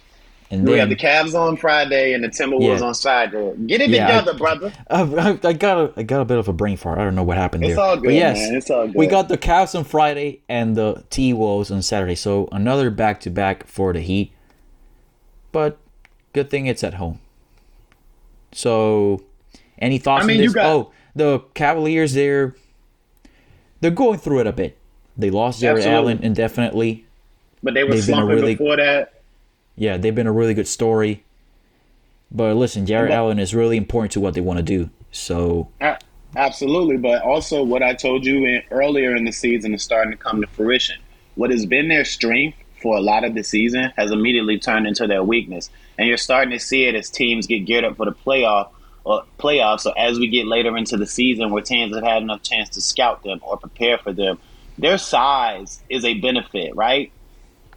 And 0.51 0.65
We 0.65 0.73
then 0.73 0.81
have 0.81 0.89
the 0.91 0.97
Cavs 0.97 1.35
on 1.35 1.57
Friday 1.57 2.13
and 2.13 2.23
the 2.23 2.29
Timberwolves 2.29 2.79
Yeah. 2.81 2.87
on 2.87 2.95
Saturday. 2.95 3.57
Get 3.67 3.81
it 3.81 3.91
Yeah, 3.91 4.07
I- 4.07 4.19
together, 4.21 4.39
brother. 4.39 4.73
I, 4.91 5.39
I 5.43 5.53
got 5.53 5.79
a, 5.79 5.93
I 5.97 6.03
got 6.03 6.21
a 6.21 6.25
bit 6.25 6.39
of 6.39 6.49
a 6.49 6.53
brain 6.53 6.77
fart. 6.77 6.99
I 6.99 7.05
don't 7.05 7.15
know 7.15 7.23
what 7.23 7.37
happened 7.37 7.65
It's 7.65 7.75
there. 7.77 7.85
all 7.85 7.97
good, 7.97 8.05
but 8.05 8.13
yes, 8.15 8.39
man. 8.39 8.55
It's 8.57 8.71
all 8.71 8.87
good. 8.87 8.95
we 8.95 9.07
got 9.07 9.29
the 9.29 9.39
Cavs 9.39 9.75
on 9.77 9.85
Friday 9.85 10.43
and 10.49 10.77
the 10.77 11.05
T 11.11 11.33
Wolves 11.33 11.71
on 11.71 11.83
Saturday. 11.83 12.15
So 12.15 12.49
another 12.53 12.91
back 12.91 13.21
to 13.21 13.31
back 13.31 13.67
for 13.67 13.93
the 13.93 14.01
Heat. 14.01 14.33
But 15.51 15.79
good 16.33 16.51
thing 16.51 16.67
it's 16.67 16.85
at 16.85 16.95
home. 16.95 17.21
So, 18.53 19.23
any 19.79 19.99
thoughts 19.99 20.25
I 20.25 20.27
mean, 20.29 20.37
on 20.37 20.43
you 20.43 20.49
this? 20.49 20.55
got- 20.55 20.67
oh, 20.67 20.93
the 21.15 21.41
Cavaliers. 21.55 22.15
They're 22.15 22.55
they're 23.81 23.91
going 23.91 24.19
through 24.19 24.41
it 24.41 24.47
a 24.47 24.53
bit. 24.53 24.77
They 25.17 25.31
lost 25.31 25.61
Jarrett 25.61 25.79
Absolutely. 25.85 26.13
Allen 26.13 26.25
indefinitely. 26.25 27.05
But 27.63 27.75
they 27.75 27.85
were 27.85 27.93
They've 27.95 28.05
slumping 28.05 28.37
really- 28.37 28.55
before 28.55 28.77
that. 28.77 29.13
Yeah, 29.77 29.97
they've 29.97 30.15
been 30.15 30.27
a 30.27 30.33
really 30.33 30.55
good 30.55 30.69
story. 30.69 31.25
But 32.31 32.57
listen, 32.57 32.87
Jarrett 32.87 33.11
But- 33.11 33.17
Allen 33.17 33.39
is 33.39 33.55
really 33.55 33.77
important 33.77 34.13
to 34.13 34.21
what 34.21 34.35
they 34.35 34.41
want 34.41 34.59
to 34.59 34.63
do. 34.63 34.91
So 35.13 35.69
Absolutely, 36.37 36.97
but 36.97 37.23
also 37.23 37.63
what 37.63 37.83
I 37.83 37.95
told 37.95 38.25
you 38.27 38.45
in, 38.45 38.63
earlier 38.73 39.15
in 39.15 39.25
the 39.25 39.31
season 39.33 39.73
is 39.75 39.83
starting 39.83 40.11
to 40.11 40.17
come 40.17 40.41
to 40.41 40.47
fruition. 40.49 40.97
What 41.37 41.51
has 41.51 41.65
been 41.65 41.89
their 41.89 42.05
strength 42.05 42.59
for 42.83 42.97
a 42.97 43.01
lot 43.01 43.23
of 43.25 43.35
the 43.35 43.45
season 43.45 43.93
has 43.97 44.11
immediately 44.11 44.59
turned 44.59 44.87
into 44.87 45.07
their 45.07 45.23
weakness, 45.23 45.71
and 45.97 46.09
you're 46.09 46.17
starting 46.17 46.51
to 46.51 46.59
see 46.59 46.87
it 46.87 46.97
as 46.97 47.09
teams 47.09 47.47
get 47.47 47.61
geared 47.61 47.85
up 47.85 47.97
for 47.97 48.05
the 48.07 48.13
playoff 48.13 48.69
or 49.05 49.25
playoffs. 49.41 49.81
So 49.83 49.93
as 49.93 50.19
we 50.19 50.29
get 50.29 50.47
later 50.47 50.77
into 50.77 50.97
the 50.97 51.07
season, 51.07 51.51
where 51.53 51.63
teams 51.63 51.95
have 51.95 52.05
had 52.05 52.23
enough 52.23 52.43
chance 52.43 52.71
to 52.71 52.83
scout 52.83 53.23
them 53.25 53.41
or 53.43 53.59
prepare 53.59 53.99
for 53.99 54.13
them, 54.13 54.39
their 54.79 54.99
size 54.99 55.83
is 55.91 56.05
a 56.05 56.15
benefit, 56.21 56.75
right? 56.77 57.13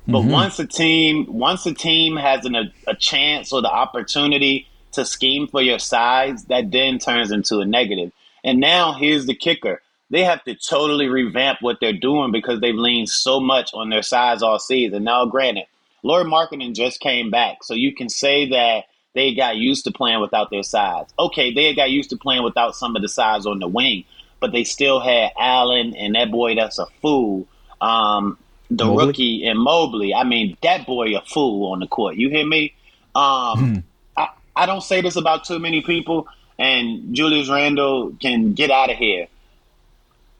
But 0.07 0.23
Mhm. 0.23 0.31
once 0.31 0.59
a 0.59 0.67
team 0.67 1.25
once 1.29 1.65
a 1.65 1.73
team 1.73 2.17
has 2.17 2.45
an, 2.45 2.55
a, 2.55 2.73
a 2.87 2.95
chance 2.95 3.53
or 3.53 3.61
the 3.61 3.71
opportunity 3.71 4.67
to 4.93 5.05
scheme 5.05 5.47
for 5.47 5.61
your 5.61 5.79
size, 5.79 6.45
that 6.45 6.71
then 6.71 6.99
turns 6.99 7.31
into 7.31 7.59
a 7.59 7.65
negative. 7.65 8.11
And 8.43 8.59
now 8.59 8.93
here's 8.93 9.25
the 9.25 9.35
kicker. 9.35 9.81
They 10.11 10.23
have 10.23 10.43
to 10.45 10.55
totally 10.55 11.07
revamp 11.09 11.59
what 11.61 11.79
they're 11.81 11.93
doing 11.93 12.31
because 12.31 12.61
they've 12.61 12.75
leaned 12.75 13.09
so 13.09 13.39
much 13.41 13.71
on 13.73 13.89
their 13.89 14.03
size 14.03 14.41
all 14.43 14.59
season. 14.59 15.03
Now, 15.03 15.25
granted, 15.25 15.65
Lauri 16.03 16.25
Markkanen 16.25 16.75
just 16.75 17.01
came 17.01 17.31
back, 17.31 17.63
so 17.63 17.73
you 17.73 17.93
can 17.95 18.09
say 18.09 18.49
that 18.51 18.85
they 19.17 19.33
got 19.33 19.57
used 19.57 19.85
to 19.85 19.91
playing 19.91 20.21
without 20.21 20.51
their 20.51 20.61
size. 20.61 21.07
Okay, 21.17 21.51
they 21.51 21.73
got 21.73 21.89
used 21.89 22.11
to 22.11 22.17
playing 22.17 22.43
without 22.43 22.75
some 22.75 22.95
of 22.95 23.01
the 23.01 23.09
size 23.09 23.47
on 23.47 23.57
the 23.57 23.67
wing, 23.67 24.05
but 24.39 24.51
they 24.51 24.63
still 24.63 24.99
had 24.99 25.31
Allen 25.39 25.95
and 25.95 26.13
that 26.13 26.29
boy 26.29 26.53
that's 26.53 26.77
a 26.77 26.85
fool. 27.01 27.47
Um, 27.81 28.37
the 28.69 28.85
Mobley? 28.85 29.05
rookie 29.07 29.47
and 29.47 29.59
Mobley. 29.59 30.13
I 30.13 30.23
mean, 30.23 30.55
that 30.61 30.85
boy 30.85 31.17
a 31.17 31.21
fool 31.21 31.71
on 31.71 31.79
the 31.79 31.87
court. 31.87 32.15
You 32.15 32.29
hear 32.29 32.45
me? 32.45 32.75
Um, 33.15 33.83
I, 34.15 34.29
I 34.55 34.67
don't 34.67 34.83
say 34.83 35.01
this 35.01 35.15
about 35.15 35.45
too 35.45 35.57
many 35.57 35.81
people, 35.81 36.27
and 36.59 37.15
Julius 37.15 37.49
Randle 37.49 38.13
can 38.21 38.53
get 38.53 38.69
out 38.69 38.91
of 38.91 38.97
here. 38.97 39.27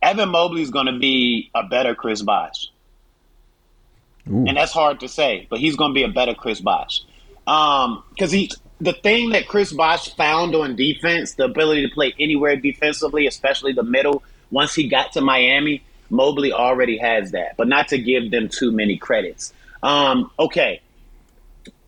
Evan 0.03 0.29
Mobley 0.29 0.61
is 0.61 0.69
going 0.69 0.85
to 0.85 0.99
be 0.99 1.49
a 1.55 1.63
better 1.63 1.95
Chris 1.95 2.21
Bosh. 2.21 2.67
And 4.27 4.55
that's 4.57 4.73
hard 4.73 4.99
to 4.99 5.07
say, 5.07 5.47
but 5.49 5.59
he's 5.59 5.75
going 5.75 5.91
to 5.91 5.95
be 5.95 6.03
a 6.03 6.09
better 6.09 6.35
Chris 6.35 6.59
Bosh. 6.59 7.01
Um, 7.47 8.03
because 8.09 8.29
he, 8.29 8.51
the 8.79 8.93
thing 8.93 9.31
that 9.31 9.47
Chris 9.47 9.73
Bosh 9.73 10.13
found 10.15 10.55
on 10.55 10.75
defense, 10.75 11.33
the 11.33 11.45
ability 11.45 11.87
to 11.87 11.93
play 11.93 12.13
anywhere 12.19 12.55
defensively, 12.55 13.27
especially 13.27 13.73
the 13.73 13.83
middle, 13.83 14.23
once 14.51 14.75
he 14.75 14.87
got 14.87 15.13
to 15.13 15.21
Miami, 15.21 15.83
Mobley 16.09 16.53
already 16.53 16.97
has 16.97 17.31
that. 17.31 17.57
But 17.57 17.67
not 17.67 17.87
to 17.89 17.97
give 17.97 18.31
them 18.31 18.49
too 18.49 18.71
many 18.71 18.97
credits. 18.97 19.53
Um, 19.81 20.31
okay. 20.37 20.81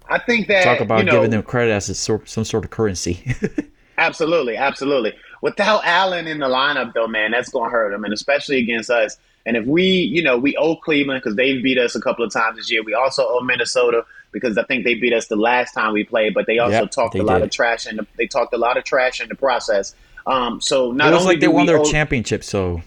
I 0.10 0.18
think 0.18 0.48
that 0.48 0.64
Talk 0.64 0.80
about 0.80 1.00
you 1.00 1.06
know, 1.06 1.12
giving 1.12 1.30
them 1.30 1.44
credit 1.44 1.72
as 1.72 1.90
a 1.90 1.96
sort, 1.96 2.28
some 2.28 2.44
sort 2.44 2.66
of 2.66 2.72
currency. 2.72 3.24
Absolutely, 4.00 4.56
absolutely. 4.56 5.14
Without 5.42 5.82
Allen 5.84 6.26
in 6.26 6.40
the 6.40 6.48
lineup, 6.48 6.94
though, 6.94 7.08
man, 7.08 7.32
that's 7.32 7.50
going 7.50 7.70
to 7.70 7.72
hurt 7.72 7.92
them, 7.92 8.06
and 8.06 8.14
especially 8.14 8.58
against 8.58 8.90
us. 8.90 9.18
And 9.46 9.58
if 9.58 9.66
we, 9.66 9.84
you 9.84 10.24
know, 10.24 10.38
we 10.38 10.56
owe 10.56 10.78
Cleveland 10.78 11.22
because 11.22 11.36
they 11.36 11.62
beat 11.62 11.78
us 11.78 11.96
a 11.96 12.02
couple 12.02 12.24
of 12.24 12.32
times 12.32 12.56
this 12.56 12.72
year. 12.72 12.82
We 12.82 12.94
also 12.94 13.28
owe 13.28 13.42
Minnesota 13.42 14.06
because 14.32 14.58
I 14.58 14.64
think 14.64 14.84
they 14.86 14.96
beat 14.96 15.14
us 15.14 15.28
the 15.28 15.36
last 15.36 15.74
time 15.74 15.94
we 15.94 16.04
played, 16.04 16.34
but 16.34 16.46
they 16.46 16.60
also 16.60 16.82
Yep, 16.82 16.92
talked 16.92 17.14
they 17.14 17.20
a 17.20 17.24
lot 17.24 17.38
did. 17.38 17.46
of 17.46 17.52
trash 17.52 17.86
and 17.86 18.00
the, 18.00 18.08
they 18.18 18.28
talked 18.28 18.54
a 18.54 18.58
lot 18.58 18.78
of 18.78 18.84
trash 18.84 19.22
in 19.22 19.30
the 19.30 19.36
process. 19.36 19.96
Um, 20.26 20.62
so 20.62 20.92
not 20.92 21.10
it 21.10 21.14
was 21.14 21.22
only 21.24 21.36
like 21.36 21.42
they 21.42 21.48
won 21.48 21.66
their 21.66 21.80
owe- 21.80 21.86
championship, 21.92 22.44
so 22.44 22.82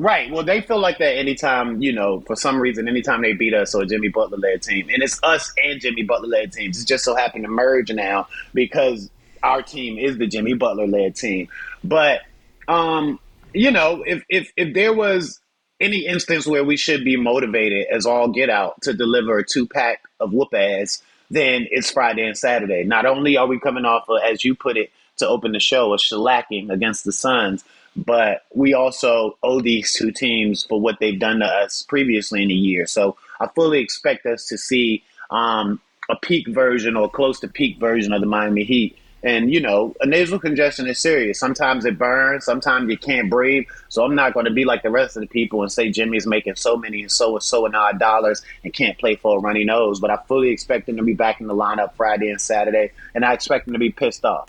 Right. 0.00 0.30
Well, 0.30 0.44
they 0.44 0.60
feel 0.60 0.78
like 0.78 0.98
that 0.98 1.16
anytime, 1.18 1.82
you 1.82 1.92
know, 1.92 2.20
for 2.20 2.36
some 2.36 2.60
reason, 2.60 2.86
anytime 2.86 3.20
they 3.20 3.32
beat 3.32 3.52
us 3.52 3.74
or 3.74 3.82
a 3.82 3.86
Jimmy 3.86 4.08
Butler 4.08 4.38
led 4.38 4.62
team. 4.62 4.88
And 4.92 5.02
it's 5.02 5.18
us 5.24 5.52
and 5.62 5.80
Jimmy 5.80 6.04
Butler 6.04 6.28
led 6.28 6.52
teams. 6.52 6.76
It's 6.76 6.84
just 6.86 7.04
so 7.04 7.16
happened 7.16 7.42
to 7.44 7.50
merge 7.50 7.90
now 7.90 8.28
because 8.54 9.10
our 9.42 9.60
team 9.60 9.98
is 9.98 10.16
the 10.16 10.28
Jimmy 10.28 10.54
Butler 10.54 10.86
led 10.86 11.16
team. 11.16 11.48
But 11.82 12.20
um, 12.68 13.18
you 13.52 13.72
know, 13.72 14.04
if 14.06 14.22
if 14.28 14.52
if 14.56 14.72
there 14.72 14.92
was 14.92 15.40
any 15.80 16.06
instance 16.06 16.46
where 16.46 16.64
we 16.64 16.76
should 16.76 17.04
be 17.04 17.16
motivated 17.16 17.86
as 17.90 18.06
all 18.06 18.28
get 18.28 18.50
out 18.50 18.82
to 18.82 18.92
deliver 18.92 19.38
a 19.38 19.44
two 19.44 19.66
pack 19.66 20.04
of 20.20 20.32
whoop 20.32 20.52
ass, 20.54 21.02
then 21.30 21.66
it's 21.70 21.90
Friday 21.90 22.26
and 22.26 22.36
Saturday. 22.36 22.84
Not 22.84 23.06
only 23.06 23.36
are 23.36 23.46
we 23.46 23.60
coming 23.60 23.84
off 23.84 24.08
of, 24.08 24.20
as 24.24 24.44
you 24.44 24.54
put 24.54 24.76
it, 24.76 24.90
to 25.18 25.28
open 25.28 25.52
the 25.52 25.60
show, 25.60 25.92
a 25.92 25.96
shellacking 25.96 26.70
against 26.70 27.04
the 27.04 27.12
Suns, 27.12 27.64
but 27.96 28.44
we 28.54 28.74
also 28.74 29.36
owe 29.42 29.60
these 29.60 29.92
two 29.92 30.12
teams 30.12 30.62
for 30.62 30.80
what 30.80 31.00
they've 31.00 31.18
done 31.18 31.40
to 31.40 31.44
us 31.44 31.82
previously 31.82 32.42
in 32.42 32.48
the 32.48 32.54
year. 32.54 32.86
So 32.86 33.16
I 33.40 33.48
fully 33.48 33.80
expect 33.80 34.26
us 34.26 34.46
to 34.46 34.58
see 34.58 35.02
um, 35.30 35.80
a 36.08 36.16
peak 36.16 36.48
version 36.48 36.96
or 36.96 37.10
close 37.10 37.40
to 37.40 37.48
peak 37.48 37.78
version 37.78 38.12
of 38.12 38.20
the 38.20 38.26
Miami 38.26 38.64
Heat. 38.64 38.96
And 39.22 39.52
you 39.52 39.60
know, 39.60 39.94
a 40.00 40.06
nasal 40.06 40.38
congestion 40.38 40.86
is 40.86 40.98
serious. 40.98 41.40
Sometimes 41.40 41.84
it 41.84 41.98
burns, 41.98 42.44
sometimes 42.44 42.88
you 42.88 42.96
can't 42.96 43.28
breathe. 43.28 43.66
So 43.88 44.04
I'm 44.04 44.14
not 44.14 44.32
going 44.32 44.46
to 44.46 44.52
be 44.52 44.64
like 44.64 44.82
the 44.82 44.90
rest 44.90 45.16
of 45.16 45.22
the 45.22 45.26
people 45.26 45.62
and 45.62 45.72
say 45.72 45.90
Jimmy's 45.90 46.26
making 46.26 46.54
so 46.54 46.76
many 46.76 47.02
and 47.02 47.10
so 47.10 47.34
and 47.34 47.42
so 47.42 47.66
and 47.66 47.74
odd 47.74 47.98
dollars 47.98 48.42
and 48.62 48.72
can't 48.72 48.96
play 48.98 49.16
for 49.16 49.38
a 49.38 49.40
runny 49.40 49.64
nose. 49.64 49.98
But 49.98 50.10
I 50.10 50.18
fully 50.28 50.50
expect 50.50 50.88
him 50.88 50.96
to 50.98 51.02
be 51.02 51.14
back 51.14 51.40
in 51.40 51.48
the 51.48 51.54
lineup 51.54 51.94
Friday 51.94 52.30
and 52.30 52.40
Saturday, 52.40 52.92
and 53.14 53.24
I 53.24 53.32
expect 53.32 53.66
him 53.66 53.72
to 53.72 53.78
be 53.78 53.90
pissed 53.90 54.24
off. 54.24 54.48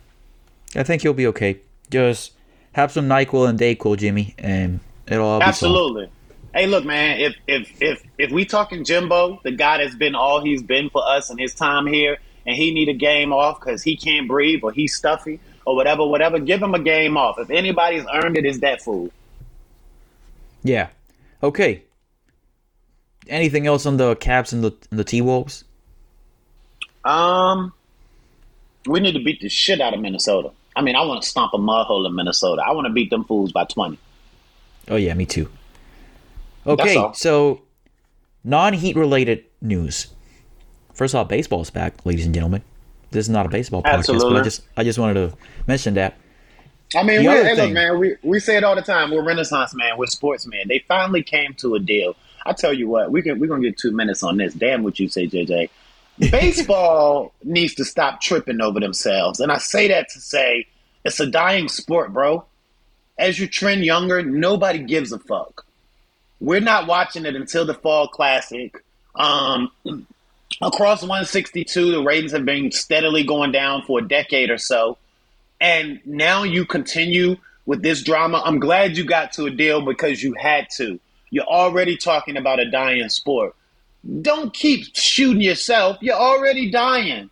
I 0.75 0.83
think 0.83 1.01
he'll 1.01 1.13
be 1.13 1.27
okay. 1.27 1.59
Just 1.89 2.33
have 2.73 2.91
some 2.91 3.09
Nyquil 3.09 3.49
and 3.49 3.59
Dayquil, 3.59 3.97
Jimmy, 3.97 4.35
and 4.37 4.79
it'll 5.07 5.25
all. 5.25 5.41
Absolutely. 5.41 6.09
Hey, 6.53 6.65
look, 6.65 6.85
man. 6.85 7.19
If 7.19 7.35
if 7.47 7.81
if 7.81 8.03
if 8.17 8.31
we 8.31 8.45
talking 8.45 8.83
Jimbo, 8.83 9.39
the 9.43 9.51
guy 9.51 9.77
that's 9.77 9.95
been 9.95 10.15
all 10.15 10.41
he's 10.41 10.63
been 10.63 10.89
for 10.89 11.03
us 11.07 11.29
in 11.29 11.37
his 11.37 11.53
time 11.53 11.87
here, 11.87 12.17
and 12.49 12.57
he 12.57 12.73
need 12.73 12.89
a 12.89 12.93
game 12.93 13.31
off 13.31 13.59
because 13.59 13.83
he 13.83 13.95
can't 13.95 14.27
breathe 14.27 14.61
or 14.63 14.71
he's 14.71 14.95
stuffy 14.95 15.39
or 15.65 15.75
whatever, 15.75 16.03
whatever, 16.03 16.39
give 16.39 16.59
him 16.59 16.73
a 16.73 16.79
game 16.79 17.15
off. 17.15 17.37
If 17.37 17.51
anybody's 17.51 18.03
earned 18.11 18.37
it, 18.37 18.43
it, 18.43 18.49
is 18.49 18.61
that 18.61 18.81
fool. 18.81 19.11
Yeah. 20.63 20.87
Okay. 21.43 21.83
Anything 23.27 23.67
else 23.67 23.85
on 23.85 23.97
the 23.97 24.15
Cavs 24.15 24.51
and 24.51 24.63
the 24.63 24.71
and 24.89 24.99
the 24.99 25.03
T 25.03 25.21
Wolves? 25.21 25.63
Um, 27.05 27.71
we 28.87 28.99
need 28.99 29.11
to 29.11 29.23
beat 29.23 29.41
the 29.41 29.49
shit 29.49 29.79
out 29.79 29.93
of 29.93 29.99
Minnesota. 29.99 30.49
I 30.75 30.81
mean, 30.81 30.95
I 30.95 31.05
want 31.05 31.21
to 31.21 31.29
stomp 31.29 31.53
a 31.53 31.59
mud 31.59 31.85
hole 31.85 32.07
in 32.07 32.15
Minnesota. 32.15 32.63
I 32.65 32.71
want 32.71 32.87
to 32.87 32.93
beat 32.93 33.11
them 33.11 33.25
fools 33.25 33.51
by 33.51 33.65
twenty. 33.65 33.99
Oh 34.87 34.95
yeah, 34.95 35.13
me 35.13 35.27
too. 35.27 35.51
Okay, 36.65 36.97
so 37.13 37.61
non-heat 38.43 38.95
related 38.95 39.45
news. 39.61 40.07
First 40.99 41.15
off, 41.15 41.29
baseball's 41.29 41.69
back, 41.69 42.05
ladies 42.05 42.25
and 42.25 42.35
gentlemen. 42.35 42.61
This 43.11 43.23
is 43.25 43.29
not 43.29 43.45
a 43.45 43.49
baseball 43.49 43.81
podcast, 43.81 44.19
but 44.19 44.35
I 44.35 44.43
just 44.43 44.63
I 44.75 44.83
just 44.83 44.99
wanted 44.99 45.13
to 45.13 45.37
mention 45.65 45.93
that. 45.93 46.17
I 46.93 47.03
mean, 47.03 47.23
we're, 47.23 47.41
hey, 47.41 47.55
look, 47.55 47.71
man, 47.71 47.99
we, 47.99 48.17
we 48.21 48.41
say 48.41 48.57
it 48.57 48.65
all 48.65 48.75
the 48.75 48.81
time. 48.81 49.09
We're 49.09 49.23
Renaissance 49.23 49.73
man. 49.73 49.97
We're 49.97 50.07
sportsmen. 50.07 50.67
They 50.67 50.83
finally 50.89 51.23
came 51.23 51.53
to 51.59 51.75
a 51.75 51.79
deal. 51.79 52.17
I 52.45 52.51
tell 52.51 52.73
you 52.73 52.89
what, 52.89 53.13
we 53.13 53.21
can 53.21 53.39
we're 53.39 53.47
gonna 53.47 53.61
get 53.61 53.77
two 53.77 53.91
minutes 53.91 54.23
on 54.23 54.35
this. 54.35 54.53
Damn 54.53 54.83
what 54.83 54.99
you 54.99 55.07
say, 55.07 55.25
JJ. 55.25 55.69
Baseball 56.31 57.33
needs 57.45 57.75
to 57.75 57.85
stop 57.85 58.19
tripping 58.19 58.59
over 58.59 58.81
themselves, 58.81 59.39
and 59.39 59.53
I 59.53 59.57
say 59.57 59.87
that 59.87 60.09
to 60.09 60.19
say 60.19 60.67
it's 61.05 61.21
a 61.21 61.27
dying 61.27 61.69
sport, 61.69 62.11
bro. 62.11 62.43
As 63.17 63.39
you 63.39 63.47
trend 63.47 63.85
younger, 63.85 64.21
nobody 64.21 64.79
gives 64.79 65.13
a 65.13 65.19
fuck. 65.19 65.65
We're 66.41 66.59
not 66.59 66.87
watching 66.87 67.25
it 67.25 67.37
until 67.37 67.65
the 67.65 67.73
fall 67.73 68.09
classic. 68.09 68.83
Um, 69.15 69.71
across 70.61 71.01
162, 71.01 71.91
the 71.91 72.03
ratings 72.03 72.31
have 72.31 72.45
been 72.45 72.71
steadily 72.71 73.23
going 73.23 73.51
down 73.51 73.83
for 73.83 73.99
a 73.99 74.07
decade 74.07 74.49
or 74.49 74.57
so 74.57 74.97
and 75.59 75.99
now 76.05 76.43
you 76.43 76.65
continue 76.65 77.37
with 77.65 77.81
this 77.81 78.03
drama. 78.03 78.41
I'm 78.43 78.59
glad 78.59 78.97
you 78.97 79.03
got 79.03 79.33
to 79.33 79.45
a 79.45 79.51
deal 79.51 79.81
because 79.81 80.23
you 80.23 80.33
had 80.33 80.67
to. 80.77 80.99
You're 81.31 81.45
already 81.45 81.97
talking 81.97 82.37
about 82.37 82.59
a 82.59 82.69
dying 82.69 83.07
sport. 83.09 83.55
Don't 84.21 84.53
keep 84.53 84.95
shooting 84.95 85.41
yourself. 85.41 85.97
You're 86.01 86.15
already 86.15 86.71
dying. 86.71 87.29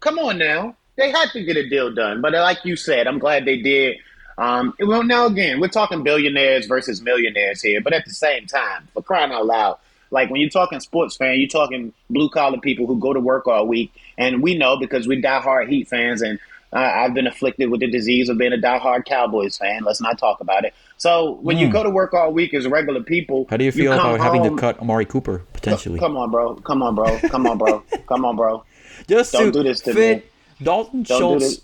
Come 0.00 0.18
on 0.18 0.38
now. 0.38 0.76
They 0.96 1.10
had 1.10 1.30
to 1.32 1.42
get 1.42 1.56
a 1.56 1.68
deal 1.68 1.92
done. 1.92 2.20
But 2.20 2.34
like 2.34 2.64
you 2.64 2.76
said, 2.76 3.06
I'm 3.06 3.18
glad 3.18 3.46
they 3.46 3.56
did. 3.56 3.96
Um, 4.36 4.74
well, 4.78 5.02
now 5.02 5.26
again, 5.26 5.60
we're 5.60 5.68
talking 5.68 6.02
billionaires 6.02 6.66
versus 6.66 7.02
millionaires 7.02 7.62
here, 7.62 7.80
but 7.80 7.92
at 7.92 8.04
the 8.04 8.12
same 8.12 8.46
time, 8.46 8.88
for 8.92 9.02
crying 9.02 9.32
out 9.32 9.46
loud, 9.46 9.78
like 10.10 10.30
when 10.30 10.40
you're 10.40 10.50
talking 10.50 10.80
sports 10.80 11.16
fan, 11.16 11.38
you're 11.38 11.48
talking 11.48 11.92
blue 12.08 12.28
collar 12.30 12.58
people 12.58 12.86
who 12.86 12.98
go 12.98 13.12
to 13.12 13.20
work 13.20 13.46
all 13.46 13.66
week, 13.66 13.92
and 14.18 14.42
we 14.42 14.56
know 14.56 14.76
because 14.78 15.06
we 15.06 15.20
diehard 15.20 15.68
Heat 15.68 15.88
fans, 15.88 16.22
and 16.22 16.38
uh, 16.72 16.78
I've 16.78 17.14
been 17.14 17.26
afflicted 17.26 17.70
with 17.70 17.80
the 17.80 17.90
disease 17.90 18.28
of 18.28 18.38
being 18.38 18.52
a 18.52 18.56
diehard 18.56 19.04
Cowboys 19.04 19.56
fan. 19.56 19.82
Let's 19.82 20.00
not 20.00 20.18
talk 20.18 20.40
about 20.40 20.64
it. 20.64 20.72
So 20.98 21.38
when 21.42 21.58
you 21.58 21.66
Hmm. 21.66 21.72
go 21.72 21.82
to 21.82 21.90
work 21.90 22.14
all 22.14 22.32
week 22.32 22.54
as 22.54 22.66
regular 22.68 23.02
people, 23.02 23.46
How 23.50 23.56
do 23.56 23.64
you 23.64 23.72
feel 23.72 23.92
come 23.92 24.00
about 24.00 24.20
having 24.20 24.42
to 24.44 24.56
cut 24.56 24.78
Amari 24.78 25.04
Cooper 25.06 25.42
potentially? 25.52 25.98
Come 25.98 26.16
on, 26.16 26.30
bro. 26.30 26.54
Come 26.56 26.82
on, 26.82 26.94
bro. 26.94 27.18
Come 27.28 27.46
on, 27.46 27.58
bro. 27.58 27.82
Come 28.06 28.24
on, 28.24 28.36
bro. 28.36 28.64
Just 29.08 29.32
Don't 29.32 29.50
do 29.52 29.62
this 29.62 29.80
to 29.82 29.94
me. 29.94 30.22
Dalton 30.62 31.02
Don't 31.04 31.18
Schultz 31.18 31.60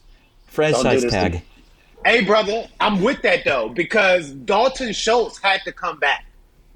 franchise 0.46 1.02
do 1.02 1.10
tag. 1.10 1.42
Hey, 2.04 2.24
brother, 2.24 2.66
I'm 2.80 3.02
with 3.02 3.22
that 3.22 3.44
though 3.44 3.68
because 3.68 4.30
Dalton 4.30 4.92
Schultz 4.92 5.38
had 5.42 5.62
to 5.64 5.72
come 5.72 5.98
back. 5.98 6.24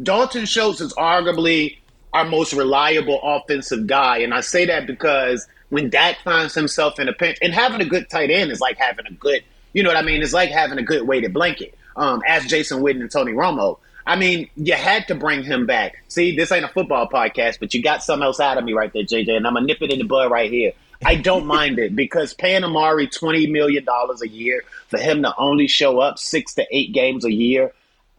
Dalton 0.03 0.47
Schultz 0.47 0.81
is 0.81 0.95
arguably 0.95 1.77
our 2.13 2.25
most 2.25 2.53
reliable 2.53 3.21
offensive 3.23 3.87
guy, 3.87 4.19
and 4.19 4.33
I 4.33 4.41
say 4.41 4.67
that 4.67 4.87
because 4.87 5.47
when 5.69 5.91
Dak 5.91 6.19
finds 6.25 6.55
himself 6.55 6.99
in 6.99 7.09
a 7.09 7.13
pinch, 7.13 7.39
and 7.43 7.53
having 7.53 7.81
a 7.81 7.85
good 7.85 8.09
tight 8.09 8.31
end 8.31 8.51
is 8.51 8.61
like 8.61 8.79
having 8.79 9.07
a 9.07 9.13
good, 9.13 9.43
you 9.73 9.83
know 9.83 9.91
what 9.91 9.97
I 9.97 10.03
mean? 10.03 10.23
It's 10.23 10.33
like 10.33 10.51
having 10.51 10.79
a 10.79 10.83
good 10.83 11.07
weighted 11.07 11.33
blanket. 11.33 11.75
Um, 11.97 12.23
ask 12.27 12.49
Jason 12.49 12.83
Witten 12.83 13.01
and 13.01 13.11
Tony 13.11 13.33
Romo. 13.33 13.79
I 14.07 14.17
mean, 14.17 14.49
you 14.57 14.73
had 14.75 15.07
to 15.09 15.15
bring 15.15 15.43
him 15.43 15.67
back. 15.67 16.03
See, 16.09 16.35
this 16.35 16.51
ain't 16.51 16.65
a 16.65 16.69
football 16.69 17.09
podcast, 17.09 17.61
but 17.61 17.75
you 17.75 17.83
got 17.83 18.03
something 18.03 18.25
else 18.25 18.41
out 18.41 18.59
of 18.59 18.65
me 18.65 18.73
right 18.73 18.93
there, 18.93 19.05
JJ, 19.05 19.37
and 19.37 19.47
I'm 19.47 19.55
gonna 19.55 19.67
nip 19.67 19.83
it 19.83 19.93
in 19.93 19.99
the 19.99 20.05
bud 20.05 20.31
right 20.31 20.51
here. 20.51 20.73
I 21.05 21.17
don't 21.17 21.47
mind 21.59 21.79
it 21.79 21.95
because 21.95 22.35
paying 22.35 22.65
Amari 22.65 23.07
twenty 23.07 23.47
million 23.47 23.85
dollars 23.85 24.23
a 24.23 24.29
year 24.29 24.63
for 24.89 24.99
him 24.99 25.23
to 25.23 25.35
only 25.37 25.69
show 25.69 26.01
up 26.01 26.19
six 26.19 26.55
to 26.55 26.67
eight 26.71 26.93
games 26.93 27.25
a 27.25 27.33
year, 27.33 27.73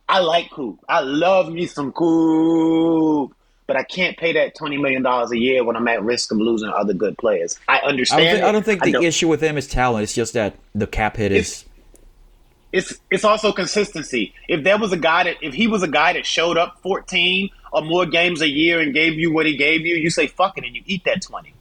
I 0.10 0.20
like 0.20 0.50
Coop. 0.52 0.80
I 0.90 1.00
love 1.02 1.52
me 1.52 1.66
some 1.68 1.92
Coop. 1.92 3.34
But 3.68 3.78
I 3.78 3.84
can't 3.84 4.18
pay 4.18 4.34
that 4.34 4.54
twenty 4.56 4.78
million 4.78 5.02
dollars 5.02 5.32
a 5.32 5.38
year 5.38 5.64
when 5.64 5.78
I'm 5.78 5.88
at 5.88 6.04
risk 6.04 6.32
of 6.34 6.40
losing 6.40 6.68
other 6.70 6.94
good 6.94 7.18
players. 7.18 7.58
I 7.70 7.78
I 7.78 7.80
don't, 7.82 7.90
understand. 7.92 8.22
think, 8.24 8.44
I 8.44 8.52
don't 8.52 8.66
think 8.66 8.84
the 8.84 8.92
don't- 8.92 9.04
issue 9.04 9.30
with 9.30 9.42
him 9.42 9.58
is 9.58 9.68
talent. 9.68 10.04
It's 10.04 10.14
just 10.14 10.34
that 10.34 10.56
the 10.76 10.88
cap 10.88 11.16
hit 11.16 11.32
is. 11.32 11.64
it's 12.74 13.00
it's 13.10 13.24
also 13.24 13.54
consistency. 13.54 14.34
If 14.50 14.66
there 14.66 14.78
was 14.78 14.92
a 14.92 14.98
guy 14.98 15.24
that 15.24 15.38
if 15.42 15.54
he 15.54 15.68
was 15.68 15.84
a 15.84 15.88
guy 15.88 16.12
that 16.14 16.26
showed 16.26 16.58
up 16.58 16.80
14 16.82 17.50
or 17.72 17.82
more 17.82 18.06
games 18.06 18.42
a 18.42 18.50
year 18.50 18.82
and 18.82 18.94
gave 18.94 19.14
you 19.14 19.32
what 19.32 19.46
he 19.46 19.56
gave 19.56 19.86
you, 19.86 19.96
you 19.96 20.10
say 20.10 20.28
fuck 20.28 20.58
it 20.58 20.66
and 20.66 20.76
you 20.76 20.82
eat 20.86 21.06
that 21.06 21.22
20. 21.22 21.54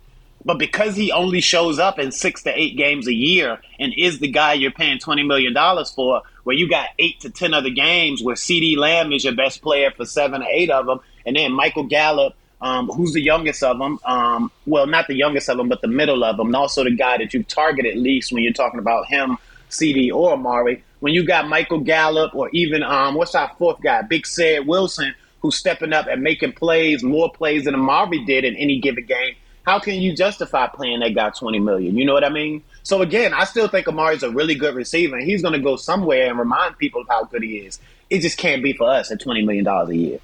But 0.44 0.58
because 0.58 0.96
he 0.96 1.12
only 1.12 1.40
shows 1.40 1.78
up 1.78 1.98
in 1.98 2.12
six 2.12 2.42
to 2.44 2.58
eight 2.58 2.76
games 2.76 3.06
a 3.06 3.12
year 3.12 3.60
and 3.78 3.92
is 3.96 4.20
the 4.20 4.28
guy 4.28 4.54
you're 4.54 4.70
paying 4.70 4.98
twenty 4.98 5.22
million 5.22 5.52
dollars 5.52 5.90
for, 5.90 6.22
where 6.44 6.56
you 6.56 6.68
got 6.68 6.88
eight 6.98 7.20
to 7.20 7.30
ten 7.30 7.52
other 7.52 7.70
games 7.70 8.22
where 8.22 8.36
CeeDee 8.36 8.76
Lamb 8.76 9.12
is 9.12 9.24
your 9.24 9.34
best 9.34 9.60
player 9.60 9.90
for 9.90 10.06
seven 10.06 10.42
or 10.42 10.48
eight 10.50 10.70
of 10.70 10.86
them, 10.86 11.00
and 11.26 11.36
then 11.36 11.52
Michael 11.52 11.84
Gallup, 11.84 12.34
um, 12.62 12.88
who's 12.88 13.12
the 13.12 13.20
youngest 13.20 13.62
of 13.62 13.78
them, 13.78 13.98
um, 14.04 14.50
well, 14.66 14.86
not 14.86 15.06
the 15.08 15.14
youngest 15.14 15.48
of 15.50 15.58
them, 15.58 15.68
but 15.68 15.82
the 15.82 15.88
middle 15.88 16.24
of 16.24 16.38
them, 16.38 16.46
and 16.48 16.56
also 16.56 16.84
the 16.84 16.90
guy 16.96 17.18
that 17.18 17.34
you 17.34 17.42
target 17.42 17.84
at 17.84 17.96
least 17.96 18.32
when 18.32 18.42
you're 18.42 18.52
talking 18.52 18.80
about 18.80 19.06
him, 19.06 19.36
CeeDee 19.68 20.12
or 20.12 20.32
Amari. 20.32 20.82
When 21.00 21.12
you 21.14 21.24
got 21.24 21.48
Michael 21.48 21.80
Gallup 21.80 22.34
or 22.34 22.48
even 22.52 22.82
um, 22.82 23.14
what's 23.14 23.34
our 23.34 23.50
fourth 23.58 23.80
guy, 23.82 24.02
Big 24.02 24.26
Ced 24.26 24.66
Wilson, 24.66 25.14
who's 25.40 25.56
stepping 25.56 25.92
up 25.92 26.06
and 26.06 26.22
making 26.22 26.52
plays, 26.52 27.02
more 27.02 27.30
plays 27.30 27.64
than 27.64 27.74
Amari 27.74 28.24
did 28.24 28.44
in 28.44 28.56
any 28.56 28.78
given 28.78 29.06
game. 29.06 29.34
How 29.66 29.78
can 29.78 29.94
you 29.96 30.14
justify 30.16 30.66
playing 30.68 31.00
that 31.00 31.14
guy 31.14 31.30
twenty 31.30 31.58
million? 31.58 31.96
You 31.96 32.04
know 32.04 32.14
what 32.14 32.24
I 32.24 32.28
mean? 32.30 32.62
So 32.82 33.02
again, 33.02 33.34
I 33.34 33.44
still 33.44 33.68
think 33.68 33.86
Amari's 33.86 34.22
a 34.22 34.30
really 34.30 34.54
good 34.54 34.74
receiver, 34.74 35.16
and 35.16 35.26
he's 35.26 35.42
going 35.42 35.54
to 35.54 35.60
go 35.60 35.76
somewhere 35.76 36.28
and 36.28 36.38
remind 36.38 36.78
people 36.78 37.02
of 37.02 37.08
how 37.08 37.24
good 37.24 37.42
he 37.42 37.58
is. 37.58 37.78
It 38.08 38.20
just 38.20 38.38
can't 38.38 38.62
be 38.62 38.72
for 38.72 38.88
us 38.88 39.10
at 39.10 39.20
twenty 39.20 39.42
million 39.44 39.64
dollars 39.64 39.90
a 39.90 39.96
year. 39.96 40.18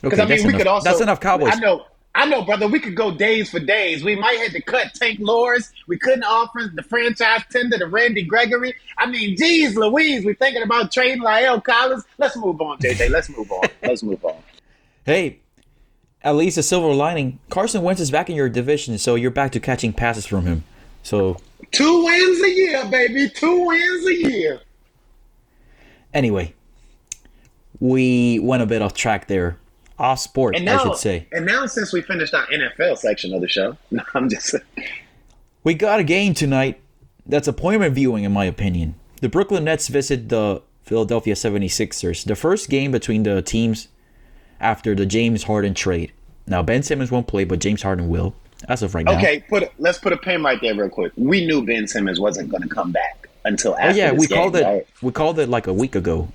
Because 0.00 0.20
Okay, 0.20 0.22
I 0.22 0.24
mean, 0.26 0.28
that's, 0.36 0.42
we 0.44 0.48
enough. 0.50 0.58
could 0.60 0.66
also. 0.68 0.84
that's 0.90 1.00
enough 1.00 1.20
Cowboys. 1.20 1.50
I 1.52 1.58
know, 1.58 1.84
I 2.14 2.26
know, 2.26 2.42
brother. 2.42 2.68
We 2.68 2.78
could 2.78 2.94
go 2.94 3.10
days 3.10 3.50
for 3.50 3.58
days. 3.58 4.04
We 4.04 4.14
might 4.14 4.38
have 4.38 4.52
to 4.52 4.62
cut 4.62 4.94
Tank 4.94 5.18
Lawrence. 5.20 5.72
We 5.88 5.98
couldn't 5.98 6.22
offer 6.22 6.70
the 6.72 6.84
franchise 6.84 7.42
tender 7.50 7.78
to 7.78 7.86
Randy 7.86 8.22
Gregory. 8.22 8.74
I 8.96 9.06
mean, 9.10 9.36
geez, 9.36 9.76
Louise, 9.76 10.24
we're 10.24 10.36
thinking 10.36 10.62
about 10.62 10.92
trading 10.92 11.20
La'el 11.22 11.62
Collins. 11.62 12.04
Let's 12.16 12.36
move 12.36 12.60
on, 12.60 12.78
JJ. 12.78 13.10
Let's 13.10 13.28
move 13.28 13.50
on. 13.50 13.68
Let's 13.82 14.02
move 14.04 14.24
on. 14.24 14.36
Hey, 15.04 15.40
at 16.22 16.34
least 16.36 16.58
a 16.58 16.62
silver 16.62 16.92
lining. 16.92 17.38
Carson 17.50 17.82
Wentz 17.82 18.00
is 18.00 18.10
back 18.10 18.28
in 18.30 18.36
your 18.36 18.48
division, 18.48 18.98
so 18.98 19.14
you're 19.14 19.30
back 19.30 19.52
to 19.52 19.60
catching 19.60 19.92
passes 19.92 20.26
from 20.26 20.46
him. 20.46 20.64
So 21.02 21.36
Two 21.70 22.04
wins 22.04 22.40
a 22.42 22.50
year, 22.50 22.84
baby. 22.86 23.28
Two 23.28 23.64
wins 23.66 24.06
a 24.06 24.14
year. 24.14 24.60
anyway, 26.14 26.54
we 27.80 28.38
went 28.40 28.62
a 28.62 28.66
bit 28.66 28.82
off 28.82 28.94
track 28.94 29.28
there. 29.28 29.58
Off 29.98 30.20
sport, 30.20 30.54
And 30.54 30.64
now, 30.64 30.78
I 30.78 30.82
should 30.84 30.96
say. 30.96 31.26
and 31.32 31.44
now 31.44 31.66
since 31.66 31.92
we 31.92 32.02
finished 32.02 32.32
our 32.32 32.46
NFL 32.46 32.98
section 32.98 33.34
of 33.34 33.40
the 33.40 33.48
show, 33.48 33.76
no, 33.90 34.02
I'm 34.14 34.28
just 34.28 34.54
We 35.64 35.74
got 35.74 35.98
a 35.98 36.04
game 36.04 36.34
tonight 36.34 36.80
that's 37.26 37.48
appointment 37.48 37.94
viewing, 37.96 38.22
in 38.22 38.32
my 38.32 38.44
opinion. 38.44 38.94
The 39.20 39.28
Brooklyn 39.28 39.64
Nets 39.64 39.88
visit 39.88 40.28
the 40.28 40.62
Philadelphia 40.84 41.34
76ers. 41.34 42.24
The 42.24 42.36
first 42.36 42.70
game 42.70 42.92
between 42.92 43.24
the 43.24 43.42
teams 43.42 43.88
after 44.60 44.94
the 44.94 45.06
James 45.06 45.44
Harden 45.44 45.74
trade. 45.74 46.12
Now, 46.46 46.62
Ben 46.62 46.82
Simmons 46.82 47.10
won't 47.10 47.26
play, 47.26 47.44
but 47.44 47.58
James 47.58 47.82
Harden 47.82 48.08
will, 48.08 48.34
as 48.68 48.82
of 48.82 48.94
right 48.94 49.04
now. 49.04 49.16
okay. 49.18 49.44
Put 49.48 49.70
let's 49.78 49.98
put 49.98 50.12
a 50.12 50.16
pin 50.16 50.42
right 50.42 50.60
there, 50.60 50.74
real 50.74 50.88
quick. 50.88 51.12
We 51.16 51.46
knew 51.46 51.64
Ben 51.64 51.86
Simmons 51.86 52.18
wasn't 52.18 52.50
going 52.50 52.62
to 52.62 52.68
come 52.68 52.92
back 52.92 53.28
until 53.44 53.72
oh, 53.72 53.78
after. 53.78 54.00
Oh, 54.00 54.04
yeah, 54.04 54.12
we 54.12 54.26
game, 54.26 54.38
called 54.38 54.56
it. 54.56 54.64
right? 54.64 54.86
We 55.02 55.12
called 55.12 55.38
it 55.38 55.48
like 55.48 55.66
a 55.66 55.72
week 55.72 55.94
ago. 55.94 56.28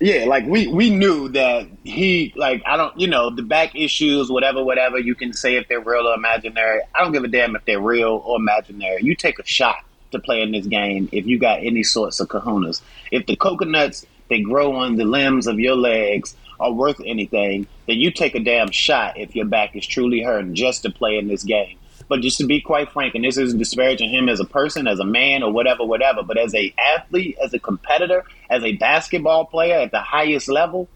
Yeah, 0.00 0.26
like 0.26 0.46
we 0.46 0.68
we 0.68 0.90
knew 0.90 1.28
that 1.30 1.66
he 1.82 2.32
like 2.36 2.62
I 2.64 2.76
don't 2.76 2.98
you 2.98 3.08
know 3.08 3.30
the 3.30 3.42
back 3.42 3.74
issues 3.74 4.30
whatever 4.30 4.62
whatever 4.62 4.96
you 4.96 5.16
can 5.16 5.32
say 5.32 5.56
if 5.56 5.66
they're 5.66 5.80
real 5.80 6.06
or 6.06 6.14
imaginary. 6.14 6.82
I 6.94 7.02
don't 7.02 7.12
give 7.12 7.24
a 7.24 7.28
damn 7.28 7.56
if 7.56 7.64
they're 7.64 7.80
real 7.80 8.22
or 8.24 8.36
imaginary. 8.36 9.02
You 9.02 9.16
take 9.16 9.40
a 9.40 9.46
shot 9.46 9.84
to 10.12 10.20
play 10.20 10.40
in 10.40 10.52
this 10.52 10.66
game 10.66 11.08
if 11.10 11.26
you 11.26 11.38
got 11.38 11.64
any 11.64 11.82
sorts 11.82 12.20
of 12.20 12.28
kahunas. 12.28 12.80
If 13.10 13.26
the 13.26 13.34
coconuts 13.34 14.06
they 14.28 14.40
grow 14.40 14.76
on 14.76 14.96
the 14.96 15.04
limbs 15.04 15.46
of 15.46 15.58
your 15.58 15.74
legs 15.74 16.36
are 16.60 16.72
worth 16.72 17.00
anything, 17.04 17.66
then 17.86 17.96
you 17.96 18.10
take 18.10 18.34
a 18.34 18.40
damn 18.40 18.70
shot 18.70 19.18
if 19.18 19.34
your 19.34 19.46
back 19.46 19.76
is 19.76 19.86
truly 19.86 20.22
hurting 20.22 20.54
just 20.54 20.82
to 20.82 20.90
play 20.90 21.18
in 21.18 21.28
this 21.28 21.44
game. 21.44 21.78
But 22.08 22.20
just 22.20 22.38
to 22.38 22.46
be 22.46 22.60
quite 22.60 22.90
frank, 22.90 23.14
and 23.14 23.24
this 23.24 23.36
isn't 23.36 23.58
disparaging 23.58 24.10
him 24.10 24.28
as 24.28 24.40
a 24.40 24.44
person, 24.44 24.86
as 24.86 24.98
a 24.98 25.04
man, 25.04 25.42
or 25.42 25.52
whatever, 25.52 25.84
whatever, 25.84 26.22
but 26.22 26.38
as 26.38 26.54
a 26.54 26.74
athlete, 26.96 27.36
as 27.42 27.52
a 27.52 27.58
competitor, 27.58 28.24
as 28.48 28.64
a 28.64 28.72
basketball 28.76 29.44
player 29.44 29.78
at 29.78 29.90
the 29.90 30.00
highest 30.00 30.48
level, 30.48 30.88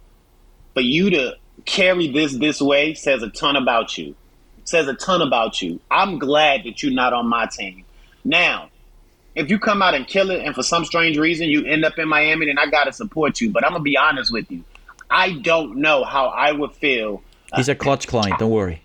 for 0.72 0.80
you 0.80 1.10
to 1.10 1.36
carry 1.66 2.10
this 2.10 2.36
this 2.38 2.60
way 2.60 2.94
says 2.94 3.22
a 3.22 3.28
ton 3.28 3.56
about 3.56 3.98
you. 3.98 4.14
Says 4.64 4.88
a 4.88 4.94
ton 4.94 5.20
about 5.20 5.60
you. 5.60 5.80
I'm 5.90 6.18
glad 6.18 6.64
that 6.64 6.82
you're 6.82 6.92
not 6.92 7.12
on 7.12 7.28
my 7.28 7.46
team. 7.46 7.84
Now, 8.24 8.70
if 9.34 9.50
you 9.50 9.58
come 9.58 9.82
out 9.82 9.94
and 9.94 10.06
kill 10.06 10.30
it, 10.30 10.44
and 10.44 10.54
for 10.54 10.62
some 10.62 10.84
strange 10.84 11.18
reason 11.18 11.48
you 11.48 11.64
end 11.66 11.84
up 11.84 11.98
in 11.98 12.08
Miami, 12.08 12.46
then 12.46 12.58
I 12.58 12.66
gotta 12.66 12.92
support 12.92 13.40
you. 13.40 13.50
But 13.50 13.64
I'm 13.64 13.72
gonna 13.72 13.82
be 13.82 13.96
honest 13.96 14.32
with 14.32 14.50
you. 14.50 14.64
I 15.12 15.32
don't 15.40 15.76
know 15.76 16.04
how 16.04 16.26
I 16.28 16.52
would 16.52 16.72
feel 16.72 17.22
He's 17.54 17.68
a 17.68 17.74
clutch 17.74 18.06
client. 18.08 18.38
Don't 18.38 18.50
worry. 18.50 18.82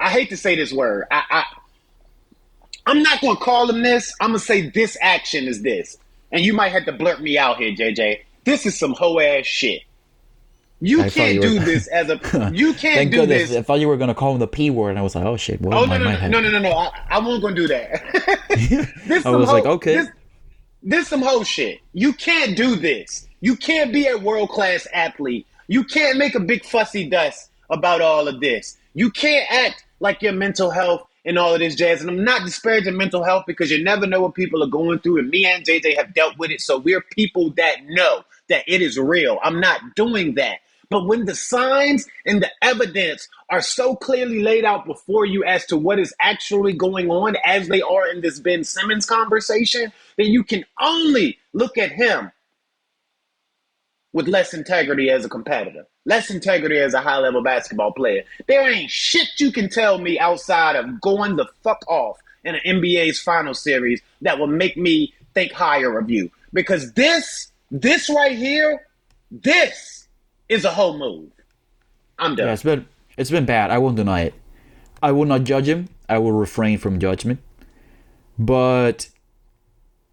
I 0.00 0.10
hate 0.10 0.28
to 0.30 0.36
say 0.36 0.56
this 0.56 0.72
word. 0.72 1.06
I, 1.10 1.22
I 1.30 1.44
I'm 2.86 3.02
not 3.02 3.20
gonna 3.20 3.38
call 3.38 3.70
him 3.70 3.82
this. 3.82 4.12
I'm 4.20 4.30
gonna 4.30 4.38
say 4.40 4.70
this 4.70 4.96
action 5.00 5.44
is 5.46 5.62
this, 5.62 5.96
and 6.32 6.44
you 6.44 6.52
might 6.52 6.70
have 6.72 6.84
to 6.86 6.92
blurt 6.92 7.20
me 7.22 7.38
out 7.38 7.58
here, 7.58 7.72
JJ. 7.72 8.20
This 8.44 8.66
is 8.66 8.78
some 8.78 8.92
hoe 8.92 9.18
ass 9.20 9.46
shit. 9.46 9.82
You 10.80 11.02
I 11.02 11.10
can't 11.10 11.34
you 11.34 11.40
do 11.40 11.58
were- 11.58 11.64
this 11.64 11.86
as 11.88 12.10
a. 12.10 12.20
You 12.52 12.74
can't 12.74 12.96
Thank 12.96 13.10
do 13.12 13.20
goodness. 13.20 13.48
this. 13.48 13.56
I 13.56 13.62
thought 13.62 13.80
you 13.80 13.88
were 13.88 13.96
gonna 13.96 14.14
call 14.14 14.32
him 14.32 14.38
the 14.40 14.46
p 14.48 14.70
word, 14.70 14.90
and 14.90 14.98
I 14.98 15.02
was 15.02 15.14
like, 15.14 15.24
oh 15.24 15.36
shit. 15.36 15.60
Well, 15.60 15.78
Oh 15.78 15.84
no 15.84 15.96
no 15.96 16.04
no 16.04 16.28
no 16.28 16.40
no 16.40 16.50
no 16.50 16.58
no! 16.58 16.70
I, 16.72 16.90
I 17.08 17.18
wasn't 17.18 17.42
gonna 17.42 17.54
do 17.54 17.68
that. 17.68 18.02
this 19.06 19.24
I 19.26 19.30
was 19.30 19.48
hoe- 19.48 19.54
like, 19.54 19.66
okay. 19.66 19.94
This, 19.96 20.08
this 20.82 21.08
some 21.08 21.22
whole 21.22 21.44
shit. 21.44 21.80
You 21.92 22.12
can't 22.12 22.56
do 22.56 22.76
this. 22.76 23.25
You 23.40 23.56
can't 23.56 23.92
be 23.92 24.06
a 24.06 24.16
world 24.16 24.48
class 24.48 24.86
athlete. 24.92 25.46
You 25.68 25.84
can't 25.84 26.18
make 26.18 26.34
a 26.34 26.40
big 26.40 26.64
fussy 26.64 27.08
dust 27.08 27.50
about 27.68 28.00
all 28.00 28.28
of 28.28 28.40
this. 28.40 28.76
You 28.94 29.10
can't 29.10 29.50
act 29.50 29.84
like 30.00 30.22
your 30.22 30.32
mental 30.32 30.70
health 30.70 31.06
and 31.24 31.38
all 31.38 31.52
of 31.52 31.60
this 31.60 31.74
jazz. 31.74 32.00
And 32.00 32.10
I'm 32.10 32.24
not 32.24 32.44
disparaging 32.44 32.96
mental 32.96 33.24
health 33.24 33.44
because 33.46 33.70
you 33.70 33.82
never 33.82 34.06
know 34.06 34.22
what 34.22 34.34
people 34.34 34.62
are 34.62 34.68
going 34.68 35.00
through. 35.00 35.18
And 35.18 35.28
me 35.28 35.44
and 35.44 35.64
JJ 35.64 35.96
have 35.96 36.14
dealt 36.14 36.38
with 36.38 36.50
it. 36.50 36.60
So 36.60 36.78
we're 36.78 37.02
people 37.02 37.50
that 37.56 37.84
know 37.86 38.24
that 38.48 38.64
it 38.66 38.80
is 38.80 38.98
real. 38.98 39.38
I'm 39.42 39.60
not 39.60 39.80
doing 39.96 40.36
that. 40.36 40.60
But 40.88 41.06
when 41.06 41.24
the 41.24 41.34
signs 41.34 42.06
and 42.24 42.40
the 42.40 42.50
evidence 42.62 43.28
are 43.50 43.60
so 43.60 43.96
clearly 43.96 44.40
laid 44.40 44.64
out 44.64 44.86
before 44.86 45.26
you 45.26 45.42
as 45.44 45.66
to 45.66 45.76
what 45.76 45.98
is 45.98 46.14
actually 46.20 46.74
going 46.74 47.10
on, 47.10 47.36
as 47.44 47.66
they 47.68 47.82
are 47.82 48.08
in 48.08 48.20
this 48.20 48.38
Ben 48.38 48.62
Simmons 48.62 49.04
conversation, 49.04 49.92
then 50.16 50.26
you 50.26 50.44
can 50.44 50.64
only 50.80 51.38
look 51.52 51.76
at 51.76 51.90
him 51.90 52.30
with 54.16 54.28
less 54.28 54.54
integrity 54.54 55.10
as 55.10 55.26
a 55.26 55.28
competitor, 55.28 55.86
less 56.06 56.30
integrity 56.30 56.78
as 56.78 56.94
a 56.94 57.02
high 57.02 57.18
level 57.18 57.42
basketball 57.42 57.92
player. 57.92 58.24
There 58.48 58.66
ain't 58.66 58.90
shit 58.90 59.28
you 59.36 59.52
can 59.52 59.68
tell 59.68 59.98
me 59.98 60.18
outside 60.18 60.74
of 60.74 61.02
going 61.02 61.36
the 61.36 61.44
fuck 61.62 61.84
off 61.86 62.16
in 62.42 62.54
an 62.54 62.62
NBA's 62.66 63.20
final 63.20 63.52
series 63.52 64.00
that 64.22 64.38
will 64.38 64.46
make 64.46 64.78
me 64.78 65.12
think 65.34 65.52
higher 65.52 65.98
of 65.98 66.08
you. 66.08 66.30
Because 66.54 66.94
this, 66.94 67.52
this 67.70 68.08
right 68.08 68.34
here, 68.34 68.86
this 69.30 70.08
is 70.48 70.64
a 70.64 70.70
whole 70.70 70.96
move. 70.96 71.30
I'm 72.18 72.36
done. 72.36 72.46
Yeah, 72.46 72.54
it's 72.54 72.62
been 72.62 72.88
it's 73.18 73.30
been 73.30 73.44
bad. 73.44 73.70
I 73.70 73.76
won't 73.76 73.96
deny 73.96 74.22
it. 74.22 74.34
I 75.02 75.12
will 75.12 75.26
not 75.26 75.44
judge 75.44 75.68
him. 75.68 75.90
I 76.08 76.16
will 76.16 76.32
refrain 76.32 76.78
from 76.78 76.98
judgment. 76.98 77.40
But 78.38 79.10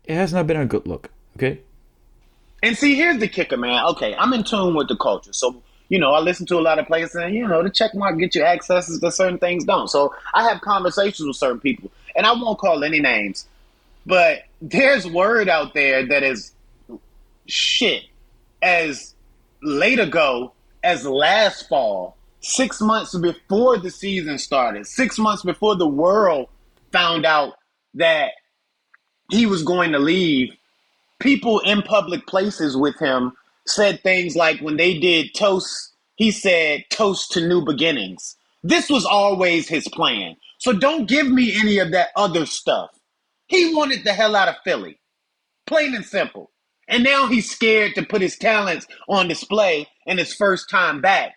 it 0.04 0.16
has 0.16 0.34
not 0.34 0.46
been 0.46 0.58
a 0.58 0.66
good 0.66 0.88
look. 0.88 1.10
Okay. 1.38 1.62
And 2.64 2.78
see, 2.78 2.96
here's 2.96 3.20
the 3.20 3.28
kicker, 3.28 3.58
man. 3.58 3.84
Okay, 3.88 4.16
I'm 4.16 4.32
in 4.32 4.46
tune 4.46 4.74
with 4.74 4.88
the 4.88 4.96
culture. 4.96 5.34
So, 5.34 5.62
you 5.90 6.00
know, 6.00 6.14
I 6.14 6.22
listen 6.22 6.46
to 6.46 6.58
a 6.58 6.62
lot 6.62 6.80
of 6.80 6.88
players 6.88 7.14
and, 7.14 7.36
you 7.36 7.46
know, 7.46 7.62
the 7.62 7.70
check 7.70 7.94
mark 7.94 8.18
get 8.18 8.36
you 8.36 8.42
accesses 8.42 9.02
to 9.02 9.12
certain 9.12 9.38
things 9.38 9.66
don't. 9.66 9.90
So 9.90 10.16
I 10.34 10.44
have 10.48 10.62
conversations 10.62 11.28
with 11.28 11.36
certain 11.36 11.60
people, 11.60 11.92
and 12.16 12.26
I 12.26 12.32
won't 12.32 12.58
call 12.58 12.86
any 12.86 13.02
names, 13.02 13.48
but 14.06 14.44
there's 14.62 15.06
word 15.06 15.50
out 15.50 15.74
there 15.74 16.08
that 16.08 16.24
is 16.24 16.54
shit 17.48 18.04
as 18.62 19.14
late 19.62 20.00
ago 20.00 20.54
as 20.86 21.06
last 21.06 21.68
fall, 21.68 22.16
six 22.40 22.80
months 22.80 23.14
before 23.18 23.78
the 23.78 23.92
season 23.92 24.38
started, 24.38 24.88
six 24.88 25.20
months 25.20 25.44
before 25.44 25.76
the 25.76 25.88
world 25.88 26.48
found 26.94 27.26
out 27.26 27.56
that 27.96 28.32
he 29.32 29.46
was 29.46 29.64
going 29.64 29.92
to 29.92 30.00
leave 30.00 30.54
people 31.24 31.60
in 31.62 31.82
public 31.82 32.28
places 32.28 32.76
with 32.78 33.00
him 33.00 33.32
said 33.66 34.04
things 34.04 34.36
like 34.36 34.60
when 34.60 34.78
they 34.78 35.00
did 35.00 35.34
toast, 35.34 35.94
he 36.16 36.32
said 36.32 36.84
toast 36.92 37.32
to 37.32 37.48
new 37.48 37.64
beginnings. 37.64 38.36
This 38.62 38.90
was 38.90 39.06
always 39.06 39.70
his 39.70 39.88
plan. 39.88 40.36
So 40.60 40.74
don't 40.74 41.08
give 41.08 41.30
me 41.30 41.58
any 41.60 41.80
of 41.80 41.92
that 41.92 42.10
other 42.18 42.46
stuff. 42.46 42.92
He 43.48 43.74
wanted 43.74 44.04
the 44.04 44.14
hell 44.14 44.36
out 44.36 44.50
of 44.50 44.56
Philly. 44.66 45.00
Plain 45.66 45.96
and 45.96 46.06
simple. 46.06 46.52
And 46.90 47.04
now 47.04 47.28
he's 47.28 47.50
scared 47.50 47.96
to 47.96 48.06
put 48.06 48.22
his 48.22 48.38
talents 48.38 48.86
on 49.08 49.30
display 49.30 49.88
in 50.06 50.18
his 50.18 50.34
first 50.34 50.70
time 50.70 51.02
back. 51.02 51.36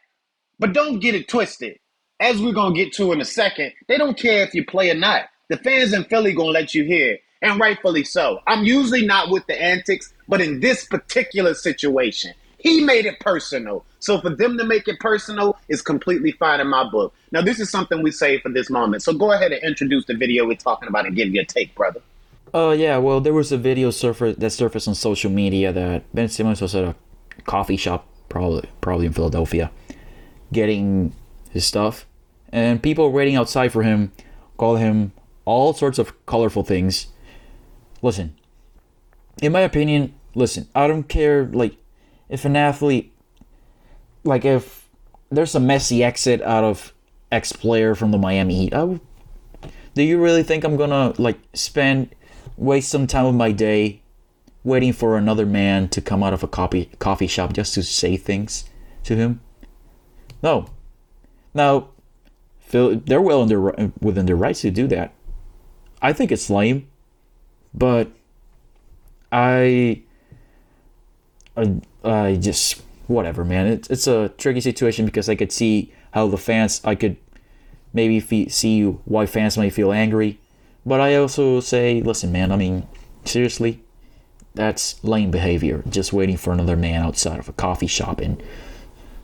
But 0.58 0.72
don't 0.72 0.98
get 0.98 1.14
it 1.14 1.28
twisted. 1.28 1.78
As 2.18 2.42
we're 2.42 2.52
going 2.52 2.74
to 2.74 2.84
get 2.84 2.92
to 2.94 3.12
in 3.12 3.20
a 3.20 3.24
second, 3.24 3.72
they 3.88 3.98
don't 3.98 4.18
care 4.18 4.42
if 4.42 4.54
you 4.54 4.64
play 4.64 4.90
or 4.90 4.94
not. 4.94 5.26
The 5.48 5.58
fans 5.58 5.92
in 5.92 6.04
Philly 6.04 6.32
going 6.32 6.48
to 6.48 6.60
let 6.60 6.74
you 6.74 6.84
hear 6.84 7.18
and 7.42 7.60
rightfully 7.60 8.04
so. 8.04 8.40
I'm 8.46 8.64
usually 8.64 9.06
not 9.06 9.30
with 9.30 9.46
the 9.46 9.60
antics, 9.60 10.12
but 10.28 10.40
in 10.40 10.60
this 10.60 10.84
particular 10.84 11.54
situation, 11.54 12.32
he 12.58 12.80
made 12.82 13.06
it 13.06 13.20
personal. 13.20 13.84
So 14.00 14.20
for 14.20 14.30
them 14.30 14.56
to 14.58 14.64
make 14.64 14.88
it 14.88 14.98
personal 15.00 15.56
is 15.68 15.82
completely 15.82 16.32
fine 16.32 16.60
in 16.60 16.68
my 16.68 16.88
book. 16.88 17.14
Now, 17.32 17.42
this 17.42 17.60
is 17.60 17.70
something 17.70 18.02
we 18.02 18.10
say 18.10 18.40
for 18.40 18.48
this 18.48 18.70
moment. 18.70 19.02
So 19.02 19.12
go 19.12 19.32
ahead 19.32 19.52
and 19.52 19.62
introduce 19.62 20.06
the 20.06 20.14
video 20.14 20.46
we're 20.46 20.56
talking 20.56 20.88
about 20.88 21.06
and 21.06 21.14
give 21.14 21.28
your 21.28 21.44
take, 21.44 21.74
brother. 21.74 22.00
Oh 22.54 22.70
yeah, 22.70 22.96
well 22.98 23.20
there 23.20 23.34
was 23.34 23.52
a 23.52 23.58
video 23.58 23.90
surface 23.90 24.36
that 24.36 24.50
surfaced 24.50 24.88
on 24.88 24.94
social 24.94 25.30
media 25.30 25.72
that 25.72 26.04
Ben 26.14 26.28
Simmons 26.28 26.62
was 26.62 26.74
at 26.74 26.84
a 26.84 26.94
coffee 27.44 27.76
shop, 27.76 28.06
probably 28.28 28.68
probably 28.80 29.06
in 29.06 29.12
Philadelphia, 29.12 29.70
getting 30.52 31.12
his 31.50 31.66
stuff, 31.66 32.06
and 32.50 32.82
people 32.82 33.10
waiting 33.10 33.36
outside 33.36 33.72
for 33.72 33.82
him 33.82 34.12
call 34.56 34.76
him 34.76 35.12
all 35.44 35.74
sorts 35.74 35.98
of 35.98 36.14
colorful 36.24 36.62
things. 36.62 37.08
Listen, 38.02 38.36
in 39.42 39.52
my 39.52 39.60
opinion, 39.60 40.14
listen, 40.34 40.68
I 40.74 40.86
don't 40.86 41.08
care 41.08 41.44
like 41.46 41.76
if 42.28 42.44
an 42.44 42.56
athlete 42.56 43.12
like 44.24 44.44
if 44.44 44.88
there's 45.30 45.54
a 45.54 45.60
messy 45.60 46.02
exit 46.02 46.42
out 46.42 46.64
of 46.64 46.92
X 47.32 47.52
player 47.52 47.94
from 47.94 48.10
the 48.10 48.18
Miami 48.18 48.54
Heat, 48.54 48.74
I 48.74 49.00
do 49.94 50.02
you 50.02 50.22
really 50.22 50.42
think 50.42 50.64
I'm 50.64 50.76
gonna 50.76 51.14
like 51.18 51.38
spend 51.54 52.14
waste 52.56 52.90
some 52.90 53.06
time 53.06 53.26
of 53.26 53.34
my 53.34 53.52
day 53.52 54.02
waiting 54.62 54.92
for 54.92 55.16
another 55.16 55.46
man 55.46 55.88
to 55.88 56.00
come 56.00 56.22
out 56.22 56.34
of 56.34 56.42
a 56.42 56.48
coffee 56.48 56.90
coffee 56.98 57.26
shop 57.26 57.52
just 57.52 57.74
to 57.74 57.82
say 57.82 58.16
things 58.16 58.68
to 59.04 59.16
him? 59.16 59.40
No. 60.42 60.66
Now, 61.54 61.88
they're 62.70 63.20
well 63.20 63.46
within 64.00 64.26
their 64.26 64.36
rights 64.36 64.60
to 64.60 64.70
do 64.70 64.86
that. 64.88 65.14
I 66.02 66.12
think 66.12 66.30
it's 66.30 66.50
lame, 66.50 66.88
but 67.76 68.10
I, 69.30 70.02
I, 71.56 71.80
I 72.04 72.36
just 72.36 72.82
whatever, 73.06 73.44
man. 73.44 73.66
It's 73.66 73.88
it's 73.90 74.06
a 74.06 74.30
tricky 74.38 74.60
situation 74.60 75.06
because 75.06 75.28
I 75.28 75.34
could 75.34 75.52
see 75.52 75.92
how 76.12 76.26
the 76.28 76.38
fans. 76.38 76.80
I 76.84 76.94
could 76.94 77.16
maybe 77.92 78.48
see 78.48 78.84
why 78.84 79.26
fans 79.26 79.56
might 79.56 79.72
feel 79.72 79.92
angry, 79.92 80.38
but 80.84 81.00
I 81.00 81.16
also 81.16 81.60
say, 81.60 82.00
listen, 82.00 82.32
man. 82.32 82.52
I 82.52 82.56
mean, 82.56 82.86
seriously, 83.24 83.82
that's 84.54 85.02
lame 85.04 85.30
behavior. 85.30 85.82
Just 85.88 86.12
waiting 86.12 86.36
for 86.36 86.52
another 86.52 86.76
man 86.76 87.02
outside 87.02 87.38
of 87.38 87.48
a 87.48 87.52
coffee 87.52 87.86
shop 87.86 88.20
and 88.20 88.42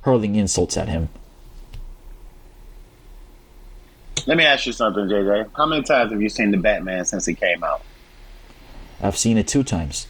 hurling 0.02 0.34
insults 0.34 0.76
at 0.76 0.88
him. 0.88 1.08
Let 4.26 4.36
me 4.36 4.44
ask 4.44 4.66
you 4.66 4.72
something, 4.72 5.04
JJ. 5.04 5.50
How 5.56 5.66
many 5.66 5.82
times 5.82 6.12
have 6.12 6.22
you 6.22 6.28
seen 6.28 6.52
the 6.52 6.56
Batman 6.56 7.04
since 7.04 7.26
he 7.26 7.34
came 7.34 7.64
out? 7.64 7.82
I've 9.02 9.18
seen 9.18 9.36
it 9.36 9.48
two 9.48 9.64
times. 9.64 10.06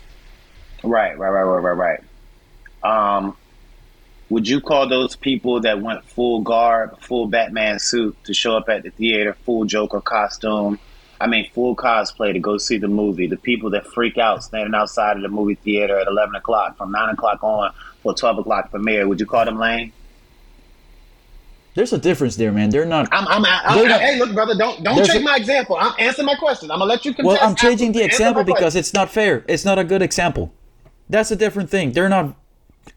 Right, 0.85 1.19
right, 1.19 1.31
right, 1.31 1.43
right, 1.43 1.75
right, 1.75 2.01
right. 2.83 3.17
Um, 3.17 3.37
would 4.29 4.49
you 4.49 4.61
call 4.61 4.89
those 4.89 5.17
people 5.17 5.61
that 5.61 5.81
went 5.81 6.05
full 6.05 6.41
garb, 6.41 7.01
full 7.01 7.27
Batman 7.27 7.79
suit 7.79 8.17
to 8.25 8.35
show 8.35 8.57
up 8.57 8.69
at 8.69 8.83
the 8.83 8.91
theater, 8.91 9.35
full 9.45 9.65
Joker 9.65 10.01
costume? 10.01 10.79
I 11.21 11.29
mean, 11.29 11.49
full 11.53 11.77
cosplay 11.77 12.33
to 12.33 12.41
go 12.41 12.59
see 12.59 12.79
the 12.79 12.89
movie. 12.89 13.29
The 13.29 13.37
people 13.37 13.71
that 13.71 13.87
freak 13.87 14.19
out 14.19 14.43
standing 14.43 14.75
outside 14.75 15.17
of 15.17 15.23
the 15.23 15.29
movie 15.29 15.55
theater 15.55 15.99
at 15.99 16.09
eleven 16.09 16.35
o'clock, 16.35 16.77
from 16.77 16.91
nine 16.91 17.11
o'clock 17.11 17.45
on 17.45 17.73
for 18.03 18.15
twelve 18.15 18.39
o'clock 18.39 18.71
premiere. 18.71 19.07
Would 19.07 19.21
you 19.21 19.27
call 19.27 19.45
them 19.45 19.59
lame? 19.59 19.93
There's 21.75 21.93
a 21.93 21.99
difference 21.99 22.37
there, 22.37 22.53
man. 22.53 22.69
They're 22.69 22.85
not. 22.85 23.09
I'm, 23.13 23.27
I'm, 23.29 23.45
I'm, 23.47 23.89
not- 23.89 24.01
hey, 24.01 24.19
look, 24.19 24.35
brother, 24.35 24.55
don't 24.55 24.83
don't 24.85 25.09
a- 25.09 25.21
my 25.21 25.37
example. 25.37 25.77
I'm 25.81 25.95
answering 25.99 26.27
my 26.27 26.35
question. 26.35 26.71
I'm 26.71 26.79
gonna 26.79 26.89
let 26.91 27.05
you. 27.05 27.15
Contest. 27.15 27.27
Well, 27.27 27.49
I'm 27.49 27.57
changing 27.57 27.93
the 27.93 28.05
example 28.05 28.45
because 28.45 28.77
it's 28.77 28.93
not 28.93 29.11
fair. 29.11 29.45
It's 29.49 29.65
not 29.65 29.79
a 29.79 29.85
good 29.85 30.03
example. 30.03 30.53
That's 31.09 31.31
a 31.31 31.37
different 31.37 31.71
thing. 31.71 31.93
They're 31.93 32.11
not 32.11 32.37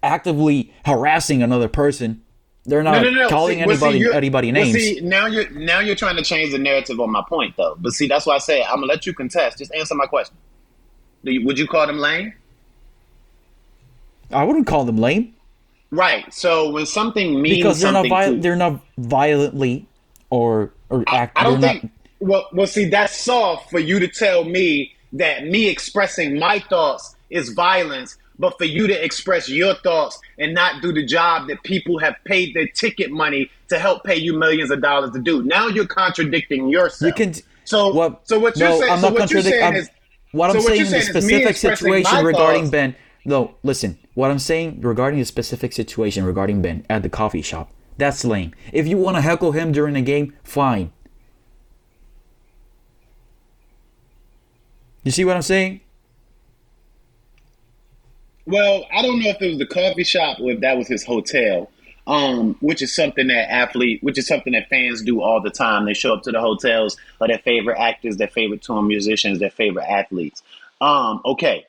actively 0.03 0.73
harassing 0.85 1.41
another 1.41 1.67
person. 1.69 2.21
They're 2.65 2.83
not 2.83 3.01
No, 3.03 3.09
no, 3.11 3.21
no. 3.21 3.29
calling 3.29 3.59
See, 3.59 3.65
well, 3.65 3.77
see, 3.77 3.85
anybody 3.85 4.13
anybody 4.17 4.51
well, 4.51 4.63
names. 4.63 4.73
see, 4.75 4.99
now 5.01 5.27
you're 5.27 5.49
now 5.51 5.79
you're 5.79 5.95
trying 5.95 6.15
to 6.17 6.23
change 6.23 6.51
the 6.51 6.57
narrative 6.57 6.99
on 6.99 7.11
my 7.11 7.23
point, 7.29 7.55
though. 7.57 7.75
But 7.79 7.93
see, 7.93 8.07
that's 8.07 8.25
why 8.25 8.35
I 8.35 8.39
say 8.39 8.63
I'm 8.63 8.75
gonna 8.77 8.87
let 8.87 9.05
you 9.05 9.13
contest. 9.13 9.59
Just 9.59 9.73
answer 9.73 9.95
my 9.95 10.05
question. 10.07 10.35
You, 11.23 11.45
would 11.45 11.57
you 11.59 11.67
call 11.67 11.87
them 11.87 11.99
lame? 11.99 12.33
I 14.31 14.43
wouldn't 14.43 14.67
call 14.67 14.83
them 14.85 14.97
lame 14.97 15.34
Right. 15.95 16.31
So 16.33 16.69
when 16.69 16.85
something 16.85 17.41
means 17.41 17.57
because 17.57 17.79
they're 17.81 17.91
not 17.91 17.99
something 17.99 18.09
viol- 18.09 18.33
to- 18.35 18.39
they're 18.41 18.55
not 18.55 18.81
violently 18.97 19.85
or 20.29 20.71
or 20.89 21.03
act. 21.07 21.37
I 21.37 21.43
don't 21.43 21.61
think. 21.61 21.83
not. 21.83 21.91
Well, 22.19 22.47
well, 22.53 22.67
see, 22.67 22.85
that's 22.85 23.15
soft 23.17 23.69
for 23.71 23.79
you 23.79 23.99
to 23.99 24.07
tell 24.07 24.43
me 24.43 24.93
that 25.13 25.45
me 25.45 25.67
expressing 25.69 26.37
my 26.39 26.59
thoughts 26.59 27.15
is 27.29 27.49
violence, 27.49 28.17
but 28.39 28.57
for 28.57 28.65
you 28.65 28.87
to 28.87 29.03
express 29.05 29.47
your 29.49 29.75
thoughts 29.75 30.19
and 30.39 30.53
not 30.53 30.81
do 30.81 30.91
the 30.93 31.05
job 31.05 31.47
that 31.47 31.61
people 31.63 31.97
have 31.99 32.15
paid 32.25 32.53
their 32.53 32.67
ticket 32.67 33.11
money 33.11 33.49
to 33.69 33.79
help 33.79 34.03
pay 34.03 34.15
you 34.15 34.37
millions 34.37 34.71
of 34.71 34.81
dollars 34.81 35.11
to 35.11 35.19
do. 35.19 35.43
Now 35.43 35.67
you're 35.67 35.87
contradicting 35.87 36.69
yourself. 36.69 37.07
You 37.07 37.13
can. 37.25 37.33
So, 37.65 37.93
What? 37.93 38.27
so 38.27 38.37
what 38.39 38.55
you're 38.57 38.71
saying? 38.79 38.91
I'm 38.91 38.99
so 38.99 39.09
not 39.09 39.19
what 39.19 39.31
you're 39.31 39.41
contradicting. 39.41 39.51
saying 39.51 39.63
I'm- 39.63 39.75
is 39.75 39.89
What 40.31 40.51
so 40.51 40.57
I'm 40.59 40.63
what 40.63 40.67
saying 40.67 40.79
in 40.79 40.83
the 40.85 40.89
saying 40.89 41.01
is 41.01 41.07
specific 41.09 41.55
situation 41.57 42.25
regarding 42.25 42.61
thoughts- 42.63 42.71
Ben. 42.71 42.95
No, 43.25 43.55
listen. 43.63 43.97
What 44.13 44.29
I'm 44.29 44.39
saying 44.39 44.81
regarding 44.81 45.19
the 45.19 45.25
specific 45.25 45.73
situation 45.73 46.23
regarding 46.23 46.61
Ben 46.61 46.85
at 46.89 47.01
the 47.01 47.09
coffee 47.09 47.41
shop. 47.41 47.71
That's 47.97 48.23
lame. 48.23 48.53
If 48.71 48.87
you 48.87 48.97
want 48.97 49.17
to 49.17 49.21
heckle 49.21 49.51
him 49.51 49.71
during 49.71 49.95
the 49.95 50.01
game, 50.01 50.33
fine. 50.43 50.91
You 55.03 55.11
see 55.11 55.25
what 55.25 55.35
I'm 55.35 55.41
saying? 55.41 55.81
Well, 58.45 58.85
I 58.93 59.01
don't 59.01 59.19
know 59.19 59.29
if 59.29 59.41
it 59.41 59.49
was 59.49 59.57
the 59.57 59.65
coffee 59.65 60.03
shop 60.03 60.39
or 60.39 60.51
if 60.51 60.59
that 60.59 60.77
was 60.77 60.87
his 60.87 61.03
hotel. 61.03 61.71
Um, 62.07 62.55
which 62.59 62.83
is 62.83 62.93
something 62.93 63.25
that 63.29 63.51
athlete, 63.51 64.03
which 64.03 64.19
is 64.19 64.27
something 64.27 64.53
that 64.53 64.69
fans 64.69 65.01
do 65.01 65.23
all 65.23 65.41
the 65.41 65.49
time. 65.49 65.85
They 65.85 65.95
show 65.95 66.13
up 66.13 66.21
to 66.23 66.31
the 66.31 66.39
hotels 66.39 66.97
of 67.19 67.29
their 67.29 67.39
favorite 67.39 67.79
actors, 67.79 68.17
their 68.17 68.27
favorite 68.27 68.61
tour 68.61 68.83
musicians, 68.83 69.39
their 69.39 69.49
favorite 69.49 69.85
athletes. 69.89 70.43
Um, 70.81 71.21
okay. 71.25 71.65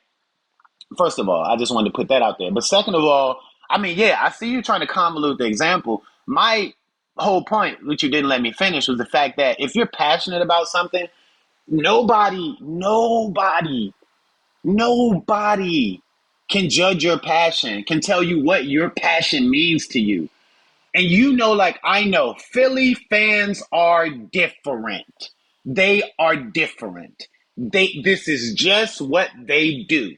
First 0.97 1.19
of 1.19 1.27
all, 1.27 1.43
I 1.43 1.57
just 1.57 1.73
wanted 1.73 1.89
to 1.89 1.95
put 1.95 2.09
that 2.09 2.21
out 2.21 2.37
there. 2.39 2.51
But 2.51 2.63
second 2.63 2.95
of 2.95 3.03
all, 3.03 3.41
I 3.69 3.77
mean, 3.77 3.97
yeah, 3.97 4.19
I 4.21 4.29
see 4.31 4.49
you 4.49 4.61
trying 4.61 4.81
to 4.81 4.87
convolute 4.87 5.37
the 5.37 5.45
example. 5.45 6.03
My 6.25 6.73
whole 7.17 7.43
point, 7.43 7.85
which 7.85 8.03
you 8.03 8.09
didn't 8.09 8.29
let 8.29 8.41
me 8.41 8.51
finish, 8.53 8.87
was 8.87 8.97
the 8.97 9.05
fact 9.05 9.37
that 9.37 9.59
if 9.59 9.75
you're 9.75 9.87
passionate 9.87 10.41
about 10.41 10.67
something, 10.67 11.07
nobody, 11.67 12.57
nobody, 12.61 13.93
nobody 14.63 16.01
can 16.49 16.69
judge 16.69 17.03
your 17.03 17.19
passion, 17.19 17.83
can 17.83 17.99
tell 18.01 18.23
you 18.23 18.43
what 18.43 18.65
your 18.65 18.89
passion 18.89 19.49
means 19.49 19.87
to 19.87 19.99
you. 19.99 20.29
And 20.95 21.05
you 21.05 21.33
know, 21.33 21.53
like 21.53 21.79
I 21.83 22.05
know, 22.05 22.35
Philly 22.35 22.95
fans 23.09 23.63
are 23.71 24.09
different. 24.09 25.29
They 25.65 26.03
are 26.17 26.35
different. 26.35 27.27
They 27.57 28.01
this 28.03 28.27
is 28.27 28.53
just 28.53 29.01
what 29.01 29.29
they 29.37 29.83
do. 29.83 30.15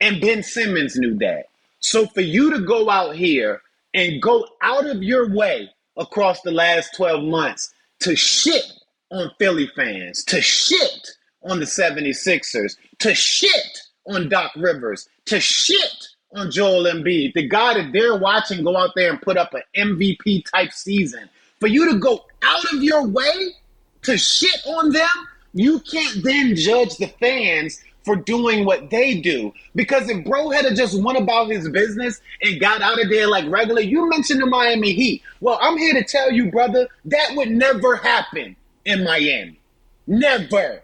And 0.00 0.20
Ben 0.20 0.42
Simmons 0.42 0.96
knew 0.96 1.16
that. 1.18 1.46
So 1.80 2.06
for 2.06 2.20
you 2.20 2.50
to 2.50 2.60
go 2.60 2.90
out 2.90 3.14
here 3.14 3.62
and 3.92 4.20
go 4.20 4.46
out 4.62 4.86
of 4.86 5.02
your 5.02 5.32
way 5.32 5.70
across 5.96 6.40
the 6.42 6.50
last 6.50 6.94
12 6.96 7.24
months 7.24 7.72
to 8.00 8.16
shit 8.16 8.64
on 9.10 9.30
Philly 9.38 9.70
fans, 9.76 10.24
to 10.24 10.40
shit 10.40 11.08
on 11.42 11.60
the 11.60 11.66
76ers, 11.66 12.76
to 12.98 13.14
shit 13.14 13.78
on 14.06 14.28
Doc 14.28 14.52
Rivers, 14.56 15.08
to 15.26 15.40
shit 15.40 16.08
on 16.34 16.50
Joel 16.50 16.84
Embiid, 16.84 17.34
the 17.34 17.46
guy 17.46 17.74
that 17.74 17.92
they're 17.92 18.18
watching 18.18 18.64
go 18.64 18.76
out 18.76 18.90
there 18.96 19.10
and 19.10 19.22
put 19.22 19.36
up 19.36 19.54
an 19.54 19.62
MVP 19.76 20.44
type 20.50 20.72
season. 20.72 21.28
For 21.60 21.68
you 21.68 21.90
to 21.92 21.98
go 21.98 22.24
out 22.42 22.72
of 22.72 22.82
your 22.82 23.06
way 23.06 23.54
to 24.02 24.18
shit 24.18 24.60
on 24.66 24.90
them, 24.90 25.08
you 25.52 25.78
can't 25.80 26.24
then 26.24 26.56
judge 26.56 26.96
the 26.96 27.06
fans 27.20 27.80
for 28.04 28.16
doing 28.16 28.64
what 28.64 28.90
they 28.90 29.20
do. 29.20 29.52
Because 29.74 30.08
if 30.08 30.24
Bro 30.24 30.50
had 30.50 30.74
just 30.76 31.00
went 31.00 31.18
about 31.18 31.50
his 31.50 31.68
business 31.68 32.20
and 32.42 32.60
got 32.60 32.82
out 32.82 33.02
of 33.02 33.08
there 33.08 33.28
like 33.28 33.48
regular, 33.48 33.80
you 33.80 34.08
mentioned 34.08 34.42
the 34.42 34.46
Miami 34.46 34.92
Heat. 34.92 35.22
Well, 35.40 35.58
I'm 35.60 35.78
here 35.78 35.94
to 35.94 36.04
tell 36.04 36.30
you, 36.30 36.50
brother, 36.50 36.88
that 37.06 37.30
would 37.34 37.50
never 37.50 37.96
happen 37.96 38.56
in 38.84 39.04
Miami. 39.04 39.58
Never. 40.06 40.82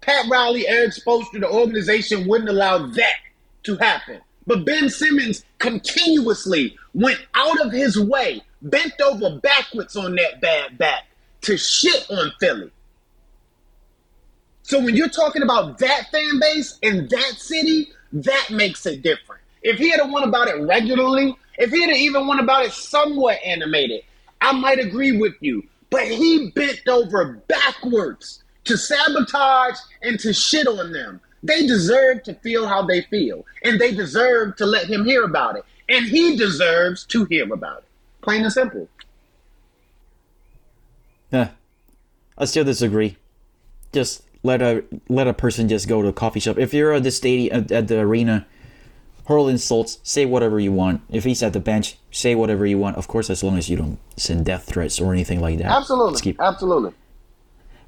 Pat 0.00 0.26
Riley, 0.30 0.68
Erik 0.68 0.92
Spoelstra, 0.92 1.40
the 1.40 1.50
organization 1.50 2.28
wouldn't 2.28 2.50
allow 2.50 2.86
that 2.86 3.16
to 3.64 3.76
happen. 3.76 4.20
But 4.46 4.64
Ben 4.64 4.88
Simmons 4.88 5.44
continuously 5.58 6.76
went 6.94 7.18
out 7.34 7.60
of 7.60 7.72
his 7.72 7.98
way, 7.98 8.42
bent 8.62 8.94
over 9.02 9.38
backwards 9.38 9.96
on 9.96 10.14
that 10.14 10.40
bad 10.40 10.78
back 10.78 11.04
to 11.42 11.56
shit 11.58 12.06
on 12.10 12.32
Philly. 12.40 12.70
So 14.68 14.78
when 14.78 14.94
you're 14.94 15.08
talking 15.08 15.40
about 15.40 15.78
that 15.78 16.10
fan 16.12 16.38
base 16.38 16.78
in 16.82 17.08
that 17.08 17.34
city, 17.38 17.88
that 18.12 18.50
makes 18.50 18.84
it 18.84 19.00
different. 19.00 19.40
If 19.62 19.78
he 19.78 19.88
had 19.88 20.02
won 20.10 20.28
about 20.28 20.48
it 20.48 20.60
regularly, 20.60 21.34
if 21.56 21.70
he 21.70 21.80
had 21.80 21.96
even 21.96 22.26
won 22.26 22.38
about 22.38 22.66
it 22.66 22.72
somewhat 22.72 23.38
animated, 23.42 24.02
I 24.42 24.52
might 24.52 24.78
agree 24.78 25.16
with 25.16 25.32
you. 25.40 25.66
But 25.88 26.06
he 26.06 26.50
bent 26.54 26.86
over 26.86 27.40
backwards 27.48 28.44
to 28.64 28.76
sabotage 28.76 29.78
and 30.02 30.20
to 30.20 30.34
shit 30.34 30.66
on 30.66 30.92
them. 30.92 31.22
They 31.42 31.66
deserve 31.66 32.24
to 32.24 32.34
feel 32.34 32.68
how 32.68 32.82
they 32.82 33.00
feel, 33.02 33.46
and 33.64 33.80
they 33.80 33.94
deserve 33.94 34.56
to 34.56 34.66
let 34.66 34.84
him 34.84 35.06
hear 35.06 35.24
about 35.24 35.56
it. 35.56 35.64
And 35.88 36.04
he 36.04 36.36
deserves 36.36 37.06
to 37.06 37.24
hear 37.24 37.50
about 37.50 37.78
it. 37.78 37.84
Plain 38.20 38.42
and 38.42 38.52
simple. 38.52 38.86
Yeah, 41.32 41.52
I 42.36 42.44
still 42.44 42.64
disagree. 42.64 43.16
Just 43.94 44.27
let 44.48 44.62
a 44.62 44.82
let 45.08 45.28
a 45.28 45.34
person 45.34 45.68
just 45.68 45.86
go 45.88 46.00
to 46.00 46.08
a 46.08 46.12
coffee 46.12 46.40
shop. 46.40 46.58
If 46.58 46.72
you're 46.72 46.92
at 46.94 47.02
the 47.02 47.10
stadium 47.10 47.54
at, 47.54 47.70
at 47.70 47.88
the 47.88 48.00
arena, 48.00 48.46
hurl 49.26 49.46
insults, 49.46 49.98
say 50.02 50.24
whatever 50.24 50.58
you 50.58 50.72
want. 50.72 51.02
If 51.10 51.24
he's 51.24 51.42
at 51.42 51.52
the 51.52 51.60
bench, 51.60 51.98
say 52.10 52.34
whatever 52.34 52.64
you 52.66 52.78
want. 52.78 52.96
Of 52.96 53.06
course, 53.08 53.28
as 53.28 53.44
long 53.44 53.58
as 53.58 53.68
you 53.68 53.76
don't 53.76 53.98
send 54.16 54.46
death 54.46 54.64
threats 54.64 55.00
or 55.00 55.12
anything 55.12 55.40
like 55.40 55.58
that. 55.58 55.66
Absolutely. 55.66 56.20
keep- 56.22 56.40
Absolutely. 56.40 56.92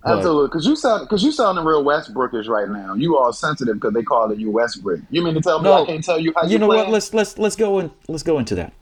But- 0.05 0.19
Absolutely. 0.19 0.49
Because 0.49 0.67
you 0.67 0.77
sound 0.77 1.01
because 1.09 1.23
you 1.23 1.33
sound 1.33 1.57
sounding 1.57 1.65
real 1.65 1.83
Westbrookish 1.83 2.47
right 2.49 2.69
now. 2.69 2.95
You 2.95 3.17
all 3.19 3.33
sensitive 3.33 3.77
because 3.77 3.95
they 3.95 4.03
call 4.03 4.31
it 4.31 4.39
you 4.39 4.51
Westbrook. 4.51 5.01
You 5.11 5.23
mean 5.25 5.35
to 5.35 5.41
tell 5.41 5.59
me 5.61 5.65
No. 5.65 5.83
I 5.83 5.87
can't 5.87 6.05
tell 6.05 6.19
you 6.21 6.33
how 6.37 6.45
you, 6.45 6.53
you 6.53 6.59
know 6.59 6.67
playing? 6.69 6.85
what? 6.85 6.93
Let's 6.93 7.13
let's 7.15 7.39
let's 7.39 7.57
go 7.57 7.79
in. 7.81 7.91
Let's 8.09 8.23
go 8.23 8.39
into 8.39 8.55
that. 8.57 8.73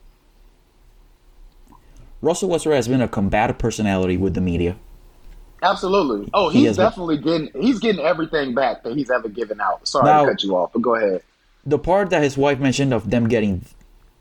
Russell 2.21 2.49
Westbrook 2.49 2.75
has 2.75 2.89
been 2.89 3.01
a 3.01 3.09
combative 3.09 3.59
personality 3.59 4.17
with 4.17 4.35
the 4.35 4.41
media. 4.41 4.77
Absolutely. 5.63 6.29
Oh, 6.35 6.49
He 6.51 6.61
he's 6.67 6.77
been- 6.77 6.87
definitely 6.87 7.19
getting 7.19 7.51
he's 7.61 7.79
getting 7.81 8.05
everything 8.05 8.55
back 8.55 8.83
that 8.85 8.95
he's 8.97 9.11
ever 9.11 9.29
given 9.29 9.61
out. 9.61 9.87
Sorry 9.89 10.05
Now- 10.05 10.25
to 10.25 10.31
cut 10.33 10.43
you 10.43 10.57
off, 10.57 10.73
but 10.73 10.83
go 10.83 10.95
ahead. 10.95 11.23
The 11.67 11.79
part 11.79 12.11
that 12.11 12.23
his 12.23 12.37
wife 12.39 12.59
mentioned 12.61 12.95
of 12.95 13.11
them 13.11 13.29
getting, 13.29 13.65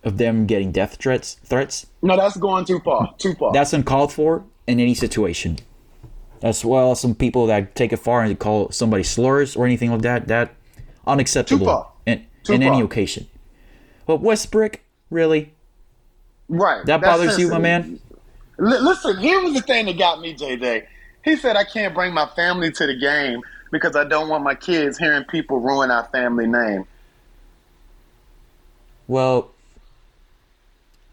of 0.03 0.17
them 0.17 0.45
getting 0.47 0.71
death 0.71 0.97
threats, 0.99 1.35
threats, 1.45 1.85
No, 2.01 2.17
that's 2.17 2.35
going 2.37 2.65
too 2.65 2.79
far. 2.79 3.13
Too 3.17 3.33
far. 3.35 3.53
that's 3.53 3.71
uncalled 3.73 4.11
for 4.11 4.43
in 4.65 4.79
any 4.79 4.93
situation. 4.93 5.59
As 6.41 6.63
well 6.65 6.91
as 6.91 6.99
some 6.99 7.15
people 7.15 7.47
that 7.47 7.73
take 7.75 7.93
it 7.93 7.97
far 7.97 8.21
and 8.23 8.37
call 8.37 8.69
somebody 8.71 9.03
slurs 9.03 9.55
or 9.55 9.65
anything 9.65 9.91
like 9.91 10.01
that. 10.01 10.27
That 10.27 10.53
unacceptable 11.05 11.65
Too 11.65 11.71
far. 11.71 11.91
in, 12.05 12.25
Too 12.43 12.53
in 12.53 12.63
any 12.63 12.81
occasion. 12.81 13.27
But 14.05 14.21
Westbrook, 14.21 14.79
really, 15.09 15.53
right. 16.49 16.85
that 16.85 17.01
That's 17.01 17.17
bothers 17.17 17.39
you, 17.39 17.49
my 17.49 17.57
man? 17.59 17.99
Li- 18.59 18.79
listen, 18.79 19.17
here 19.17 19.41
was 19.41 19.53
the 19.53 19.61
thing 19.61 19.85
that 19.85 19.97
got 19.97 20.19
me, 20.21 20.35
JJ. 20.35 20.83
He 21.27 21.35
said 21.35 21.57
I 21.57 21.65
can't 21.65 21.93
bring 21.93 22.13
my 22.13 22.25
family 22.37 22.71
to 22.71 22.87
the 22.87 22.95
game 22.95 23.41
because 23.69 23.97
I 23.97 24.05
don't 24.05 24.29
want 24.29 24.45
my 24.45 24.55
kids 24.55 24.97
hearing 24.97 25.25
people 25.25 25.59
ruin 25.59 25.91
our 25.91 26.05
family 26.05 26.47
name. 26.47 26.85
Well, 29.07 29.51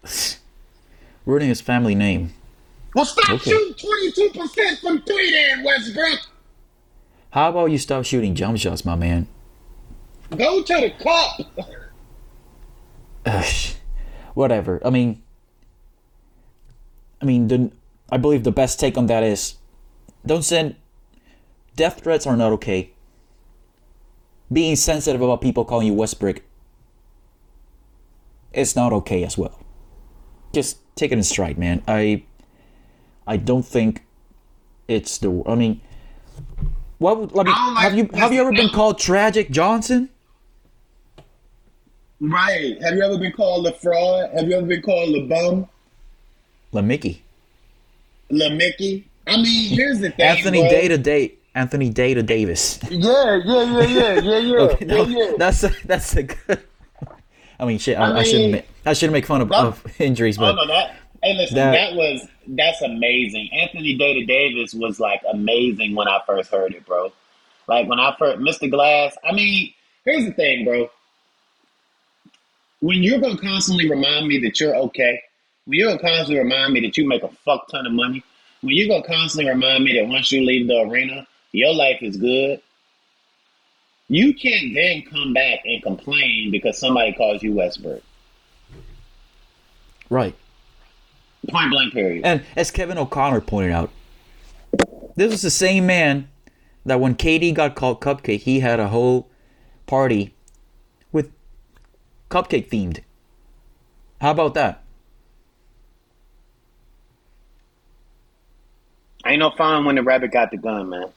ruining 1.26 1.48
his 1.48 1.60
family 1.60 1.96
name. 1.96 2.32
Well, 2.94 3.04
stop 3.04 3.28
Okay. 3.28 3.50
shooting 3.50 3.74
twenty-two 3.74 4.38
percent 4.38 4.78
from 4.78 5.02
three, 5.02 5.32
then 5.32 5.64
Westbrook. 5.64 6.20
How 7.30 7.50
about 7.50 7.72
you 7.72 7.78
stop 7.78 8.04
shooting 8.04 8.36
jump 8.36 8.56
shots, 8.58 8.84
my 8.84 8.94
man? 8.94 9.26
Go 10.30 10.62
to 10.62 10.74
the 10.74 10.90
cup. 11.02 11.66
Ugh, 13.26 13.74
whatever. 14.34 14.80
I 14.86 14.90
mean, 14.90 15.24
I 17.20 17.24
mean, 17.24 17.48
the 17.48 17.72
I 18.12 18.16
believe 18.16 18.44
the 18.44 18.52
best 18.52 18.78
take 18.78 18.96
on 18.96 19.06
that 19.06 19.24
is 19.24 19.56
don't 20.26 20.42
send 20.42 20.76
death 21.76 22.00
threats 22.02 22.26
are 22.26 22.36
not 22.36 22.52
okay. 22.52 22.90
Being 24.52 24.76
sensitive 24.76 25.20
about 25.20 25.40
people 25.40 25.64
calling 25.64 25.86
you 25.86 25.94
Westbrook 25.94 26.42
is 28.52 28.76
not 28.76 28.92
okay 28.92 29.24
as 29.24 29.36
well. 29.36 29.58
Just 30.52 30.78
take 30.96 31.10
it 31.10 31.18
in 31.18 31.24
stride, 31.24 31.58
man. 31.58 31.82
I 31.88 32.24
I 33.26 33.36
don't 33.36 33.64
think 33.64 34.04
it's 34.86 35.18
the. 35.18 35.42
I 35.46 35.54
mean, 35.54 35.80
what? 36.98 37.18
would- 37.18 37.32
Let 37.32 37.46
me. 37.46 37.52
Like- 37.52 37.78
Have 37.82 37.94
you 37.96 38.08
have 38.14 38.32
you 38.32 38.40
ever 38.40 38.52
been 38.52 38.68
called 38.68 38.98
Tragic 38.98 39.50
Johnson? 39.50 40.10
Right. 42.20 42.80
Have 42.82 42.94
you 42.94 43.02
ever 43.02 43.18
been 43.18 43.32
called 43.32 43.66
a 43.66 43.72
fraud? 43.72 44.30
Have 44.34 44.46
you 44.48 44.56
ever 44.56 44.66
been 44.66 44.82
called 44.82 45.14
a 45.16 45.26
bum? 45.26 45.68
La 46.72 46.80
Mickey. 46.82 47.22
La 48.30 48.48
Mickey? 48.50 49.06
I 49.26 49.36
mean, 49.36 49.70
here's 49.70 50.00
the 50.00 50.10
thing. 50.10 50.26
Anthony 50.26 50.60
bro. 50.60 50.68
Day 50.70 50.88
to 50.88 50.98
Day. 50.98 51.34
Anthony 51.54 51.88
Day 51.90 52.14
to 52.14 52.22
Davis. 52.22 52.78
Yeah, 52.90 53.40
yeah, 53.44 53.62
yeah, 53.64 53.86
yeah, 53.86 54.18
yeah, 54.20 54.38
yeah. 54.38 54.56
Okay, 54.60 54.84
no, 54.84 55.04
yeah, 55.04 55.18
yeah. 55.18 55.32
that's 55.38 55.62
a, 55.64 55.70
that's 55.84 56.16
a 56.16 56.24
good. 56.24 56.62
I 57.60 57.64
mean, 57.64 57.78
shit. 57.78 57.96
I, 57.96 58.10
I, 58.10 58.18
I 58.18 58.22
shouldn't. 58.24 58.52
Make, 58.52 58.68
I 58.84 58.92
shouldn't 58.92 59.12
make 59.12 59.26
fun 59.26 59.40
of, 59.40 59.48
that- 59.50 59.64
of 59.64 60.00
injuries, 60.00 60.36
Oh 60.38 60.42
but 60.42 60.54
no, 60.56 60.66
that 60.66 60.96
hey 61.22 61.34
listen, 61.36 61.56
That- 61.56 61.72
that, 61.72 61.94
was 61.94 62.26
that's 62.48 62.82
amazing. 62.82 63.48
Anthony 63.52 63.96
Data 63.96 64.26
Davis 64.26 64.74
was 64.74 64.98
like 65.00 65.22
amazing 65.32 65.94
when 65.94 66.08
I 66.08 66.20
first 66.26 66.50
heard 66.50 66.74
it, 66.74 66.84
bro. 66.84 67.12
Like 67.68 67.88
when 67.88 67.98
I 68.00 68.14
first 68.18 68.40
Mr. 68.40 68.70
Glass, 68.70 69.16
I 69.24 69.32
mean, 69.32 69.72
here's 70.04 70.24
the 70.26 70.32
thing, 70.32 70.64
bro. 70.64 70.90
When 72.80 73.02
you're 73.02 73.20
gonna 73.20 73.38
constantly 73.38 73.88
remind 73.88 74.26
me 74.26 74.38
that 74.40 74.60
you're 74.60 74.74
okay, 74.76 75.22
when 75.64 75.78
you're 75.78 75.88
gonna 75.88 76.00
constantly 76.02 76.38
remind 76.38 76.72
me 76.74 76.80
that 76.80 76.96
you 76.98 77.06
make 77.08 77.22
a 77.22 77.28
fuck 77.44 77.68
ton 77.70 77.86
of 77.86 77.92
money, 77.92 78.22
when 78.64 78.74
you're 78.74 78.88
gonna 78.88 79.06
constantly 79.06 79.50
remind 79.50 79.84
me 79.84 79.92
that 79.98 80.08
once 80.08 80.32
you 80.32 80.42
leave 80.42 80.66
the 80.66 80.80
arena, 80.80 81.26
your 81.52 81.74
life 81.74 81.98
is 82.00 82.16
good, 82.16 82.62
you 84.08 84.32
can't 84.32 84.74
then 84.74 85.02
come 85.02 85.34
back 85.34 85.60
and 85.66 85.82
complain 85.82 86.50
because 86.50 86.78
somebody 86.78 87.12
calls 87.12 87.42
you 87.42 87.52
Westbrook. 87.52 88.02
right. 90.08 90.34
Point 91.50 91.70
blank 91.70 91.92
period. 91.92 92.24
And 92.24 92.42
as 92.56 92.70
Kevin 92.70 92.96
O'Connor 92.96 93.42
pointed 93.42 93.72
out, 93.72 93.90
this 95.14 95.30
was 95.30 95.42
the 95.42 95.50
same 95.50 95.84
man 95.84 96.30
that 96.86 97.00
when 97.00 97.14
KD 97.14 97.52
got 97.52 97.74
called 97.74 98.00
Cupcake, 98.00 98.40
he 98.40 98.60
had 98.60 98.80
a 98.80 98.88
whole 98.88 99.28
party 99.86 100.34
with 101.12 101.30
cupcake 102.30 102.70
themed. 102.70 103.00
How 104.22 104.30
about 104.30 104.54
that? 104.54 104.83
Ain't 109.26 109.40
no 109.40 109.50
fun 109.50 109.84
when 109.84 109.96
the 109.96 110.02
rabbit 110.02 110.32
got 110.32 110.50
the 110.50 110.56
gun, 110.56 110.90
man. 110.90 111.10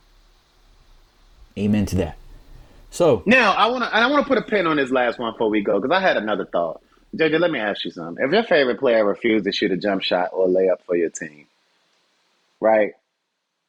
Amen 1.57 1.85
to 1.87 1.95
that. 1.97 2.17
So, 2.89 3.23
Now 3.25 3.51
I 3.53 3.67
want 3.67 3.83
to 3.83 3.93
I 3.93 4.07
want 4.07 4.25
to 4.25 4.27
put 4.27 4.37
a 4.37 4.41
pin 4.41 4.65
on 4.65 4.77
this 4.77 4.91
last 4.91 5.19
one 5.19 5.33
before 5.33 5.49
we 5.49 5.61
go 5.61 5.79
because 5.79 5.95
I 5.95 5.99
had 5.99 6.17
another 6.17 6.45
thought. 6.45 6.81
JJ, 7.15 7.39
let 7.39 7.51
me 7.51 7.59
ask 7.59 7.83
you 7.85 7.91
something. 7.91 8.23
If 8.23 8.31
your 8.31 8.43
favorite 8.43 8.79
player 8.79 9.03
refused 9.03 9.45
to 9.45 9.51
shoot 9.51 9.71
a 9.71 9.77
jump 9.77 10.03
shot 10.03 10.29
or 10.33 10.47
layup 10.47 10.81
for 10.85 10.95
your 10.95 11.09
team, 11.09 11.47
right, 12.59 12.93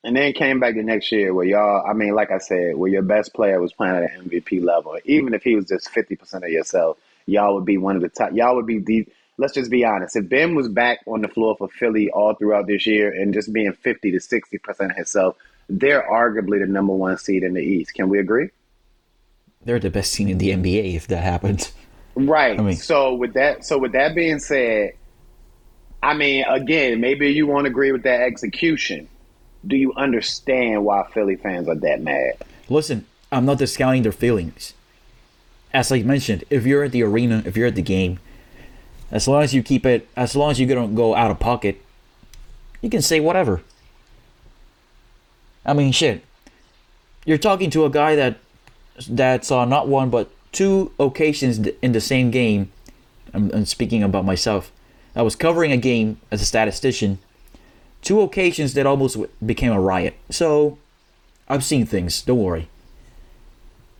and 0.04 0.16
then 0.16 0.32
came 0.32 0.60
back 0.60 0.74
the 0.74 0.82
next 0.82 1.10
year 1.12 1.34
where 1.34 1.46
y'all, 1.46 1.84
I 1.88 1.92
mean, 1.92 2.14
like 2.14 2.30
I 2.30 2.38
said, 2.38 2.76
where 2.76 2.90
your 2.90 3.02
best 3.02 3.34
player 3.34 3.60
was 3.60 3.72
playing 3.72 3.96
at 3.96 4.14
an 4.14 4.28
MVP 4.28 4.62
level, 4.62 4.98
even 5.04 5.34
if 5.34 5.42
he 5.42 5.56
was 5.56 5.66
just 5.66 5.90
fifty 5.90 6.14
percent 6.16 6.44
of 6.44 6.50
yourself, 6.50 6.98
y'all 7.26 7.54
would 7.54 7.64
be 7.64 7.78
one 7.78 7.96
of 7.96 8.02
the 8.02 8.08
top. 8.08 8.32
Y'all 8.32 8.56
would 8.56 8.66
be 8.66 8.78
the. 8.78 9.06
Let's 9.38 9.54
just 9.54 9.70
be 9.70 9.84
honest. 9.84 10.16
If 10.16 10.28
Ben 10.28 10.54
was 10.54 10.68
back 10.68 10.98
on 11.06 11.22
the 11.22 11.28
floor 11.28 11.56
for 11.56 11.68
Philly 11.68 12.10
all 12.10 12.34
throughout 12.34 12.66
this 12.66 12.86
year 12.86 13.12
and 13.12 13.32
just 13.32 13.52
being 13.52 13.72
fifty 13.72 14.10
to 14.12 14.20
sixty 14.20 14.58
percent 14.58 14.92
himself, 14.94 15.36
they're 15.68 16.02
arguably 16.10 16.60
the 16.60 16.66
number 16.66 16.92
one 16.92 17.16
seed 17.18 17.42
in 17.42 17.54
the 17.54 17.62
East. 17.62 17.94
Can 17.94 18.08
we 18.08 18.18
agree? 18.18 18.50
they're 19.64 19.78
the 19.78 19.90
best 19.90 20.14
team 20.14 20.28
in 20.28 20.38
the 20.38 20.50
NBA 20.50 20.94
if 20.94 21.06
that 21.08 21.22
happens. 21.22 21.72
Right. 22.14 22.58
I 22.58 22.62
mean- 22.62 22.76
so 22.76 23.14
with 23.14 23.34
that, 23.34 23.64
so 23.64 23.78
with 23.78 23.92
that 23.92 24.14
being 24.14 24.38
said, 24.38 24.92
I 26.02 26.14
mean, 26.14 26.44
again, 26.48 27.00
maybe 27.00 27.30
you 27.30 27.46
won't 27.46 27.66
agree 27.66 27.92
with 27.92 28.04
that 28.04 28.22
execution. 28.22 29.08
Do 29.66 29.76
you 29.76 29.92
understand 29.94 30.84
why 30.84 31.06
Philly 31.12 31.36
fans 31.36 31.68
are 31.68 31.74
that 31.74 32.00
mad? 32.00 32.34
Listen, 32.68 33.04
I'm 33.30 33.44
not 33.44 33.58
discounting 33.58 34.02
their 34.02 34.12
feelings. 34.12 34.74
As 35.74 35.92
I 35.92 36.02
mentioned, 36.02 36.44
if 36.50 36.64
you're 36.64 36.84
at 36.84 36.92
the 36.92 37.02
arena, 37.02 37.42
if 37.44 37.56
you're 37.56 37.66
at 37.66 37.74
the 37.74 37.82
game, 37.82 38.20
as 39.10 39.26
long 39.26 39.42
as 39.42 39.54
you 39.54 39.62
keep 39.62 39.86
it, 39.86 40.08
as 40.16 40.36
long 40.36 40.50
as 40.50 40.60
you 40.60 40.66
don't 40.66 40.94
go 40.94 41.14
out 41.14 41.30
of 41.30 41.38
pocket, 41.38 41.82
you 42.80 42.90
can 42.90 43.02
say 43.02 43.20
whatever. 43.20 43.62
I 45.64 45.72
mean, 45.72 45.92
shit. 45.92 46.24
You're 47.24 47.38
talking 47.38 47.70
to 47.70 47.84
a 47.84 47.90
guy 47.90 48.16
that 48.16 48.38
that 49.08 49.44
saw 49.44 49.64
not 49.64 49.86
one 49.86 50.10
but 50.10 50.30
two 50.52 50.92
occasions 50.98 51.58
in 51.82 51.92
the 51.92 52.00
same 52.00 52.30
game. 52.30 52.72
I'm, 53.34 53.50
I'm 53.52 53.66
speaking 53.66 54.02
about 54.02 54.24
myself. 54.24 54.72
I 55.14 55.22
was 55.22 55.36
covering 55.36 55.72
a 55.72 55.76
game 55.76 56.20
as 56.30 56.40
a 56.40 56.44
statistician. 56.44 57.18
Two 58.02 58.20
occasions 58.20 58.74
that 58.74 58.86
almost 58.86 59.18
became 59.44 59.72
a 59.72 59.80
riot. 59.80 60.14
So 60.30 60.78
I've 61.48 61.64
seen 61.64 61.86
things. 61.86 62.22
Don't 62.22 62.38
worry. 62.38 62.68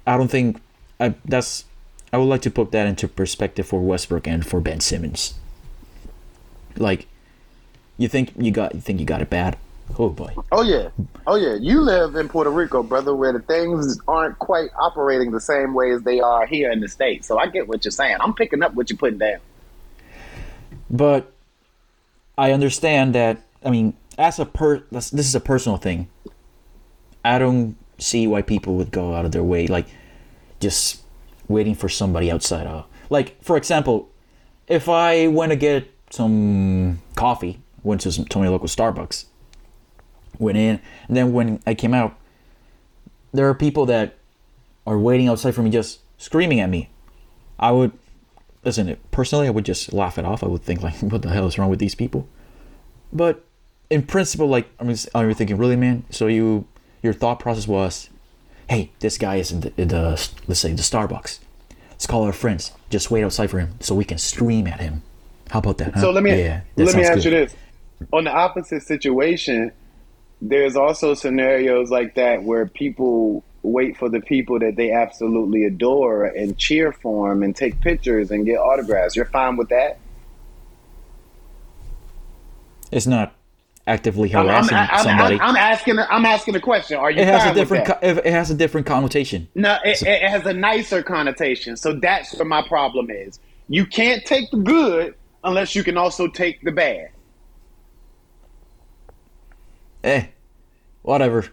I 0.06 0.16
don't 0.16 0.28
think 0.28 0.60
I, 0.98 1.14
that's. 1.24 1.64
I 2.12 2.18
would 2.18 2.24
like 2.24 2.42
to 2.42 2.50
put 2.50 2.72
that 2.72 2.86
into 2.86 3.06
perspective 3.08 3.66
for 3.66 3.80
Westbrook 3.80 4.26
and 4.26 4.46
for 4.46 4.60
Ben 4.60 4.80
Simmons. 4.80 5.34
Like, 6.76 7.06
you 7.96 8.08
think 8.08 8.32
you 8.36 8.50
got 8.50 8.74
you 8.74 8.80
think 8.80 9.00
you 9.00 9.06
got 9.06 9.20
it 9.20 9.28
bad. 9.28 9.58
Oh 9.98 10.08
boy. 10.10 10.34
Oh 10.52 10.62
yeah, 10.62 10.90
oh 11.26 11.36
yeah. 11.36 11.54
You 11.54 11.80
live 11.80 12.14
in 12.14 12.28
Puerto 12.28 12.50
Rico, 12.50 12.82
brother, 12.82 13.14
where 13.14 13.32
the 13.32 13.40
things 13.40 13.98
aren't 14.06 14.38
quite 14.38 14.70
operating 14.78 15.30
the 15.30 15.40
same 15.40 15.74
way 15.74 15.90
as 15.92 16.02
they 16.02 16.20
are 16.20 16.46
here 16.46 16.70
in 16.70 16.80
the 16.80 16.88
states. 16.88 17.26
So 17.26 17.38
I 17.38 17.46
get 17.46 17.68
what 17.68 17.84
you're 17.84 17.92
saying. 17.92 18.16
I'm 18.20 18.34
picking 18.34 18.62
up 18.62 18.74
what 18.74 18.90
you're 18.90 18.98
putting 18.98 19.18
down. 19.18 19.40
But 20.90 21.32
I 22.36 22.52
understand 22.52 23.14
that. 23.14 23.42
I 23.64 23.70
mean, 23.70 23.94
as 24.16 24.38
a 24.38 24.46
per, 24.46 24.84
this 24.90 25.10
this 25.10 25.26
is 25.26 25.34
a 25.34 25.40
personal 25.40 25.78
thing. 25.78 26.08
I 27.24 27.38
don't 27.38 27.76
see 27.98 28.26
why 28.26 28.42
people 28.42 28.76
would 28.76 28.90
go 28.90 29.14
out 29.14 29.24
of 29.24 29.32
their 29.32 29.42
way, 29.42 29.66
like 29.66 29.86
just 30.60 31.02
waiting 31.48 31.74
for 31.74 31.88
somebody 31.88 32.30
outside. 32.30 32.66
Uh, 32.66 32.84
like, 33.10 33.42
for 33.42 33.56
example, 33.56 34.10
if 34.66 34.88
I 34.88 35.26
went 35.28 35.50
to 35.50 35.56
get 35.56 35.92
some 36.10 37.00
coffee, 37.16 37.60
went 37.82 38.02
to 38.02 38.12
some 38.12 38.26
to 38.26 38.38
my 38.38 38.48
local 38.48 38.68
Starbucks, 38.68 39.24
went 40.38 40.58
in, 40.58 40.80
and 41.08 41.16
then 41.16 41.32
when 41.32 41.60
I 41.66 41.74
came 41.74 41.94
out, 41.94 42.18
there 43.32 43.48
are 43.48 43.54
people 43.54 43.86
that 43.86 44.16
are 44.86 44.98
waiting 44.98 45.28
outside 45.28 45.54
for 45.54 45.62
me, 45.62 45.70
just 45.70 46.00
screaming 46.16 46.60
at 46.60 46.70
me. 46.70 46.90
I 47.58 47.72
would 47.72 47.92
listen. 48.64 48.88
It 48.88 49.10
personally, 49.10 49.46
I 49.46 49.50
would 49.50 49.64
just 49.64 49.92
laugh 49.92 50.18
it 50.18 50.24
off. 50.24 50.42
I 50.42 50.46
would 50.46 50.62
think 50.62 50.82
like, 50.82 50.94
"What 51.00 51.22
the 51.22 51.30
hell 51.30 51.46
is 51.46 51.58
wrong 51.58 51.70
with 51.70 51.78
these 51.78 51.94
people?" 51.94 52.28
But 53.12 53.44
in 53.90 54.02
principle, 54.02 54.48
like 54.48 54.68
I 54.78 54.84
mean, 54.84 54.96
I'm 55.14 55.32
thinking, 55.34 55.56
really, 55.56 55.76
man. 55.76 56.04
So 56.10 56.26
you, 56.26 56.66
your 57.02 57.12
thought 57.12 57.40
process 57.40 57.66
was, 57.66 58.10
"Hey, 58.68 58.90
this 59.00 59.18
guy 59.18 59.36
is 59.36 59.52
in 59.52 59.60
the, 59.60 59.72
in 59.76 59.88
the 59.88 60.10
let's 60.46 60.60
say 60.60 60.72
the 60.72 60.82
Starbucks. 60.82 61.38
Let's 61.90 62.06
call 62.06 62.24
our 62.24 62.32
friends. 62.32 62.72
Just 62.90 63.10
wait 63.10 63.24
outside 63.24 63.50
for 63.50 63.58
him 63.58 63.74
so 63.80 63.94
we 63.94 64.04
can 64.04 64.18
scream 64.18 64.66
at 64.66 64.80
him. 64.80 65.02
How 65.50 65.58
about 65.60 65.78
that? 65.78 65.94
huh? 65.94 66.00
So 66.00 66.10
let 66.10 66.22
me 66.22 66.30
yeah, 66.38 66.60
let 66.76 66.94
me 66.94 67.04
ask 67.04 67.24
you 67.24 67.30
this: 67.30 67.54
on 68.12 68.24
the 68.24 68.32
opposite 68.32 68.82
situation, 68.82 69.72
there's 70.40 70.76
also 70.76 71.14
scenarios 71.14 71.90
like 71.90 72.14
that 72.14 72.42
where 72.42 72.66
people 72.66 73.44
wait 73.62 73.96
for 73.96 74.08
the 74.08 74.20
people 74.20 74.58
that 74.60 74.76
they 74.76 74.92
absolutely 74.92 75.64
adore 75.64 76.24
and 76.24 76.56
cheer 76.56 76.92
for 76.92 77.30
them 77.30 77.42
and 77.42 77.56
take 77.56 77.80
pictures 77.80 78.30
and 78.30 78.46
get 78.46 78.56
autographs. 78.56 79.16
You're 79.16 79.26
fine 79.26 79.56
with 79.56 79.68
that? 79.70 79.98
It's 82.90 83.06
not 83.06 83.34
actively 83.88 84.32
I'm, 84.34 84.40
I'm, 84.42 84.46
harassing 84.46 84.76
I'm, 84.76 85.02
somebody. 85.02 85.34
I'm, 85.40 85.50
I'm 85.50 85.56
asking. 85.56 85.98
I'm 85.98 86.24
asking 86.24 86.54
a 86.54 86.60
question. 86.60 86.98
Are 86.98 87.10
you 87.10 87.20
it 87.22 87.26
has 87.26 87.50
a 87.50 87.54
different. 87.54 87.86
Co- 87.86 87.98
it 88.02 88.26
has 88.26 88.50
a 88.50 88.54
different 88.54 88.86
connotation. 88.86 89.48
No, 89.54 89.78
it, 89.84 90.00
it 90.02 90.22
has 90.30 90.46
a 90.46 90.52
nicer 90.52 91.02
connotation. 91.02 91.76
So 91.76 91.94
that's 91.94 92.34
where 92.36 92.44
my 92.44 92.62
problem 92.66 93.10
is. 93.10 93.40
You 93.68 93.84
can't 93.86 94.24
take 94.24 94.50
the 94.50 94.58
good 94.58 95.14
unless 95.44 95.74
you 95.74 95.82
can 95.82 95.96
also 95.96 96.28
take 96.28 96.62
the 96.62 96.72
bad. 96.72 97.08
eh, 100.04 100.26
whatever. 101.02 101.46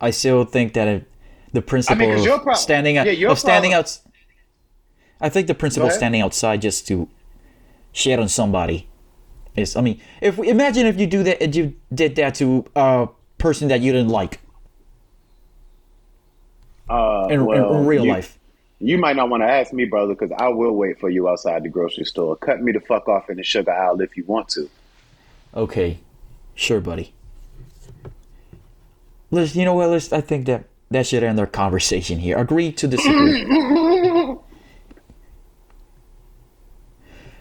I 0.00 0.10
still 0.10 0.44
think 0.44 0.74
that 0.74 0.88
it, 0.88 1.10
the 1.52 1.62
principle 1.62 2.06
'cause 2.06 2.24
your 2.24 2.36
of 2.36 2.42
prob- 2.42 2.56
standing 2.56 2.96
out, 2.98 3.06
yeah, 3.16 3.30
of 3.30 3.38
standing 3.38 3.72
problem- 3.72 3.84
out. 3.86 3.98
I 5.20 5.28
think 5.28 5.46
the 5.46 5.54
principle 5.54 5.88
of 5.88 5.94
standing 5.94 6.20
outside 6.20 6.62
just 6.62 6.86
to 6.88 7.08
shit 7.92 8.18
on 8.18 8.28
somebody 8.28 8.88
is. 9.56 9.76
I 9.76 9.80
mean, 9.80 10.00
if 10.20 10.38
imagine 10.38 10.86
if 10.86 10.98
you 10.98 11.06
do 11.06 11.22
that, 11.24 11.42
if 11.42 11.54
you 11.54 11.74
did 11.94 12.16
that 12.16 12.34
to 12.36 12.64
a 12.76 13.08
person 13.38 13.68
that 13.68 13.80
you 13.80 13.92
didn't 13.92 14.08
like 14.10 14.40
Uh, 16.88 17.28
in, 17.30 17.44
well, 17.46 17.74
in 17.80 17.86
real 17.86 18.04
you- 18.04 18.12
life. 18.12 18.38
You 18.84 18.98
might 18.98 19.14
not 19.14 19.30
want 19.30 19.44
to 19.44 19.46
ask 19.46 19.72
me, 19.72 19.84
brother, 19.84 20.12
because 20.14 20.32
I 20.36 20.48
will 20.48 20.72
wait 20.72 20.98
for 20.98 21.08
you 21.08 21.28
outside 21.28 21.62
the 21.62 21.68
grocery 21.68 22.04
store. 22.04 22.34
Cut 22.34 22.60
me 22.60 22.72
the 22.72 22.80
fuck 22.80 23.08
off 23.08 23.30
in 23.30 23.36
the 23.36 23.44
sugar 23.44 23.70
aisle 23.70 24.00
if 24.00 24.16
you 24.16 24.24
want 24.26 24.48
to. 24.50 24.68
Okay, 25.54 25.98
sure, 26.56 26.80
buddy. 26.80 27.12
Let's. 29.30 29.54
You 29.54 29.64
know 29.66 29.74
what? 29.74 29.90
Let's. 29.90 30.12
I 30.12 30.20
think 30.20 30.46
that 30.46 30.64
that 30.90 31.06
should 31.06 31.22
end 31.22 31.38
our 31.38 31.46
conversation 31.46 32.18
here. 32.18 32.36
Agree 32.36 32.72
to 32.72 32.88
disagree. 32.88 33.44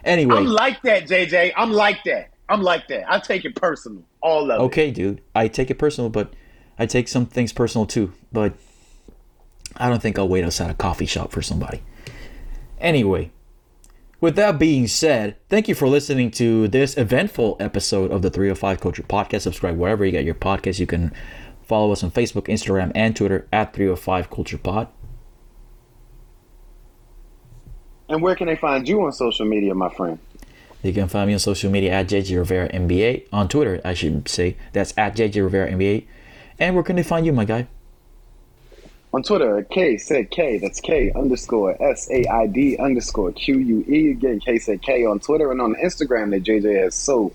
anyway. 0.03 0.37
I'm 0.37 0.45
like 0.45 0.81
that, 0.83 1.07
JJ. 1.07 1.53
I'm 1.55 1.71
like 1.71 2.03
that. 2.05 2.29
I'm 2.49 2.61
like 2.61 2.87
that. 2.89 3.11
I 3.11 3.19
take 3.19 3.45
it 3.45 3.55
personal. 3.55 4.03
All 4.21 4.51
of 4.51 4.59
it. 4.59 4.63
Okay, 4.65 4.91
dude. 4.91 5.21
I 5.33 5.47
take 5.47 5.71
it 5.71 5.75
personal, 5.75 6.09
but 6.09 6.33
I 6.77 6.85
take 6.85 7.07
some 7.07 7.25
things 7.25 7.53
personal 7.53 7.85
too. 7.85 8.13
But 8.31 8.53
I 9.77 9.89
don't 9.89 10.01
think 10.01 10.19
I'll 10.19 10.27
wait 10.27 10.43
outside 10.43 10.69
a 10.69 10.73
coffee 10.73 11.05
shop 11.05 11.31
for 11.31 11.41
somebody. 11.41 11.81
Anyway, 12.79 13.31
with 14.19 14.35
that 14.35 14.59
being 14.59 14.87
said, 14.87 15.37
thank 15.49 15.67
you 15.67 15.75
for 15.75 15.87
listening 15.87 16.29
to 16.31 16.67
this 16.67 16.97
eventful 16.97 17.57
episode 17.59 18.11
of 18.11 18.21
the 18.21 18.29
305 18.29 18.79
Culture 18.79 19.03
Podcast. 19.03 19.41
Subscribe 19.41 19.77
wherever 19.77 20.05
you 20.05 20.11
get 20.11 20.25
your 20.25 20.35
podcast. 20.35 20.79
You 20.79 20.87
can 20.87 21.13
follow 21.63 21.91
us 21.91 22.03
on 22.03 22.11
Facebook, 22.11 22.47
Instagram, 22.47 22.91
and 22.93 23.15
Twitter 23.15 23.47
at 23.53 23.73
305 23.73 24.29
Culture 24.29 24.57
Pod. 24.57 24.89
And 28.11 28.21
where 28.21 28.35
can 28.35 28.47
they 28.47 28.57
find 28.57 28.85
you 28.85 29.05
on 29.05 29.13
social 29.13 29.45
media, 29.45 29.73
my 29.73 29.87
friend? 29.87 30.19
You 30.83 30.91
can 30.91 31.07
find 31.07 31.27
me 31.27 31.33
on 31.33 31.39
social 31.39 31.71
media 31.71 31.91
at 31.93 32.09
JJ 32.09 32.35
Rivera 32.37 32.67
NBA. 32.67 33.27
On 33.31 33.47
Twitter, 33.47 33.79
I 33.85 33.93
should 33.93 34.27
say. 34.27 34.57
That's 34.73 34.93
at 34.97 35.15
JJ 35.15 35.41
Rivera 35.41 35.71
NBA. 35.71 36.07
And 36.59 36.75
where 36.75 36.83
can 36.83 36.97
they 36.97 37.03
find 37.03 37.25
you, 37.25 37.31
my 37.31 37.45
guy? 37.45 37.67
On 39.13 39.23
Twitter, 39.23 39.65
K 39.71 39.97
said 39.97 40.29
K. 40.29 40.57
That's 40.57 40.81
K 40.81 41.13
underscore 41.15 41.81
S 41.81 42.09
A 42.11 42.25
I 42.25 42.47
D 42.47 42.77
underscore 42.77 43.31
Q 43.31 43.59
U 43.59 43.85
E. 43.87 44.11
Again, 44.11 44.41
K 44.41 44.57
said 44.59 44.81
K 44.81 45.05
on 45.05 45.21
Twitter 45.21 45.49
and 45.49 45.61
on 45.61 45.75
Instagram 45.75 46.31
that 46.31 46.43
JJ 46.43 46.83
has 46.83 46.95
so, 46.95 47.31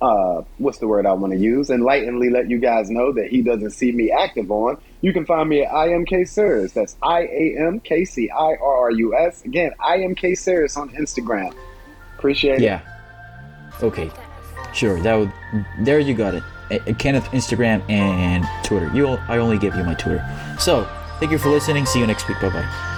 uh, 0.00 0.42
what's 0.58 0.78
the 0.78 0.86
word 0.86 1.04
I 1.04 1.14
want 1.14 1.32
to 1.32 1.38
use? 1.38 1.68
Enlightenedly 1.68 2.30
let 2.30 2.48
you 2.48 2.58
guys 2.60 2.90
know 2.90 3.12
that 3.12 3.26
he 3.26 3.42
doesn't 3.42 3.72
see 3.72 3.90
me 3.90 4.12
active 4.12 4.52
on. 4.52 4.78
You 5.00 5.12
can 5.12 5.26
find 5.26 5.48
me 5.48 5.62
at 5.62 5.72
I 5.72 5.88
am 5.90 6.04
That's 6.72 6.96
I 7.02 7.22
A 7.22 7.56
M 7.58 7.80
K 7.80 8.04
C 8.04 8.30
I 8.30 8.56
R 8.56 8.58
R 8.58 8.90
U 8.90 9.16
S. 9.16 9.44
Again, 9.44 9.72
I 9.80 9.96
am 9.96 10.14
on 10.76 10.90
Instagram. 10.90 11.54
Appreciate 12.18 12.56
it. 12.56 12.62
Yeah. 12.62 12.80
Okay. 13.82 14.10
Sure. 14.72 15.00
That 15.00 15.14
would. 15.14 15.32
There 15.80 15.98
you 15.98 16.14
got 16.14 16.34
it. 16.34 16.42
Uh, 16.70 16.78
uh, 16.86 16.94
Kenneth 16.94 17.24
Instagram 17.26 17.88
and 17.90 18.44
Twitter. 18.64 18.90
You. 18.94 19.08
I 19.28 19.38
only 19.38 19.58
give 19.58 19.74
you 19.74 19.84
my 19.84 19.94
Twitter. 19.94 20.24
So 20.58 20.88
thank 21.20 21.30
you 21.30 21.38
for 21.38 21.50
listening. 21.50 21.86
See 21.86 22.00
you 22.00 22.06
next 22.06 22.28
week. 22.28 22.40
Bye 22.40 22.50
bye. 22.50 22.92